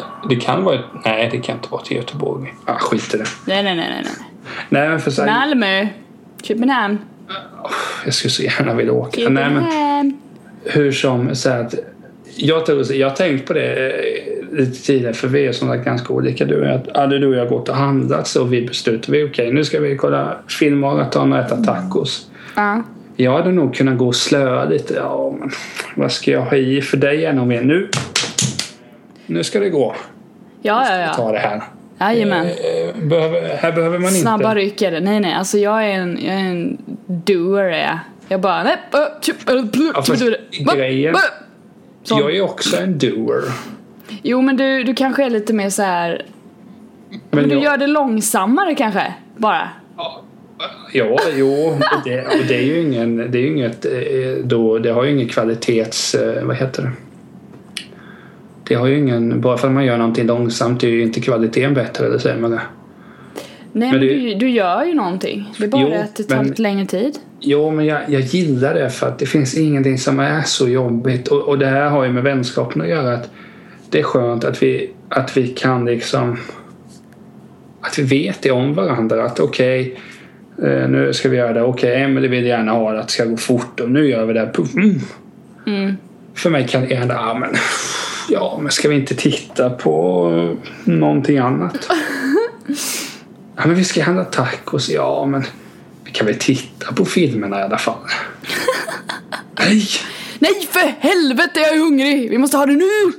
Eh, 0.00 0.04
Det 0.28 0.36
kan 0.36 0.64
vara 0.64 0.74
ett, 0.74 0.84
Nej, 1.04 1.28
det 1.32 1.38
kan 1.38 1.56
inte 1.56 1.68
vara 1.70 1.82
till 1.82 1.96
Göteborg. 1.96 2.54
Ah, 2.64 2.74
skit 2.74 3.14
i 3.14 3.16
det. 3.18 3.24
Nej, 3.44 3.62
nej, 3.62 3.76
nej, 3.76 3.86
nej, 3.90 4.02
nej. 4.04 4.26
Nej, 4.68 4.88
men 4.88 5.00
för 5.00 5.22
här, 5.22 5.26
Malmö. 5.26 5.86
Köpenhamn. 6.42 6.98
Jag 8.04 8.14
skulle 8.14 8.30
så 8.30 8.42
gärna 8.42 8.74
vilja 8.74 8.92
åka. 8.92 9.20
Nej, 9.20 9.30
men 9.30 9.62
Köpenhamn. 9.64 10.20
hur 10.64 10.92
som 10.92 11.34
så 11.34 11.50
att 11.50 11.74
jag, 12.36 12.66
tror, 12.66 12.92
jag 12.92 13.08
har 13.08 13.16
tänkt 13.16 13.46
på 13.46 13.52
det 13.52 13.90
eh, 13.90 14.58
lite 14.58 14.82
tidigare 14.82 15.14
för 15.14 15.28
vi 15.28 15.46
är 15.46 15.52
som 15.52 15.68
sagt 15.68 15.84
ganska 15.84 16.12
olika. 16.12 16.44
Du, 16.44 16.60
och 16.60 16.66
jag- 16.66 16.96
hade 17.00 17.18
du 17.18 17.26
och 17.26 17.34
jag 17.34 17.48
gått 17.48 17.68
och 17.68 17.74
handlat 17.76 18.28
så 18.28 18.44
vi 18.44 18.66
beslutade 18.66 19.18
vi 19.18 19.24
okej 19.24 19.52
nu 19.52 19.64
ska 19.64 19.80
vi 19.80 19.96
kolla 19.96 20.36
filmmaraton 20.48 21.32
och 21.32 21.38
äta 21.38 21.56
tacos. 21.56 22.30
Ja. 22.56 22.82
Jag 23.16 23.32
hade 23.32 23.52
nog 23.52 23.74
kunnat 23.74 23.98
gå 23.98 24.06
och 24.06 24.16
slöa 24.16 24.64
lite. 24.64 24.94
Ja, 24.94 25.34
men 25.40 25.50
vad 25.96 26.12
ska 26.12 26.30
jag 26.30 26.40
ha 26.42 26.56
i 26.56 26.80
för 26.82 26.96
dig 26.96 27.24
ännu 27.24 27.44
mer? 27.44 27.62
Nu, 27.62 27.88
nu 29.26 29.44
ska 29.44 29.60
det 29.60 29.70
gå. 29.70 29.94
Ja, 30.62 30.86
ja, 30.90 30.96
ja. 30.96 31.14
Ta 31.14 31.32
det 31.32 31.38
här. 31.38 31.62
Jajamän. 32.00 32.46
Eh, 32.46 33.02
Behöver, 33.02 33.56
här 33.56 33.72
behöver 33.72 33.98
man 33.98 34.08
inte... 34.08 34.20
Snabba 34.20 34.54
ryck 34.54 34.82
är 34.82 34.90
det. 34.90 35.00
Nej, 35.00 35.20
nej. 35.20 35.32
Alltså 35.34 35.58
jag 35.58 35.84
är 35.84 35.90
en, 35.90 36.18
jag 36.24 36.34
är 36.34 36.38
en 36.38 36.78
doer 37.06 37.64
är 37.64 37.80
jag. 37.86 37.98
Jag 38.28 38.40
bara... 38.40 38.62
Nej, 38.62 38.76
grejen-. 40.76 41.14
Jag 42.04 42.36
är 42.36 42.40
också 42.42 42.76
en 42.76 42.98
doer. 42.98 43.42
Jo, 44.22 44.42
men 44.42 44.56
du, 44.56 44.82
du 44.84 44.94
kanske 44.94 45.24
är 45.24 45.30
lite 45.30 45.52
mer 45.52 45.70
så 45.70 45.82
här. 45.82 46.22
Men 47.30 47.48
du 47.48 47.54
jag- 47.54 47.64
gör 47.64 47.76
det 47.76 47.86
långsammare 47.86 48.74
kanske? 48.74 49.14
Bara. 49.36 49.68
Ja, 50.92 51.18
jo. 51.36 51.52
Och 51.52 51.78
det, 52.04 52.20
och 52.26 52.44
det 52.48 52.56
är 52.56 52.62
ju 52.62 52.80
ingen, 52.82 53.16
det 53.30 53.38
är 53.38 53.46
inget, 53.46 53.84
eh, 53.84 53.92
då, 54.44 54.78
det 54.78 54.90
har 54.90 55.04
ju 55.04 55.10
ingen 55.10 55.28
kvalitets... 55.28 56.14
eh, 56.14 56.44
Vad 56.44 56.56
heter 56.56 56.82
det? 56.82 56.90
Det 58.70 58.76
har 58.76 58.86
ju 58.86 58.98
ingen, 58.98 59.40
bara 59.40 59.56
för 59.58 59.68
att 59.68 59.74
man 59.74 59.84
gör 59.84 59.98
någonting 59.98 60.26
långsamt 60.26 60.82
är 60.82 60.88
ju 60.88 61.02
inte 61.02 61.20
kvaliteten 61.20 61.74
bättre 61.74 62.06
eller 62.06 62.18
sämre. 62.18 62.60
Nej, 63.72 63.92
men, 63.92 64.00
du, 64.00 64.34
du 64.34 64.50
gör 64.50 64.84
ju 64.84 64.94
någonting. 64.94 65.52
Det 65.58 65.64
är 65.64 65.68
bara 65.68 65.82
Jo, 65.82 65.94
att 65.94 66.16
det 66.16 66.22
tar 66.22 66.36
men- 66.36 66.46
lite 66.46 66.62
längre 66.62 66.86
tid. 66.86 67.18
Jo, 67.40 67.70
men 67.70 67.86
jag, 67.86 68.00
jag 68.08 68.20
gillar 68.20 68.74
det 68.74 68.90
för 68.90 69.06
att 69.08 69.18
det 69.18 69.26
finns 69.26 69.54
ingenting 69.56 69.98
som 69.98 70.20
är 70.20 70.42
så 70.42 70.68
jobbigt. 70.68 71.28
Och, 71.28 71.40
och 71.40 71.58
det 71.58 71.66
här 71.66 71.88
har 71.90 72.04
ju 72.04 72.12
med 72.12 72.22
vänskapen 72.22 72.82
att 72.82 72.88
göra. 72.88 73.14
Att 73.14 73.30
det 73.90 73.98
är 73.98 74.02
skönt 74.02 74.44
att 74.44 74.62
vi, 74.62 74.90
att 75.08 75.36
vi 75.36 75.48
kan 75.48 75.84
liksom... 75.84 76.38
Att 77.80 77.98
vi 77.98 78.02
vet 78.02 78.42
det 78.42 78.50
om 78.50 78.74
varandra. 78.74 79.24
Att 79.24 79.40
okej, 79.40 80.00
eh, 80.62 80.88
nu 80.88 81.12
ska 81.12 81.28
vi 81.28 81.36
göra 81.36 81.52
det. 81.52 81.62
Okej, 81.62 82.02
Emelie 82.02 82.30
vill 82.30 82.46
gärna 82.46 82.72
ha 82.72 82.92
det 82.92 83.00
att 83.00 83.06
det 83.06 83.12
ska 83.12 83.24
gå 83.24 83.36
fort. 83.36 83.80
Och 83.80 83.90
nu 83.90 84.08
gör 84.08 84.26
vi 84.26 84.32
det. 84.32 84.52
Mm. 84.74 85.00
Mm. 85.66 85.96
För 86.34 86.50
mig 86.50 86.68
kan 86.68 86.88
det 86.88 86.94
hända, 86.94 87.34
men... 87.34 87.50
Ja, 88.30 88.58
men 88.62 88.72
ska 88.72 88.88
vi 88.88 88.94
inte 88.94 89.14
titta 89.14 89.70
på 89.70 90.56
någonting 90.84 91.38
annat? 91.38 91.90
Ja, 93.56 93.66
men 93.66 93.76
vi 93.76 93.84
ska 93.84 94.02
handla 94.02 94.24
tacos. 94.24 94.88
Ja, 94.88 95.26
men 95.26 95.44
vi 96.04 96.10
kan 96.10 96.26
väl 96.26 96.38
titta 96.38 96.92
på 96.92 97.04
filmerna 97.04 97.60
i 97.60 97.62
alla 97.62 97.78
fall. 97.78 97.98
Nej! 99.58 99.88
Nej, 100.38 100.68
för 100.70 100.94
helvete! 101.00 101.60
Jag 101.60 101.74
är 101.74 101.78
hungrig! 101.78 102.30
Vi 102.30 102.38
måste 102.38 102.56
ha 102.56 102.66
det 102.66 102.76
nu! 102.76 103.12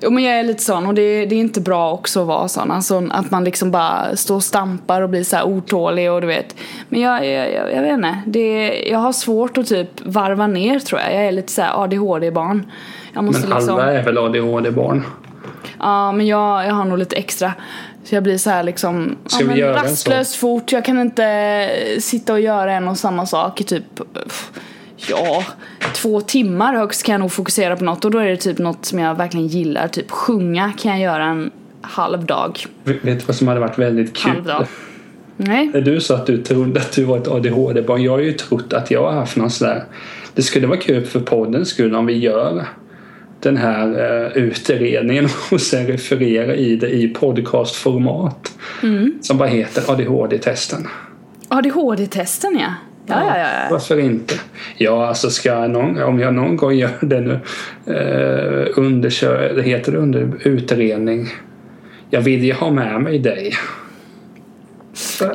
Jo 0.00 0.10
men 0.10 0.24
jag 0.24 0.38
är 0.38 0.42
lite 0.42 0.62
sån 0.62 0.86
och 0.86 0.94
det, 0.94 1.26
det 1.26 1.34
är 1.34 1.40
inte 1.40 1.60
bra 1.60 1.92
också 1.92 2.20
att 2.20 2.26
vara 2.26 2.48
sån. 2.48 2.70
Alltså 2.70 3.08
att 3.10 3.30
man 3.30 3.44
liksom 3.44 3.70
bara 3.70 4.16
står 4.16 4.34
och 4.34 4.44
stampar 4.44 5.02
och 5.02 5.10
blir 5.10 5.24
så 5.24 5.36
här 5.36 5.46
otålig 5.46 6.12
och 6.12 6.20
du 6.20 6.26
vet. 6.26 6.56
Men 6.88 7.00
jag, 7.00 7.26
jag, 7.26 7.52
jag, 7.52 7.72
jag 7.72 7.82
vet 7.82 7.92
inte. 7.92 8.18
Det, 8.26 8.82
jag 8.90 8.98
har 8.98 9.12
svårt 9.12 9.58
att 9.58 9.66
typ 9.66 10.06
varva 10.06 10.46
ner 10.46 10.78
tror 10.78 11.00
jag. 11.00 11.14
Jag 11.14 11.26
är 11.26 11.32
lite 11.32 11.52
så 11.52 11.62
här 11.62 11.84
ADHD-barn. 11.84 12.72
Men 13.22 13.32
liksom... 13.32 13.52
alla 13.52 13.92
är 13.92 14.02
väl 14.02 14.18
ADHD-barn? 14.18 15.04
Ja 15.78 16.12
men 16.12 16.26
jag, 16.26 16.66
jag 16.66 16.74
har 16.74 16.84
nog 16.84 16.98
lite 16.98 17.16
extra. 17.16 17.52
Så 18.04 18.14
jag 18.14 18.22
blir 18.22 18.38
så 18.38 18.50
här 18.50 18.62
liksom 18.62 19.16
Ska 19.26 19.36
ja, 19.36 19.42
vi 19.42 19.48
men 19.48 19.56
göra 19.56 19.82
rastlös 19.82 20.36
fort. 20.36 20.72
Jag 20.72 20.84
kan 20.84 21.00
inte 21.00 21.70
sitta 22.00 22.32
och 22.32 22.40
göra 22.40 22.72
en 22.72 22.88
och 22.88 22.98
samma 22.98 23.26
sak 23.26 23.60
i 23.60 23.64
typ 23.64 24.00
Ja, 24.96 25.44
två 25.94 26.20
timmar 26.20 26.74
högst 26.74 27.02
kan 27.02 27.12
jag 27.12 27.20
nog 27.20 27.32
fokusera 27.32 27.76
på 27.76 27.84
något 27.84 28.04
och 28.04 28.10
då 28.10 28.18
är 28.18 28.26
det 28.26 28.36
typ 28.36 28.58
något 28.58 28.84
som 28.84 28.98
jag 28.98 29.14
verkligen 29.14 29.46
gillar. 29.46 29.88
Typ 29.88 30.10
sjunga 30.10 30.72
kan 30.78 30.90
jag 30.90 31.00
göra 31.00 31.24
en 31.24 31.50
halv 31.80 32.24
dag. 32.24 32.66
Vet 32.84 33.02
du 33.02 33.18
vad 33.26 33.36
som 33.36 33.48
hade 33.48 33.60
varit 33.60 33.78
väldigt 33.78 34.16
kul? 34.16 34.32
Halv 34.32 34.44
dag. 34.44 34.66
Nej. 35.36 35.70
När 35.74 35.80
du 35.80 36.00
sa 36.00 36.14
att 36.14 36.26
du 36.26 36.42
trodde 36.42 36.80
att 36.80 36.92
du 36.92 37.04
var 37.04 37.18
ett 37.18 37.28
ADHD-barn. 37.28 38.02
Jag 38.02 38.12
har 38.12 38.18
ju 38.18 38.32
trott 38.32 38.72
att 38.72 38.90
jag 38.90 39.02
har 39.02 39.12
haft 39.12 39.36
någon 39.36 39.50
sån 39.50 39.68
där... 39.68 39.84
Det 40.34 40.42
skulle 40.42 40.66
vara 40.66 40.78
kul 40.78 41.06
för 41.06 41.20
poddens 41.20 41.68
skull 41.68 41.94
om 41.94 42.06
vi 42.06 42.18
gör 42.18 42.66
den 43.46 43.56
här 43.56 43.88
uh, 43.88 44.36
utredningen 44.36 45.28
och 45.50 45.60
sen 45.60 45.86
refererar 45.86 46.54
i 46.54 46.76
det 46.76 46.88
i 46.88 47.08
podcastformat. 47.08 48.58
Mm. 48.82 49.18
Som 49.20 49.38
bara 49.38 49.48
heter 49.48 49.90
ADHD-testen. 49.90 50.86
ADHD-testen 51.48 52.58
ja. 52.60 52.74
Ja, 53.06 53.22
ja, 53.26 53.38
ja. 53.38 53.68
Varför 53.70 53.98
inte? 53.98 54.34
Ja, 54.76 55.08
alltså 55.08 55.30
ska 55.30 55.48
jag 55.48 55.70
någon, 55.70 56.02
om 56.02 56.20
jag 56.20 56.34
någon 56.34 56.56
gång 56.56 56.74
gör 56.74 56.90
det 57.00 57.20
nu. 57.20 57.40
Uh, 57.94 58.66
undersö, 58.76 59.52
det 59.52 59.62
heter 59.62 59.92
det 59.92 59.98
under 59.98 60.28
utredning. 60.42 61.28
Jag 62.10 62.20
vill 62.20 62.44
ju 62.44 62.52
ha 62.52 62.70
med 62.70 63.00
mig 63.00 63.18
dig. 63.18 63.52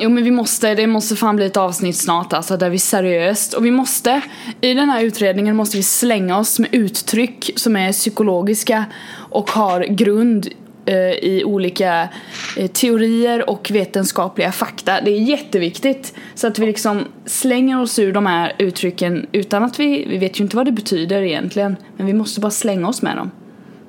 Jo 0.00 0.10
men 0.10 0.24
vi 0.24 0.30
måste, 0.30 0.74
det 0.74 0.86
måste 0.86 1.16
fan 1.16 1.36
bli 1.36 1.46
ett 1.46 1.56
avsnitt 1.56 1.96
snart 1.96 2.32
alltså 2.32 2.56
där 2.56 2.70
vi 2.70 2.78
seriöst 2.78 3.54
och 3.54 3.64
vi 3.64 3.70
måste 3.70 4.20
i 4.60 4.74
den 4.74 4.90
här 4.90 5.04
utredningen 5.04 5.56
måste 5.56 5.76
vi 5.76 5.82
slänga 5.82 6.38
oss 6.38 6.58
med 6.58 6.74
uttryck 6.74 7.50
som 7.56 7.76
är 7.76 7.92
psykologiska 7.92 8.84
och 9.14 9.50
har 9.50 9.80
grund 9.80 10.48
eh, 10.86 10.96
i 11.10 11.42
olika 11.44 12.08
eh, 12.56 12.70
teorier 12.70 13.50
och 13.50 13.70
vetenskapliga 13.70 14.52
fakta. 14.52 15.00
Det 15.00 15.10
är 15.10 15.20
jätteviktigt 15.20 16.14
så 16.34 16.46
att 16.46 16.58
vi 16.58 16.66
liksom 16.66 17.04
slänger 17.26 17.80
oss 17.80 17.98
ur 17.98 18.12
de 18.12 18.26
här 18.26 18.52
uttrycken 18.58 19.26
utan 19.32 19.64
att 19.64 19.80
vi, 19.80 20.06
vi 20.08 20.18
vet 20.18 20.40
ju 20.40 20.44
inte 20.44 20.56
vad 20.56 20.66
det 20.66 20.72
betyder 20.72 21.22
egentligen 21.22 21.76
men 21.96 22.06
vi 22.06 22.12
måste 22.12 22.40
bara 22.40 22.50
slänga 22.50 22.88
oss 22.88 23.02
med 23.02 23.16
dem. 23.16 23.30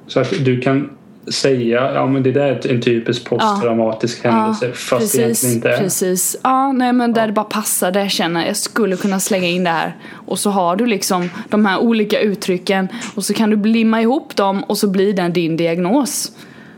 Så 0.08 0.20
att 0.20 0.46
du 0.46 0.62
kan 0.62 0.90
säga 1.28 1.94
ja 1.94 2.08
men 2.08 2.24
det 2.24 2.32
där 2.32 2.46
är 2.46 2.72
en 2.72 2.82
typisk 2.82 3.30
posttraumatisk 3.30 4.24
händelse 4.24 4.72
fast 4.72 5.14
det 5.14 5.22
egentligen 5.22 5.56
inte 5.56 5.70
är. 5.70 5.78
Precis. 5.78 6.38
Ja, 6.44 6.72
nej 6.72 6.94
men 6.94 7.14
där 7.14 7.28
det 7.28 7.34
bara 7.34 7.46
passar, 7.46 7.92
där 7.92 8.00
jag 8.00 8.12
känner 8.12 8.46
jag 8.46 8.58
skulle 8.58 8.96
kunna 8.96 9.20
slänga 9.20 9.48
in 9.48 9.64
det 9.64 9.70
här. 9.70 9.96
Och 10.26 10.40
så 10.40 10.50
har 10.50 10.76
du 10.76 10.86
liksom 10.86 11.30
de 11.50 11.66
här 11.66 11.80
olika 11.80 12.20
uttrycken 12.20 12.88
och 13.16 13.26
så 13.26 13.34
kan 13.34 13.50
du 13.50 13.64
limma 13.64 14.02
ihop 14.02 14.36
dem 14.36 14.64
och 14.64 14.78
så 14.78 14.88
blir 14.88 15.14
den 15.14 15.34
din 15.34 15.58
diagnos. 15.58 16.32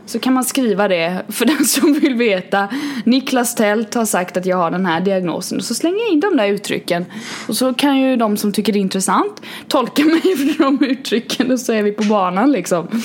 Så 0.06 0.18
kan 0.18 0.32
man 0.32 0.44
skriva 0.44 0.88
det 0.88 1.22
för 1.28 1.44
den 1.44 1.64
som 1.64 1.92
vill 1.92 2.14
veta. 2.14 2.68
Niklas 3.04 3.54
Tält 3.54 3.94
har 3.94 4.04
sagt 4.04 4.36
att 4.36 4.46
jag 4.46 4.56
har 4.56 4.70
den 4.70 4.86
här 4.86 5.00
diagnosen. 5.00 5.58
Och 5.58 5.64
så 5.64 5.74
slänger 5.74 5.98
jag 5.98 6.08
in 6.08 6.20
de 6.20 6.36
där 6.36 6.48
uttrycken. 6.48 7.04
Och 7.48 7.56
så 7.56 7.74
kan 7.74 7.98
ju 7.98 8.16
de 8.16 8.36
som 8.36 8.52
tycker 8.52 8.72
det 8.72 8.78
är 8.78 8.80
intressant 8.80 9.42
tolka 9.68 10.04
mig 10.04 10.20
för 10.20 10.62
de 10.62 10.84
uttrycken 10.84 11.52
och 11.52 11.60
så 11.60 11.72
är 11.72 11.82
vi 11.82 11.92
på 11.92 12.02
banan 12.02 12.52
liksom. 12.52 13.02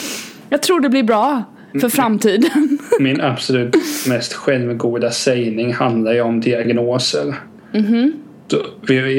Jag 0.52 0.62
tror 0.62 0.80
det 0.80 0.90
blir 0.90 1.04
bra 1.04 1.44
för 1.82 1.90
framtiden. 1.90 2.80
Min 3.00 3.22
absolut 3.22 3.76
mest 4.08 4.34
självgoda 4.34 5.12
sägning 5.12 5.74
handlar 5.74 6.14
ju 6.14 6.22
om 6.22 6.42
diagnoser. 6.42 7.36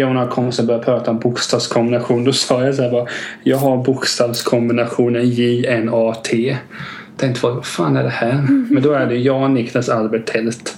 Och 0.06 0.14
några 0.14 0.26
kompisar 0.26 0.64
började 0.64 0.84
prata 0.84 1.10
om 1.10 1.18
bokstavskombination. 1.18 2.24
Då 2.24 2.32
sa 2.32 2.64
jag 2.64 2.74
så 2.74 2.82
här 2.82 2.90
bara. 2.90 3.06
Jag 3.42 3.56
har 3.56 3.84
bokstavskombinationen 3.84 5.28
JNAT. 5.28 6.30
Tänkte 7.16 7.46
vad 7.46 7.66
fan 7.66 7.96
är 7.96 8.02
det 8.02 8.08
här? 8.08 8.46
Men 8.70 8.82
då 8.82 8.92
är 8.92 9.06
det 9.06 9.16
jag, 9.16 9.50
Niklas, 9.50 9.88
Albert, 9.88 10.26
Tält. 10.26 10.76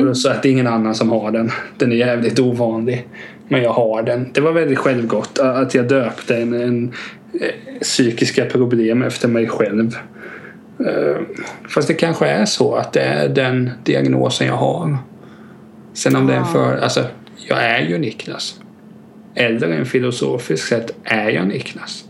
Och 0.00 0.06
då 0.06 0.14
sa 0.14 0.28
jag 0.28 0.36
att 0.36 0.42
det 0.42 0.48
är 0.48 0.52
ingen 0.52 0.66
annan 0.66 0.94
som 0.94 1.10
har 1.10 1.30
den. 1.30 1.50
Den 1.78 1.92
är 1.92 1.96
jävligt 1.96 2.38
ovanlig. 2.38 3.08
Men 3.48 3.62
jag 3.62 3.72
har 3.72 4.02
den. 4.02 4.30
Det 4.32 4.40
var 4.40 4.52
väldigt 4.52 4.78
självgott 4.78 5.38
att 5.38 5.74
jag 5.74 5.88
döpte 5.88 6.36
en, 6.36 6.54
en 6.54 6.92
psykiska 7.82 8.44
problem 8.44 9.02
efter 9.02 9.28
mig 9.28 9.48
själv. 9.48 9.96
Eh, 10.86 11.20
Fast 11.68 11.88
det 11.88 11.94
kanske 11.94 12.26
är 12.26 12.44
så 12.44 12.74
att 12.74 12.92
det 12.92 13.00
är 13.00 13.28
den 13.28 13.70
diagnosen 13.84 14.46
jag 14.46 14.56
har. 14.56 14.98
Sen 15.92 16.16
om 16.16 16.26
det 16.26 16.32
är 16.32 16.38
en 16.38 16.44
för... 16.44 16.76
Alltså, 16.76 17.04
jag 17.48 17.64
är 17.64 17.80
ju 17.80 17.98
Niklas. 17.98 18.60
Eller 19.34 19.68
en 19.68 19.86
filosofisk 19.86 20.68
sätt 20.68 20.90
är 21.04 21.30
jag 21.30 21.46
Niklas. 21.46 22.04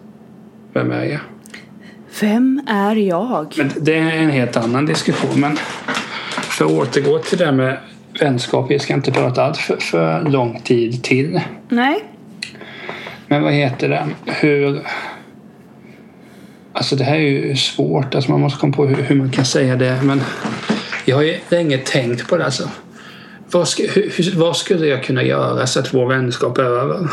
Vem 0.73 0.91
är 0.91 1.05
jag? 1.05 1.21
Vem 2.21 2.61
är 2.69 2.95
jag? 2.97 3.53
Men 3.57 3.71
det 3.81 3.95
är 3.95 4.17
en 4.17 4.31
helt 4.31 4.57
annan 4.57 4.87
diskussion. 4.87 5.41
Men 5.41 5.57
för 6.33 6.65
att 6.65 6.71
återgå 6.71 7.19
till 7.19 7.39
det 7.39 7.45
där 7.45 7.53
med 7.53 7.77
vänskap. 8.21 8.71
Vi 8.71 8.79
ska 8.79 8.95
inte 8.95 9.13
prata 9.13 9.45
allt 9.45 9.57
för, 9.57 9.77
för 9.77 10.23
lång 10.23 10.61
tid 10.61 11.03
till. 11.03 11.41
Nej. 11.69 12.05
Men 13.27 13.43
vad 13.43 13.53
heter 13.53 13.89
det? 13.89 14.09
Hur... 14.27 14.81
Alltså 16.77 16.97
det 16.97 17.05
här 17.05 17.15
är 17.15 17.21
ju 17.21 17.57
svårt. 17.57 18.15
Alltså 18.15 18.31
man 18.31 18.41
måste 18.41 18.61
komma 18.61 18.77
på 18.77 18.87
hur, 18.87 19.03
hur 19.03 19.17
man 19.17 19.31
kan 19.31 19.45
säga 19.45 19.77
det. 19.77 19.99
Men 20.03 20.23
jag 21.05 21.17
har 21.17 21.23
ju 21.23 21.39
länge 21.49 21.79
tänkt 21.79 22.29
på 22.29 22.37
det. 22.37 22.45
Alltså. 22.45 22.71
Vad, 23.51 23.69
ska, 23.69 23.83
hur, 23.83 24.37
vad 24.37 24.57
skulle 24.57 24.87
jag 24.87 25.05
kunna 25.05 25.23
göra 25.23 25.67
så 25.67 25.81
att 25.81 25.95
vår 25.95 26.07
vänskap 26.07 26.59
är 26.59 26.63
över? 26.63 27.09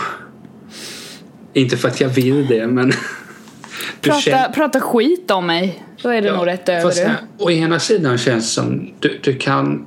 Inte 1.53 1.78
för 1.78 1.88
att 1.88 2.01
jag 2.01 2.09
vill 2.09 2.47
det, 2.47 2.68
men... 2.68 2.93
Prata, 4.01 4.20
känner- 4.20 4.49
prata 4.49 4.82
skit 4.82 5.32
om 5.32 5.47
mig. 5.47 5.84
Då 6.01 6.09
är 6.09 6.22
det 6.22 6.32
nog 6.32 6.47
rätt 6.47 6.70
över 6.70 6.82
fast 6.82 7.05
Å 7.38 7.51
ena 7.51 7.80
sidan 7.80 8.18
känns 8.18 8.43
det 8.43 8.61
som 8.61 8.93
du, 8.99 9.20
du 9.24 9.36
kan... 9.36 9.86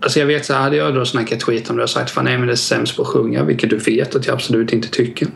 Alltså 0.00 0.18
jag 0.18 0.26
vet 0.26 0.46
så 0.46 0.54
hade 0.54 0.76
jag 0.76 0.94
då 0.94 1.04
snackat 1.04 1.42
skit 1.42 1.70
om 1.70 1.76
det 1.76 1.82
och 1.82 1.90
sagt 1.90 2.10
fan 2.10 2.24
nej 2.24 2.38
men 2.38 2.46
det 2.46 2.52
är 2.52 2.56
sämst 2.56 2.96
på 2.96 3.02
att 3.02 3.08
sjunga, 3.08 3.44
vilket 3.44 3.70
du 3.70 3.76
vet 3.76 4.16
att 4.16 4.26
jag 4.26 4.34
absolut 4.34 4.72
inte 4.72 4.88
tycker. 4.88 5.28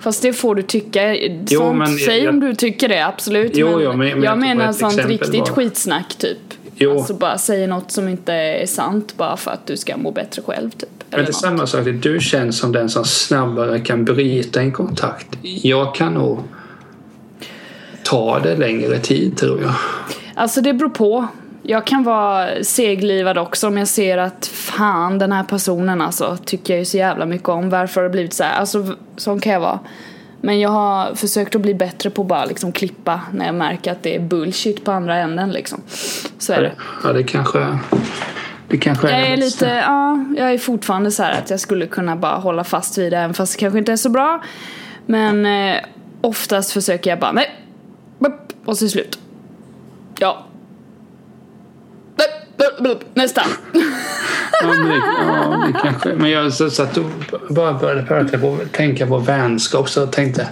Fast 0.00 0.22
det 0.22 0.32
får 0.32 0.54
du 0.54 0.62
tycka. 0.62 1.14
Jo, 1.14 1.46
Sånt, 1.60 1.78
men 1.78 1.98
säg 1.98 2.18
jag- 2.22 2.34
om 2.34 2.40
du 2.40 2.54
tycker 2.54 2.88
det, 2.88 3.06
absolut. 3.06 3.52
Jo, 3.54 3.66
men 3.70 3.80
jo, 3.84 3.92
men- 3.92 3.98
men 3.98 4.22
jag 4.22 4.38
menar 4.38 4.70
ett 4.70 4.76
sånt 4.76 5.04
riktigt 5.06 5.44
bara. 5.44 5.54
skitsnack 5.54 6.14
typ. 6.14 6.38
Jo. 6.76 6.92
Alltså 6.98 7.14
bara 7.14 7.38
säga 7.38 7.66
något 7.66 7.90
som 7.90 8.08
inte 8.08 8.32
är 8.32 8.66
sant 8.66 9.14
bara 9.16 9.36
för 9.36 9.50
att 9.50 9.66
du 9.66 9.76
ska 9.76 9.96
må 9.96 10.10
bättre 10.10 10.42
själv 10.42 10.70
typ. 10.70 10.88
Men 11.10 11.20
det 11.20 11.28
är 11.28 11.32
samma 11.32 11.66
sak, 11.66 11.86
att 11.86 12.02
du 12.02 12.20
känns 12.20 12.58
som 12.58 12.72
den 12.72 12.88
som 12.88 13.04
snabbare 13.04 13.80
kan 13.80 14.04
bryta 14.04 14.60
en 14.60 14.72
kontakt. 14.72 15.26
Jag 15.42 15.94
kan 15.94 16.14
nog 16.14 16.38
ta 18.04 18.38
det 18.40 18.56
längre 18.56 18.98
tid 18.98 19.36
tror 19.36 19.62
jag. 19.62 19.74
Alltså 20.34 20.60
det 20.60 20.72
beror 20.74 20.88
på. 20.90 21.26
Jag 21.70 21.86
kan 21.86 22.02
vara 22.02 22.64
seglivad 22.64 23.38
också 23.38 23.66
om 23.66 23.78
jag 23.78 23.88
ser 23.88 24.18
att 24.18 24.46
fan 24.46 25.18
den 25.18 25.32
här 25.32 25.44
personen 25.44 26.00
alltså 26.00 26.38
tycker 26.44 26.72
jag 26.72 26.78
ju 26.78 26.84
så 26.84 26.96
jävla 26.96 27.26
mycket 27.26 27.48
om. 27.48 27.70
Varför 27.70 28.00
har 28.00 28.08
det 28.08 28.12
blivit 28.12 28.32
så 28.32 28.44
här? 28.44 28.60
Alltså 28.60 28.96
sån 29.16 29.40
kan 29.40 29.52
jag 29.52 29.60
vara. 29.60 29.78
Men 30.40 30.60
jag 30.60 30.70
har 30.70 31.14
försökt 31.14 31.54
att 31.54 31.60
bli 31.60 31.74
bättre 31.74 32.10
på 32.10 32.22
att 32.22 32.28
bara 32.28 32.44
liksom 32.44 32.72
klippa 32.72 33.20
när 33.32 33.46
jag 33.46 33.54
märker 33.54 33.92
att 33.92 34.02
det 34.02 34.16
är 34.16 34.20
bullshit 34.20 34.84
på 34.84 34.92
andra 34.92 35.16
änden 35.16 35.50
liksom. 35.50 35.82
Så 36.38 36.52
är 36.52 36.62
det. 36.62 36.72
Ja, 37.04 37.12
det 37.12 37.22
kanske, 37.22 37.78
det 38.68 38.78
kanske 38.78 39.10
Jag 39.10 39.20
är 39.20 39.24
är 39.24 39.30
det 39.30 39.36
lite, 39.36 39.66
ja, 39.66 40.24
jag 40.36 40.52
är 40.52 40.58
fortfarande 40.58 41.10
så 41.10 41.22
här 41.22 41.38
att 41.38 41.50
jag 41.50 41.60
skulle 41.60 41.86
kunna 41.86 42.16
bara 42.16 42.36
hålla 42.36 42.64
fast 42.64 42.98
vid 42.98 43.12
det 43.12 43.18
även 43.18 43.34
fast 43.34 43.52
det 43.52 43.60
kanske 43.60 43.78
inte 43.78 43.92
är 43.92 43.96
så 43.96 44.10
bra. 44.10 44.42
Men 45.06 45.46
eh, 45.46 45.76
oftast 46.20 46.72
försöker 46.72 47.10
jag 47.10 47.18
bara, 47.18 47.32
nej, 47.32 47.50
och 48.64 48.78
så 48.78 48.84
är 48.84 48.86
det 48.86 48.90
slut. 48.90 49.18
Ja. 50.18 50.47
Nästa. 53.14 53.42
Ja, 54.60 54.66
men, 54.66 54.88
det, 54.88 54.96
ja, 54.96 55.70
det 55.72 55.80
kanske. 55.82 56.14
Men 56.14 56.30
jag 56.30 56.52
så, 56.52 56.70
så 56.70 56.82
att 56.82 56.94
då 56.94 57.04
bara 57.48 57.72
började 57.72 58.02
prata 58.02 58.38
på, 58.38 58.58
tänka 58.72 59.06
på 59.06 59.18
vänskap 59.18 59.90
så 59.90 60.00
jag 60.00 60.12
tänkte 60.12 60.48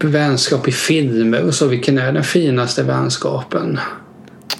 vänskap 0.00 0.68
i 0.68 0.72
filmer 0.72 1.44
och 1.44 1.54
så. 1.54 1.66
Vilken 1.66 1.98
är 1.98 2.12
den 2.12 2.24
finaste 2.24 2.82
vänskapen? 2.82 3.80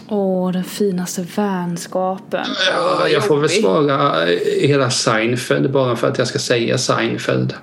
Åh, 0.08 0.52
den 0.52 0.64
finaste 0.64 1.26
vänskapen. 1.36 2.46
Ja, 2.72 3.08
jag 3.08 3.24
får 3.24 3.36
väl 3.36 3.50
svara 3.50 4.28
eh, 4.30 4.68
hela 4.68 4.90
Seinfeld 4.90 5.72
bara 5.72 5.96
för 5.96 6.08
att 6.08 6.18
jag 6.18 6.26
ska 6.26 6.38
säga 6.38 6.78
Seinfeld. 6.78 7.54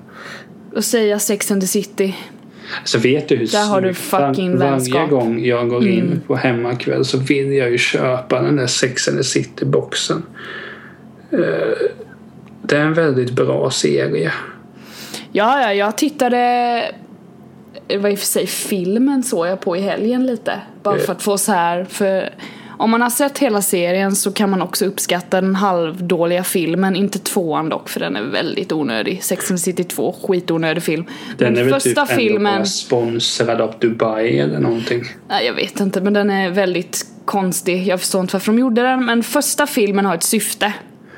Och 0.75 0.83
säga 0.83 1.19
Sex 1.19 1.51
and 1.51 1.61
the 1.61 1.67
City. 1.67 2.15
Så 2.83 2.99
vet 2.99 3.27
du 3.27 3.35
hur 3.35 3.47
Där 3.47 3.65
har 3.65 3.81
du 3.81 3.93
fucking 3.93 4.57
Varje 4.57 4.71
vänskap. 4.71 4.97
Mm. 4.97 5.09
gång 5.09 5.45
jag 5.45 5.69
går 5.69 5.87
in 5.87 6.21
på 6.27 6.35
hemmakväll 6.35 7.05
så 7.05 7.17
vill 7.17 7.53
jag 7.53 7.71
ju 7.71 7.77
köpa 7.77 8.41
den 8.41 8.55
där 8.55 8.67
Sex 8.67 9.07
and 9.07 9.17
the 9.17 9.23
City-boxen. 9.23 10.23
Eh, 11.31 11.39
Det 12.61 12.75
är 12.77 12.81
en 12.81 12.93
väldigt 12.93 13.31
bra 13.31 13.71
serie. 13.71 14.31
Ja, 15.31 15.61
ja, 15.61 15.73
jag 15.73 15.97
tittade 15.97 16.37
det 17.87 17.97
var 17.97 18.09
i 18.09 18.15
och 18.15 18.19
för 18.19 18.25
sig 18.25 18.47
filmen 18.47 19.23
såg 19.23 19.47
jag 19.47 19.59
på 19.59 19.77
i 19.77 19.79
helgen 19.79 20.25
lite. 20.25 20.61
Bara 20.83 20.97
för 20.97 21.11
att 21.11 21.21
få 21.21 21.37
så 21.37 21.51
här, 21.51 21.85
för 21.89 22.29
om 22.77 22.91
man 22.91 23.01
har 23.01 23.09
sett 23.09 23.37
hela 23.37 23.61
serien 23.61 24.15
så 24.15 24.31
kan 24.31 24.49
man 24.49 24.61
också 24.61 24.85
uppskatta 24.85 25.41
den 25.41 25.55
halvdåliga 25.55 26.43
filmen, 26.43 26.95
inte 26.95 27.19
tvåan 27.19 27.69
dock 27.69 27.89
för 27.89 27.99
den 27.99 28.15
är 28.15 28.21
väldigt 28.23 28.71
onödig. 28.71 29.23
Sex 29.23 29.51
and 29.51 29.59
City 29.59 29.83
2, 29.83 30.15
skitonödig 30.27 30.83
film. 30.83 31.05
Den 31.37 31.53
Men 31.53 31.61
är 31.61 31.63
väl 31.65 31.73
första 31.81 32.05
typ 32.05 32.15
filmen, 32.15 32.65
sponsrad 32.65 33.61
av 33.61 33.73
Dubai 33.79 34.39
eller 34.39 34.59
någonting. 34.59 35.03
nej, 35.29 35.45
jag 35.45 35.53
vet 35.53 35.79
inte 35.79 36.01
men 36.01 36.13
den 36.13 36.29
är 36.29 36.49
väldigt 36.49 37.05
konstig. 37.25 37.87
Jag 37.87 37.99
förstår 37.99 38.21
inte 38.21 38.35
varför 38.35 38.51
de 38.51 38.59
gjorde 38.59 38.81
den 38.81 39.05
men 39.05 39.23
första 39.23 39.67
filmen 39.67 40.05
har 40.05 40.15
ett 40.15 40.23
syfte. 40.23 40.73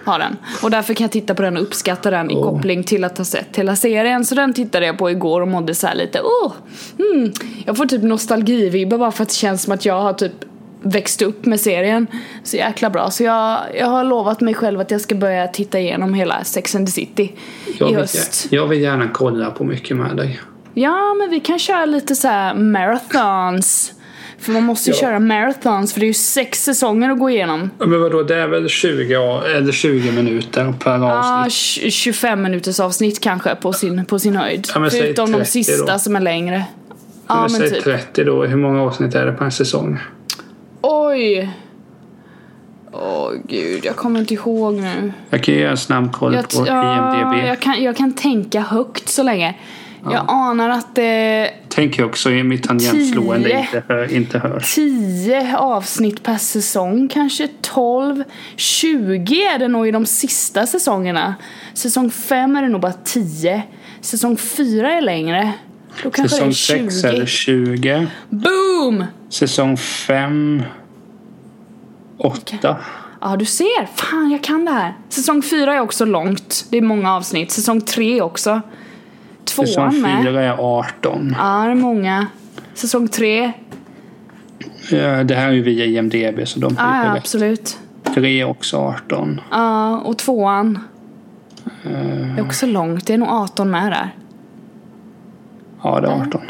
Har 0.05 0.19
den. 0.19 0.37
Och 0.63 0.71
därför 0.71 0.93
kan 0.93 1.03
jag 1.03 1.11
titta 1.11 1.35
på 1.35 1.41
den 1.41 1.57
och 1.57 1.63
uppskatta 1.63 2.11
den 2.11 2.31
i 2.31 2.35
Åh. 2.35 2.43
koppling 2.43 2.83
till 2.83 3.03
att 3.03 3.17
ha 3.17 3.25
sett 3.25 3.55
hela 3.57 3.75
serien. 3.75 4.25
Så 4.25 4.35
den 4.35 4.53
tittade 4.53 4.85
jag 4.85 4.97
på 4.97 5.11
igår 5.11 5.41
och 5.41 5.47
mådde 5.47 5.75
så 5.75 5.87
här 5.87 5.95
lite, 5.95 6.21
åh, 6.21 6.53
mm. 6.99 7.31
Jag 7.65 7.77
får 7.77 7.85
typ 7.85 8.03
nostalgivibbar 8.03 8.97
bara 8.97 9.11
för 9.11 9.23
att 9.23 9.29
det 9.29 9.35
känns 9.35 9.63
som 9.63 9.73
att 9.73 9.85
jag 9.85 10.01
har 10.01 10.13
typ 10.13 10.31
växt 10.81 11.21
upp 11.21 11.45
med 11.45 11.59
serien. 11.59 12.07
Så 12.43 12.57
jäkla 12.57 12.89
bra. 12.89 13.11
Så 13.11 13.23
jag, 13.23 13.59
jag 13.79 13.87
har 13.87 14.03
lovat 14.03 14.41
mig 14.41 14.53
själv 14.53 14.79
att 14.79 14.91
jag 14.91 15.01
ska 15.01 15.15
börja 15.15 15.47
titta 15.47 15.79
igenom 15.79 16.13
hela 16.13 16.43
Sex 16.43 16.75
and 16.75 16.85
the 16.87 16.91
City 16.91 17.31
Jag 17.79 17.89
i 17.89 17.91
vill, 17.91 18.01
höst. 18.01 18.47
jag 18.49 18.67
vill 18.67 18.81
gärna 18.81 19.07
kolla 19.13 19.51
på 19.51 19.63
mycket 19.63 19.97
med 19.97 20.15
dig. 20.17 20.39
Ja, 20.73 21.13
men 21.13 21.29
vi 21.29 21.39
kan 21.39 21.59
köra 21.59 21.85
lite 21.85 22.15
så 22.15 22.27
här 22.27 22.53
marathons. 22.55 23.93
För 24.39 24.51
man 24.51 24.63
måste 24.63 24.89
ju 24.89 24.95
Ja. 24.95 25.01
köra 25.01 25.19
marathons 25.19 25.93
för 25.93 25.99
det 25.99 26.05
är 26.05 26.07
ju 26.07 26.13
sex 26.13 26.63
säsonger 26.63 27.09
att 27.09 27.19
gå 27.19 27.29
igenom. 27.29 27.69
Ja, 27.79 27.85
Men 27.85 28.01
vadå, 28.01 28.23
det 28.23 28.35
är 28.35 28.47
väl 28.47 28.69
20, 28.69 29.15
a- 29.15 29.43
eller 29.55 29.71
20 29.71 30.11
minuter 30.11 30.73
per 30.79 30.91
Ja, 30.97 31.39
avsnitt? 31.43 31.53
tj- 31.85 31.89
25 31.89 32.41
minuters 32.41 32.79
avsnitt 32.79 33.19
kanske 33.21 33.55
på 33.55 33.73
sin, 33.73 34.05
på 34.05 34.19
sin 34.19 34.35
höjd. 34.35 34.67
Ja, 34.73 34.79
men 34.79 34.91
Förutom 34.91 35.31
de 35.31 35.37
30 35.37 35.51
sista 35.51 35.93
då. 35.93 35.99
som 35.99 36.15
är 36.15 36.19
längre. 36.19 36.63
Ja, 36.89 36.93
Ja, 37.35 37.41
men 37.41 37.49
säg 37.49 37.69
typ. 37.71 37.83
30 37.83 38.23
då. 38.23 38.45
Hur 38.45 38.57
många 38.57 38.81
avsnitt 38.81 39.15
är 39.15 39.25
det 39.25 39.31
på 39.31 39.43
en 39.43 39.51
säsong? 39.51 39.99
Oj! 40.81 41.49
Åh 42.91 43.31
gud, 43.47 43.85
jag 43.85 43.95
kommer 43.95 44.19
inte 44.19 44.33
ihåg 44.33 44.73
nu. 44.73 45.13
Jag 45.29 45.43
kan 45.43 45.55
göra 45.55 45.71
en 45.71 45.77
snabb 45.77 46.13
koll 46.13 46.33
Jag, 46.33 46.49
på 46.49 46.67
ja, 46.67 47.21
IMDB. 47.21 47.47
jag, 47.47 47.59
kan, 47.59 47.83
jag 47.83 47.97
kan 47.97 48.13
tänka 48.13 48.61
högt 48.61 49.09
så 49.09 49.23
länge. 49.23 49.55
Jag 50.11 50.25
anar 50.27 50.69
att 50.69 50.95
det 50.95 51.49
Tänker 51.69 52.05
också 52.05 52.31
i 52.31 52.43
mitt 52.43 52.63
tangentslående 52.63 53.49
Tio. 53.49 53.59
inte, 53.59 53.83
hör, 53.87 54.13
inte 54.13 54.39
hörs. 54.39 54.75
10 54.75 55.57
avsnitt 55.57 56.23
per 56.23 56.37
säsong, 56.37 57.07
kanske 57.07 57.47
12. 57.61 58.23
20 58.55 59.43
är 59.43 59.59
det 59.59 59.67
nog 59.67 59.87
i 59.87 59.91
de 59.91 60.05
sista 60.05 60.65
säsongerna. 60.67 61.35
Säsong 61.73 62.11
5 62.11 62.55
är 62.55 62.61
det 62.61 62.69
nog 62.69 62.81
bara 62.81 62.93
10. 62.93 63.63
Säsong 64.01 64.37
4 64.37 64.93
är 64.93 65.01
längre. 65.01 65.53
Då 66.03 66.11
kanske 66.11 66.51
Säsong 66.51 66.77
det 66.77 66.83
är 66.83 66.85
6 66.85 67.01
20. 67.01 67.07
är 67.07 67.19
det 67.19 67.27
20. 67.27 68.07
Boom! 68.29 69.03
Säsong 69.29 69.77
5... 69.77 70.63
8. 72.17 72.77
Ja, 73.21 73.35
du 73.35 73.45
ser. 73.45 73.85
Fan, 73.95 74.31
jag 74.31 74.43
kan 74.43 74.65
det 74.65 74.71
här. 74.71 74.93
Säsong 75.09 75.41
4 75.41 75.73
är 75.73 75.79
också 75.79 76.05
långt. 76.05 76.65
Det 76.69 76.77
är 76.77 76.81
många 76.81 77.15
avsnitt. 77.15 77.51
Säsong 77.51 77.81
3 77.81 78.21
också. 78.21 78.61
Säsong 79.45 79.65
Tvåan 79.65 80.01
med. 80.01 80.23
4 80.23 80.41
är 80.41 80.57
18. 80.59 81.35
Ja, 81.39 81.63
det 81.65 81.71
är 81.71 81.75
många. 81.75 82.27
Säsong 82.73 83.07
3. 83.07 83.51
Ja, 84.89 85.23
det 85.23 85.35
här 85.35 85.47
är 85.47 85.51
ju 85.51 85.61
via 85.61 85.85
IMDB 85.85 86.47
så 86.47 86.59
de 86.59 86.67
brukar 86.67 87.05
ja, 87.05 87.11
rätt. 87.11 87.17
absolut. 87.17 87.77
Tre 88.15 88.41
är 88.41 88.45
också 88.45 88.77
18. 88.77 89.41
Ja, 89.51 89.97
och 89.99 90.17
tvåan. 90.17 90.79
Eh, 91.83 92.37
är 92.37 92.41
också 92.41 92.65
långt. 92.65 93.07
Det 93.07 93.13
är 93.13 93.17
nog 93.17 93.29
18 93.29 93.71
med 93.71 93.91
där. 93.91 94.15
Ja, 95.83 95.99
det 95.99 96.07
är 96.07 96.21
18. 96.21 96.41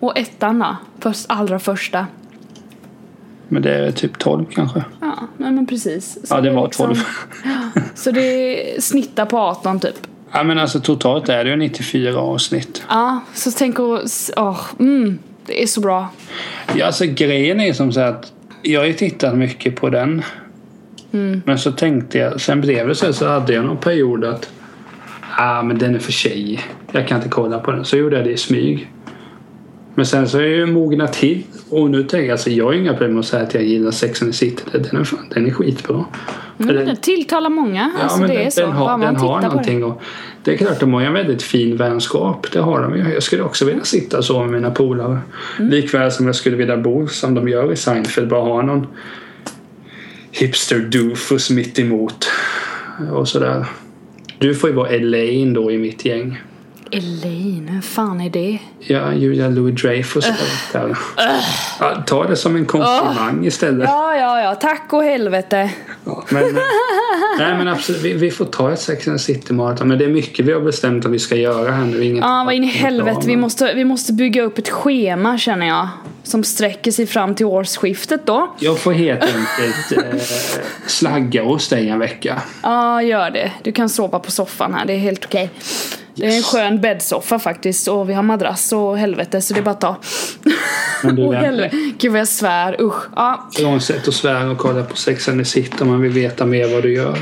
Och 0.00 0.18
ettan 0.18 0.58
då? 0.58 0.76
Först, 0.98 1.26
allra 1.28 1.58
första. 1.58 2.06
Men 3.48 3.62
det 3.62 3.74
är 3.74 3.90
typ 3.92 4.18
12 4.18 4.44
kanske. 4.54 4.84
Ja, 5.00 5.18
nej, 5.36 5.50
men 5.52 5.66
precis. 5.66 6.18
Så 6.24 6.34
Ja, 6.34 6.40
det 6.40 6.48
är 6.48 6.54
var 6.54 6.64
liksom- 6.64 6.86
12. 6.86 6.96
Så 7.94 8.10
det 8.10 8.82
snittar 8.82 9.26
på 9.26 9.38
18 9.38 9.80
typ. 9.80 9.94
Ja, 10.32 10.42
men 10.42 10.58
alltså 10.58 10.80
totalt 10.80 11.28
är 11.28 11.44
det 11.44 11.50
ju 11.50 11.56
94 11.56 12.18
avsnitt. 12.20 12.82
Ja, 12.88 13.20
så 13.34 13.50
tänk 13.50 13.78
att... 13.78 14.30
Åh, 14.36 14.60
mm, 14.78 15.18
det 15.46 15.62
är 15.62 15.66
så 15.66 15.80
bra. 15.80 16.08
Ja, 16.74 16.86
alltså 16.86 17.04
grejen 17.06 17.60
är 17.60 17.72
som 17.72 17.92
så 17.92 18.00
att 18.00 18.32
jag 18.62 18.80
har 18.80 18.86
ju 18.86 18.92
tittat 18.92 19.36
mycket 19.36 19.76
på 19.76 19.90
den. 19.90 20.22
Mm. 21.12 21.42
Men 21.46 21.58
så 21.58 21.72
tänkte 21.72 22.18
jag, 22.18 22.40
sen 22.40 22.60
blev 22.60 22.88
det 22.88 22.94
så 22.94 23.12
så 23.12 23.28
hade 23.28 23.52
jag 23.52 23.64
någon 23.64 23.76
period 23.76 24.24
att 24.24 24.50
ah, 25.40 25.62
men 25.62 25.78
den 25.78 25.94
är 25.94 25.98
för 25.98 26.12
tjej. 26.12 26.60
Jag 26.92 27.08
kan 27.08 27.16
inte 27.16 27.28
kolla 27.28 27.58
på 27.58 27.72
den. 27.72 27.84
Så 27.84 27.96
gjorde 27.96 28.16
jag 28.16 28.24
det 28.24 28.32
i 28.32 28.36
smyg. 28.36 28.90
Men 29.94 30.06
sen 30.06 30.28
så 30.28 30.38
har 30.38 30.42
jag 30.42 30.52
ju 30.52 30.66
mognat 30.66 31.12
till. 31.12 31.42
Och 31.70 31.90
nu 31.90 32.02
tänker 32.02 32.18
jag, 32.26 32.30
alltså 32.32 32.50
jag 32.50 32.64
har 32.64 32.72
inga 32.72 32.90
problem 32.92 33.12
med 33.12 33.20
att 33.20 33.26
säga 33.26 33.42
att 33.42 33.54
jag 33.54 33.64
gillar 33.64 33.90
Sex 33.90 34.22
and 34.22 34.32
the 34.32 34.36
City. 34.38 34.62
Den 34.72 35.00
är, 35.00 35.04
fan- 35.04 35.26
den 35.34 35.46
är 35.46 35.50
skitbra. 35.50 36.04
Men 36.56 36.68
Den- 36.76 36.86
det 36.86 36.96
tilltalar 36.96 37.50
många. 37.50 37.90
Ja, 37.96 38.02
alltså 38.02 38.18
men 38.20 38.28
det 38.28 38.34
den, 38.36 38.46
är 38.46 38.50
så. 38.50 38.60
den 38.60 38.72
har, 38.72 38.98
den 38.98 39.16
har 39.16 39.40
någonting. 39.40 39.80
det. 39.80 39.86
Och 39.86 40.02
det 40.44 40.52
är 40.52 40.56
klart, 40.56 40.80
de 40.80 40.92
har 40.94 41.00
ju 41.00 41.06
en 41.06 41.12
väldigt 41.12 41.42
fin 41.42 41.76
vänskap. 41.76 42.46
Det 42.52 42.58
har 42.60 42.82
de 42.82 42.96
ju. 42.96 43.12
Jag 43.14 43.22
skulle 43.22 43.42
också 43.42 43.64
vilja 43.64 43.84
sitta 43.84 44.22
så 44.22 44.40
med 44.40 44.50
mina 44.50 44.70
polare. 44.70 45.18
Mm. 45.58 45.70
Likväl 45.70 46.12
som 46.12 46.26
jag 46.26 46.34
skulle 46.34 46.56
vilja 46.56 46.76
bo 46.76 47.06
som 47.06 47.34
de 47.34 47.48
gör 47.48 47.72
i 47.72 47.76
Seinfeld. 47.76 48.28
Bara 48.28 48.40
ha 48.42 48.62
någon 48.62 48.86
hipster-doofus 50.32 51.52
mitt 51.52 51.78
emot. 51.78 52.28
Och 53.12 53.28
sådär. 53.28 53.66
Du 54.40 54.54
får 54.54 54.70
ju 54.70 54.76
vara 54.76 54.88
Elaine 54.88 55.52
då 55.52 55.72
i 55.72 55.78
mitt 55.78 56.04
gäng. 56.04 56.38
Elaine, 56.92 57.66
vem 57.72 57.82
fan 57.82 58.20
är 58.20 58.30
det? 58.30 58.58
Ja, 58.80 59.12
Julia 59.12 59.48
Louis-Dreyfus. 59.48 60.24
där. 60.72 60.98
Ja, 61.80 62.02
ta 62.06 62.24
det 62.26 62.36
som 62.36 62.56
en 62.56 62.66
komplimang 62.66 63.46
istället. 63.46 63.88
Ja, 63.88 64.16
ja, 64.16 64.40
ja. 64.40 64.54
Tack 64.54 64.92
och 64.92 65.02
helvete. 65.04 65.70
Ja, 66.04 66.24
men, 66.30 66.44
eh, 66.44 66.62
nej 67.38 67.54
men 67.58 67.68
absolut, 67.68 68.02
vi, 68.02 68.12
vi 68.12 68.30
får 68.30 68.44
ta 68.44 68.72
ett 68.72 68.80
Sex 68.80 69.08
and 69.08 69.20
City 69.20 69.52
maraton. 69.52 69.88
Men 69.88 69.98
det 69.98 70.04
är 70.04 70.08
mycket 70.08 70.44
vi 70.46 70.52
har 70.52 70.60
bestämt 70.60 71.04
att 71.06 71.10
vi 71.12 71.18
ska 71.18 71.36
göra 71.36 71.72
här 71.72 71.84
nu. 71.84 72.04
Inget 72.04 72.24
Ja, 72.24 72.42
vad 72.46 72.54
in 72.54 72.64
i 72.64 72.66
helvete. 72.66 73.20
Vi 73.26 73.36
måste, 73.36 73.74
vi 73.74 73.84
måste 73.84 74.12
bygga 74.12 74.42
upp 74.42 74.58
ett 74.58 74.68
schema 74.68 75.38
känner 75.38 75.66
jag. 75.66 75.88
Som 76.22 76.44
sträcker 76.44 76.90
sig 76.92 77.06
fram 77.06 77.34
till 77.34 77.46
årsskiftet 77.46 78.26
då. 78.26 78.54
Jag 78.58 78.78
får 78.78 78.92
helt 78.92 79.22
enkelt 79.22 79.92
eh, 80.14 80.20
slagga 80.86 81.42
hos 81.42 81.68
dig 81.68 81.88
en 81.88 81.98
vecka. 81.98 82.42
Ja, 82.62 83.02
gör 83.02 83.30
det. 83.30 83.52
Du 83.62 83.72
kan 83.72 83.88
sova 83.88 84.18
på 84.18 84.30
soffan 84.30 84.74
här. 84.74 84.86
Det 84.86 84.92
är 84.92 84.98
helt 84.98 85.24
okej. 85.24 85.50
Det 86.20 86.26
är 86.26 86.36
en 86.36 86.42
skön 86.42 86.80
bäddsoffa 86.80 87.38
faktiskt 87.38 87.88
och 87.88 88.10
vi 88.10 88.14
har 88.14 88.22
madrass 88.22 88.72
och 88.72 88.98
helvete 88.98 89.40
så 89.40 89.54
det 89.54 89.60
är 89.60 89.64
bara 89.64 89.70
att 89.70 89.80
ta. 89.80 89.96
Men 91.02 91.16
du, 91.16 91.34
helvete. 91.46 91.76
Gud 91.98 92.12
vad 92.12 92.20
jag 92.20 92.28
svär, 92.28 92.76
usch. 92.80 93.02
Ja. 93.16 93.50
Frånsett 93.56 94.08
att 94.08 94.14
svära 94.14 94.50
och 94.50 94.58
kolla 94.58 94.84
på 94.84 94.96
Sex 94.96 95.28
and 95.28 95.40
the 95.40 95.44
City 95.44 95.76
om 95.80 95.88
man 95.88 96.00
vill 96.00 96.12
veta 96.12 96.46
mer 96.46 96.74
vad 96.74 96.82
du 96.82 96.92
gör. 96.92 97.18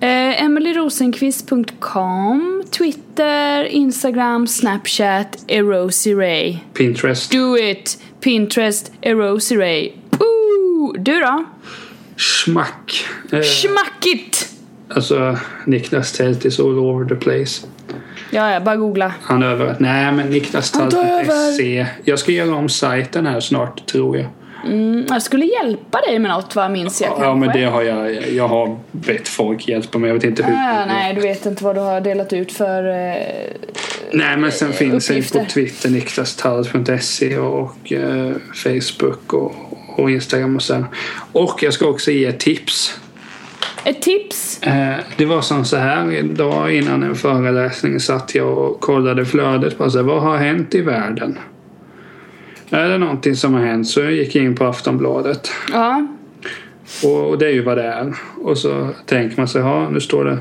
Eh, 0.00 0.42
EmilyRosenqvist.com 0.44 2.62
Twitter, 2.70 3.64
Instagram, 3.64 4.46
Snapchat, 4.46 5.44
Erosiray. 5.48 6.58
Pinterest. 6.74 7.32
Do 7.32 7.58
it! 7.58 7.98
Pinterest, 8.20 8.92
Erosiray. 9.02 9.92
Ooh! 10.20 10.92
Du 10.98 11.20
då? 11.20 11.44
Schmack. 12.16 13.04
Eh, 13.32 13.40
Schmackigt! 13.40 14.48
alltså 14.88 15.36
Niklas 15.66 16.12
Tält 16.12 16.44
is 16.44 16.60
all 16.60 16.78
over 16.78 17.08
the 17.08 17.14
place. 17.14 17.66
Ja, 18.34 18.52
ja, 18.52 18.60
bara 18.60 18.76
googla. 18.76 19.12
Han 19.22 19.42
över. 19.42 19.76
Nej 19.78 20.12
men 20.12 20.30
Niklas 20.30 20.74
Han 20.74 20.90
tar 20.90 21.24
Tält.se. 21.24 21.86
Jag 22.04 22.18
ska 22.18 22.32
göra 22.32 22.56
om 22.56 22.68
sajten 22.68 23.26
här 23.26 23.40
snart 23.40 23.86
tror 23.86 24.16
jag. 24.16 24.26
Mm, 24.66 25.06
jag 25.08 25.22
skulle 25.22 25.44
hjälpa 25.44 26.00
dig 26.00 26.18
med 26.18 26.30
något 26.30 26.54
vad 26.54 26.70
minns 26.70 27.00
jag 27.00 27.08
kanske. 27.08 27.26
Ja 27.26 27.34
men 27.34 27.52
det 27.52 27.64
har 27.64 27.82
jag. 27.82 28.30
Jag 28.30 28.48
har 28.48 28.78
bett 28.92 29.28
folk 29.28 29.68
hjälpa 29.68 29.98
mig. 29.98 30.08
Jag 30.08 30.14
vet 30.14 30.24
inte 30.24 30.42
hur. 30.42 30.54
Ah, 30.54 30.86
nej, 30.86 31.14
du 31.14 31.20
vet 31.20 31.46
inte 31.46 31.64
vad 31.64 31.76
du 31.76 31.80
har 31.80 32.00
delat 32.00 32.32
ut 32.32 32.52
för... 32.52 32.88
Eh, 32.88 33.16
Nej 34.12 34.36
men 34.36 34.52
sen 34.52 34.72
finns 34.72 35.06
det 35.06 35.32
på 35.32 35.44
Twitter 35.44 35.90
niklastall.se 35.90 37.38
och 37.38 37.92
eh, 37.92 38.32
Facebook 38.54 39.32
och, 39.32 39.54
och 39.96 40.10
Instagram 40.10 40.56
och 40.56 40.62
sen. 40.62 40.86
Och 41.32 41.62
jag 41.62 41.72
ska 41.72 41.86
också 41.86 42.10
ge 42.10 42.32
tips. 42.32 42.98
Ett 43.84 44.02
tips. 44.02 44.62
Eh, 44.62 44.96
det 45.16 45.24
var 45.24 45.40
som 45.40 45.64
så 45.64 45.76
här 45.76 46.12
idag 46.12 46.74
innan 46.74 47.02
en 47.02 47.14
föreläsning 47.14 48.00
satt 48.00 48.34
jag 48.34 48.58
och 48.58 48.80
kollade 48.80 49.26
flödet 49.26 49.78
på 49.78 49.90
så 49.90 49.98
här, 49.98 50.04
vad 50.04 50.22
har 50.22 50.36
hänt 50.36 50.74
i 50.74 50.80
världen? 50.80 51.38
Är 52.70 52.88
det 52.88 52.98
någonting 52.98 53.36
som 53.36 53.54
har 53.54 53.60
hänt 53.60 53.88
så 53.88 54.00
jag 54.00 54.12
gick 54.12 54.36
in 54.36 54.54
på 54.56 54.64
Aftonbladet 54.64 55.50
Ja. 55.72 56.06
och, 57.04 57.28
och 57.28 57.38
det 57.38 57.46
är 57.46 57.52
ju 57.52 57.62
vad 57.62 57.76
det 57.76 57.84
är. 57.84 58.14
Och 58.42 58.58
så 58.58 58.88
tänker 59.06 59.36
man 59.36 59.48
sig, 59.48 59.60
ja 59.60 59.88
nu 59.90 60.00
står 60.00 60.24
det 60.24 60.38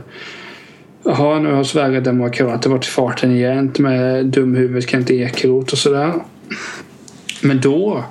Jaha, 1.06 1.40
nu 1.40 1.52
har 1.54 1.64
Sverigedemokrater 1.64 2.70
varit 2.70 2.86
i 2.86 2.90
farten 2.90 3.32
igen 3.32 3.72
med 3.80 4.26
dumhuvudet 4.26 4.90
Kent 4.90 5.12
Ekeroth 5.12 5.74
och 5.74 5.78
sådär. 5.78 6.14
Men 7.42 7.62
då 7.62 8.04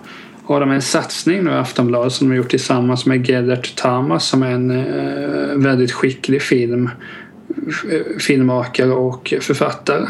har 0.53 0.61
de 0.61 0.71
en 0.71 0.83
satsning 0.83 1.45
nu 1.45 1.51
i 1.51 1.55
Aftonbladet 1.55 2.13
som 2.13 2.27
de 2.29 2.33
har 2.33 2.37
gjort 2.37 2.51
tillsammans 2.51 3.07
med 3.07 3.29
Gellert 3.29 3.77
Tamas 3.77 4.25
som 4.25 4.43
är 4.43 4.51
en 4.51 4.71
eh, 4.71 5.57
väldigt 5.57 5.93
skicklig 5.93 6.43
film 6.43 6.91
f- 7.69 8.21
filmmakare 8.21 8.91
och 8.93 9.35
författare. 9.41 10.07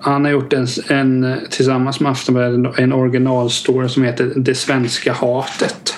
Han 0.00 0.24
har 0.24 0.32
gjort 0.32 0.52
en, 0.52 0.66
en 0.88 1.36
tillsammans 1.50 2.00
med 2.00 2.12
Aftonbladet 2.12 2.78
en 2.78 2.92
originalstory 2.92 3.88
som 3.88 4.02
heter 4.04 4.32
Det 4.36 4.54
svenska 4.54 5.12
hatet. 5.12 5.94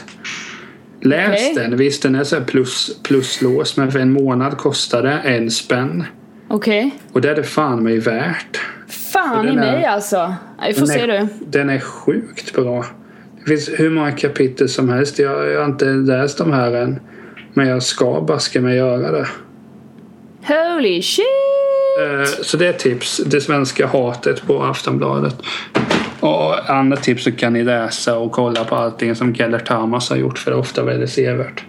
Läs 1.04 1.28
Okej. 1.30 1.54
den. 1.54 1.76
Visst, 1.76 2.02
den 2.02 2.14
är 2.14 2.24
så 2.24 2.40
plus, 2.40 2.98
pluslås 3.02 3.76
men 3.76 3.92
för 3.92 3.98
en 3.98 4.12
månad 4.12 4.56
kostar 4.58 5.02
det 5.02 5.12
en 5.12 5.50
spänn. 5.50 6.04
Okej. 6.48 6.90
Och 7.12 7.20
det 7.20 7.30
är 7.30 7.34
det 7.34 7.42
fan 7.42 7.82
mig 7.82 7.98
värt. 7.98 8.60
Fan 9.12 9.46
i 9.48 9.50
är- 9.50 9.54
mig 9.54 9.84
alltså. 9.84 10.34
Vi 10.68 10.74
får 10.74 10.86
se 10.86 11.06
du. 11.06 11.26
Den 11.46 11.70
är 11.70 11.80
sjukt 11.80 12.54
bra. 12.54 12.84
Det 13.44 13.48
finns 13.50 13.70
hur 13.76 13.90
många 13.90 14.12
kapitel 14.12 14.68
som 14.68 14.88
helst. 14.88 15.18
Jag, 15.18 15.50
jag 15.50 15.58
har 15.60 15.66
inte 15.66 15.84
läst 15.84 16.38
de 16.38 16.52
här 16.52 16.72
än. 16.72 17.00
Men 17.54 17.68
jag 17.68 17.82
ska 17.82 18.20
baska 18.20 18.60
mig 18.60 18.76
göra 18.76 19.10
det. 19.10 19.26
Holy 20.46 21.02
shit! 21.02 21.24
Eh, 22.00 22.42
Så 22.42 22.56
det 22.56 22.66
är 22.66 22.72
tips. 22.72 23.16
Det 23.26 23.40
svenska 23.40 23.86
hatet 23.86 24.46
på 24.46 24.62
Aftonbladet. 24.62 25.36
Och 26.20 26.70
andra 26.70 26.96
tips 26.96 27.24
så 27.24 27.32
kan 27.32 27.52
ni 27.52 27.64
läsa 27.64 28.18
och 28.18 28.32
kolla 28.32 28.64
på 28.64 28.74
allting 28.74 29.14
som 29.14 29.32
Gellert 29.34 29.66
Tamas 29.66 30.10
har 30.10 30.16
gjort 30.16 30.38
för 30.38 30.50
det 30.50 30.56
är 30.56 30.58
ofta 30.60 30.84
väldigt 30.84 31.10
sevärt. 31.10 31.64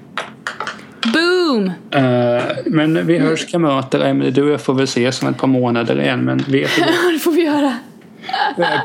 Boom! 1.14 1.72
Eh, 1.92 2.44
Men 2.66 3.08
vi 3.08 3.18
hörs 3.18 3.52
kamrater. 3.52 4.00
Emelie, 4.00 4.32
du 4.32 4.44
och 4.44 4.50
jag 4.50 4.62
får 4.62 4.74
väl 4.74 4.84
ses 4.84 5.22
om 5.22 5.28
ett 5.28 5.38
par 5.38 5.48
månader 5.48 6.02
igen. 6.02 6.20
Men 6.26 6.38
vet 6.38 6.70
du 6.76 6.82
det 7.14 7.20
får 7.20 7.32
vi 7.32 7.42
göra. 7.46 7.74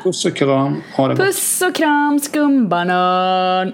Puss 0.03 0.25
och 0.25 0.37
kram. 0.37 0.83
Ha 0.97 1.09
det 1.09 1.17
Puss 1.17 1.63
och 1.63 1.75
kram 1.75 2.21
skumbanan. 2.21 3.73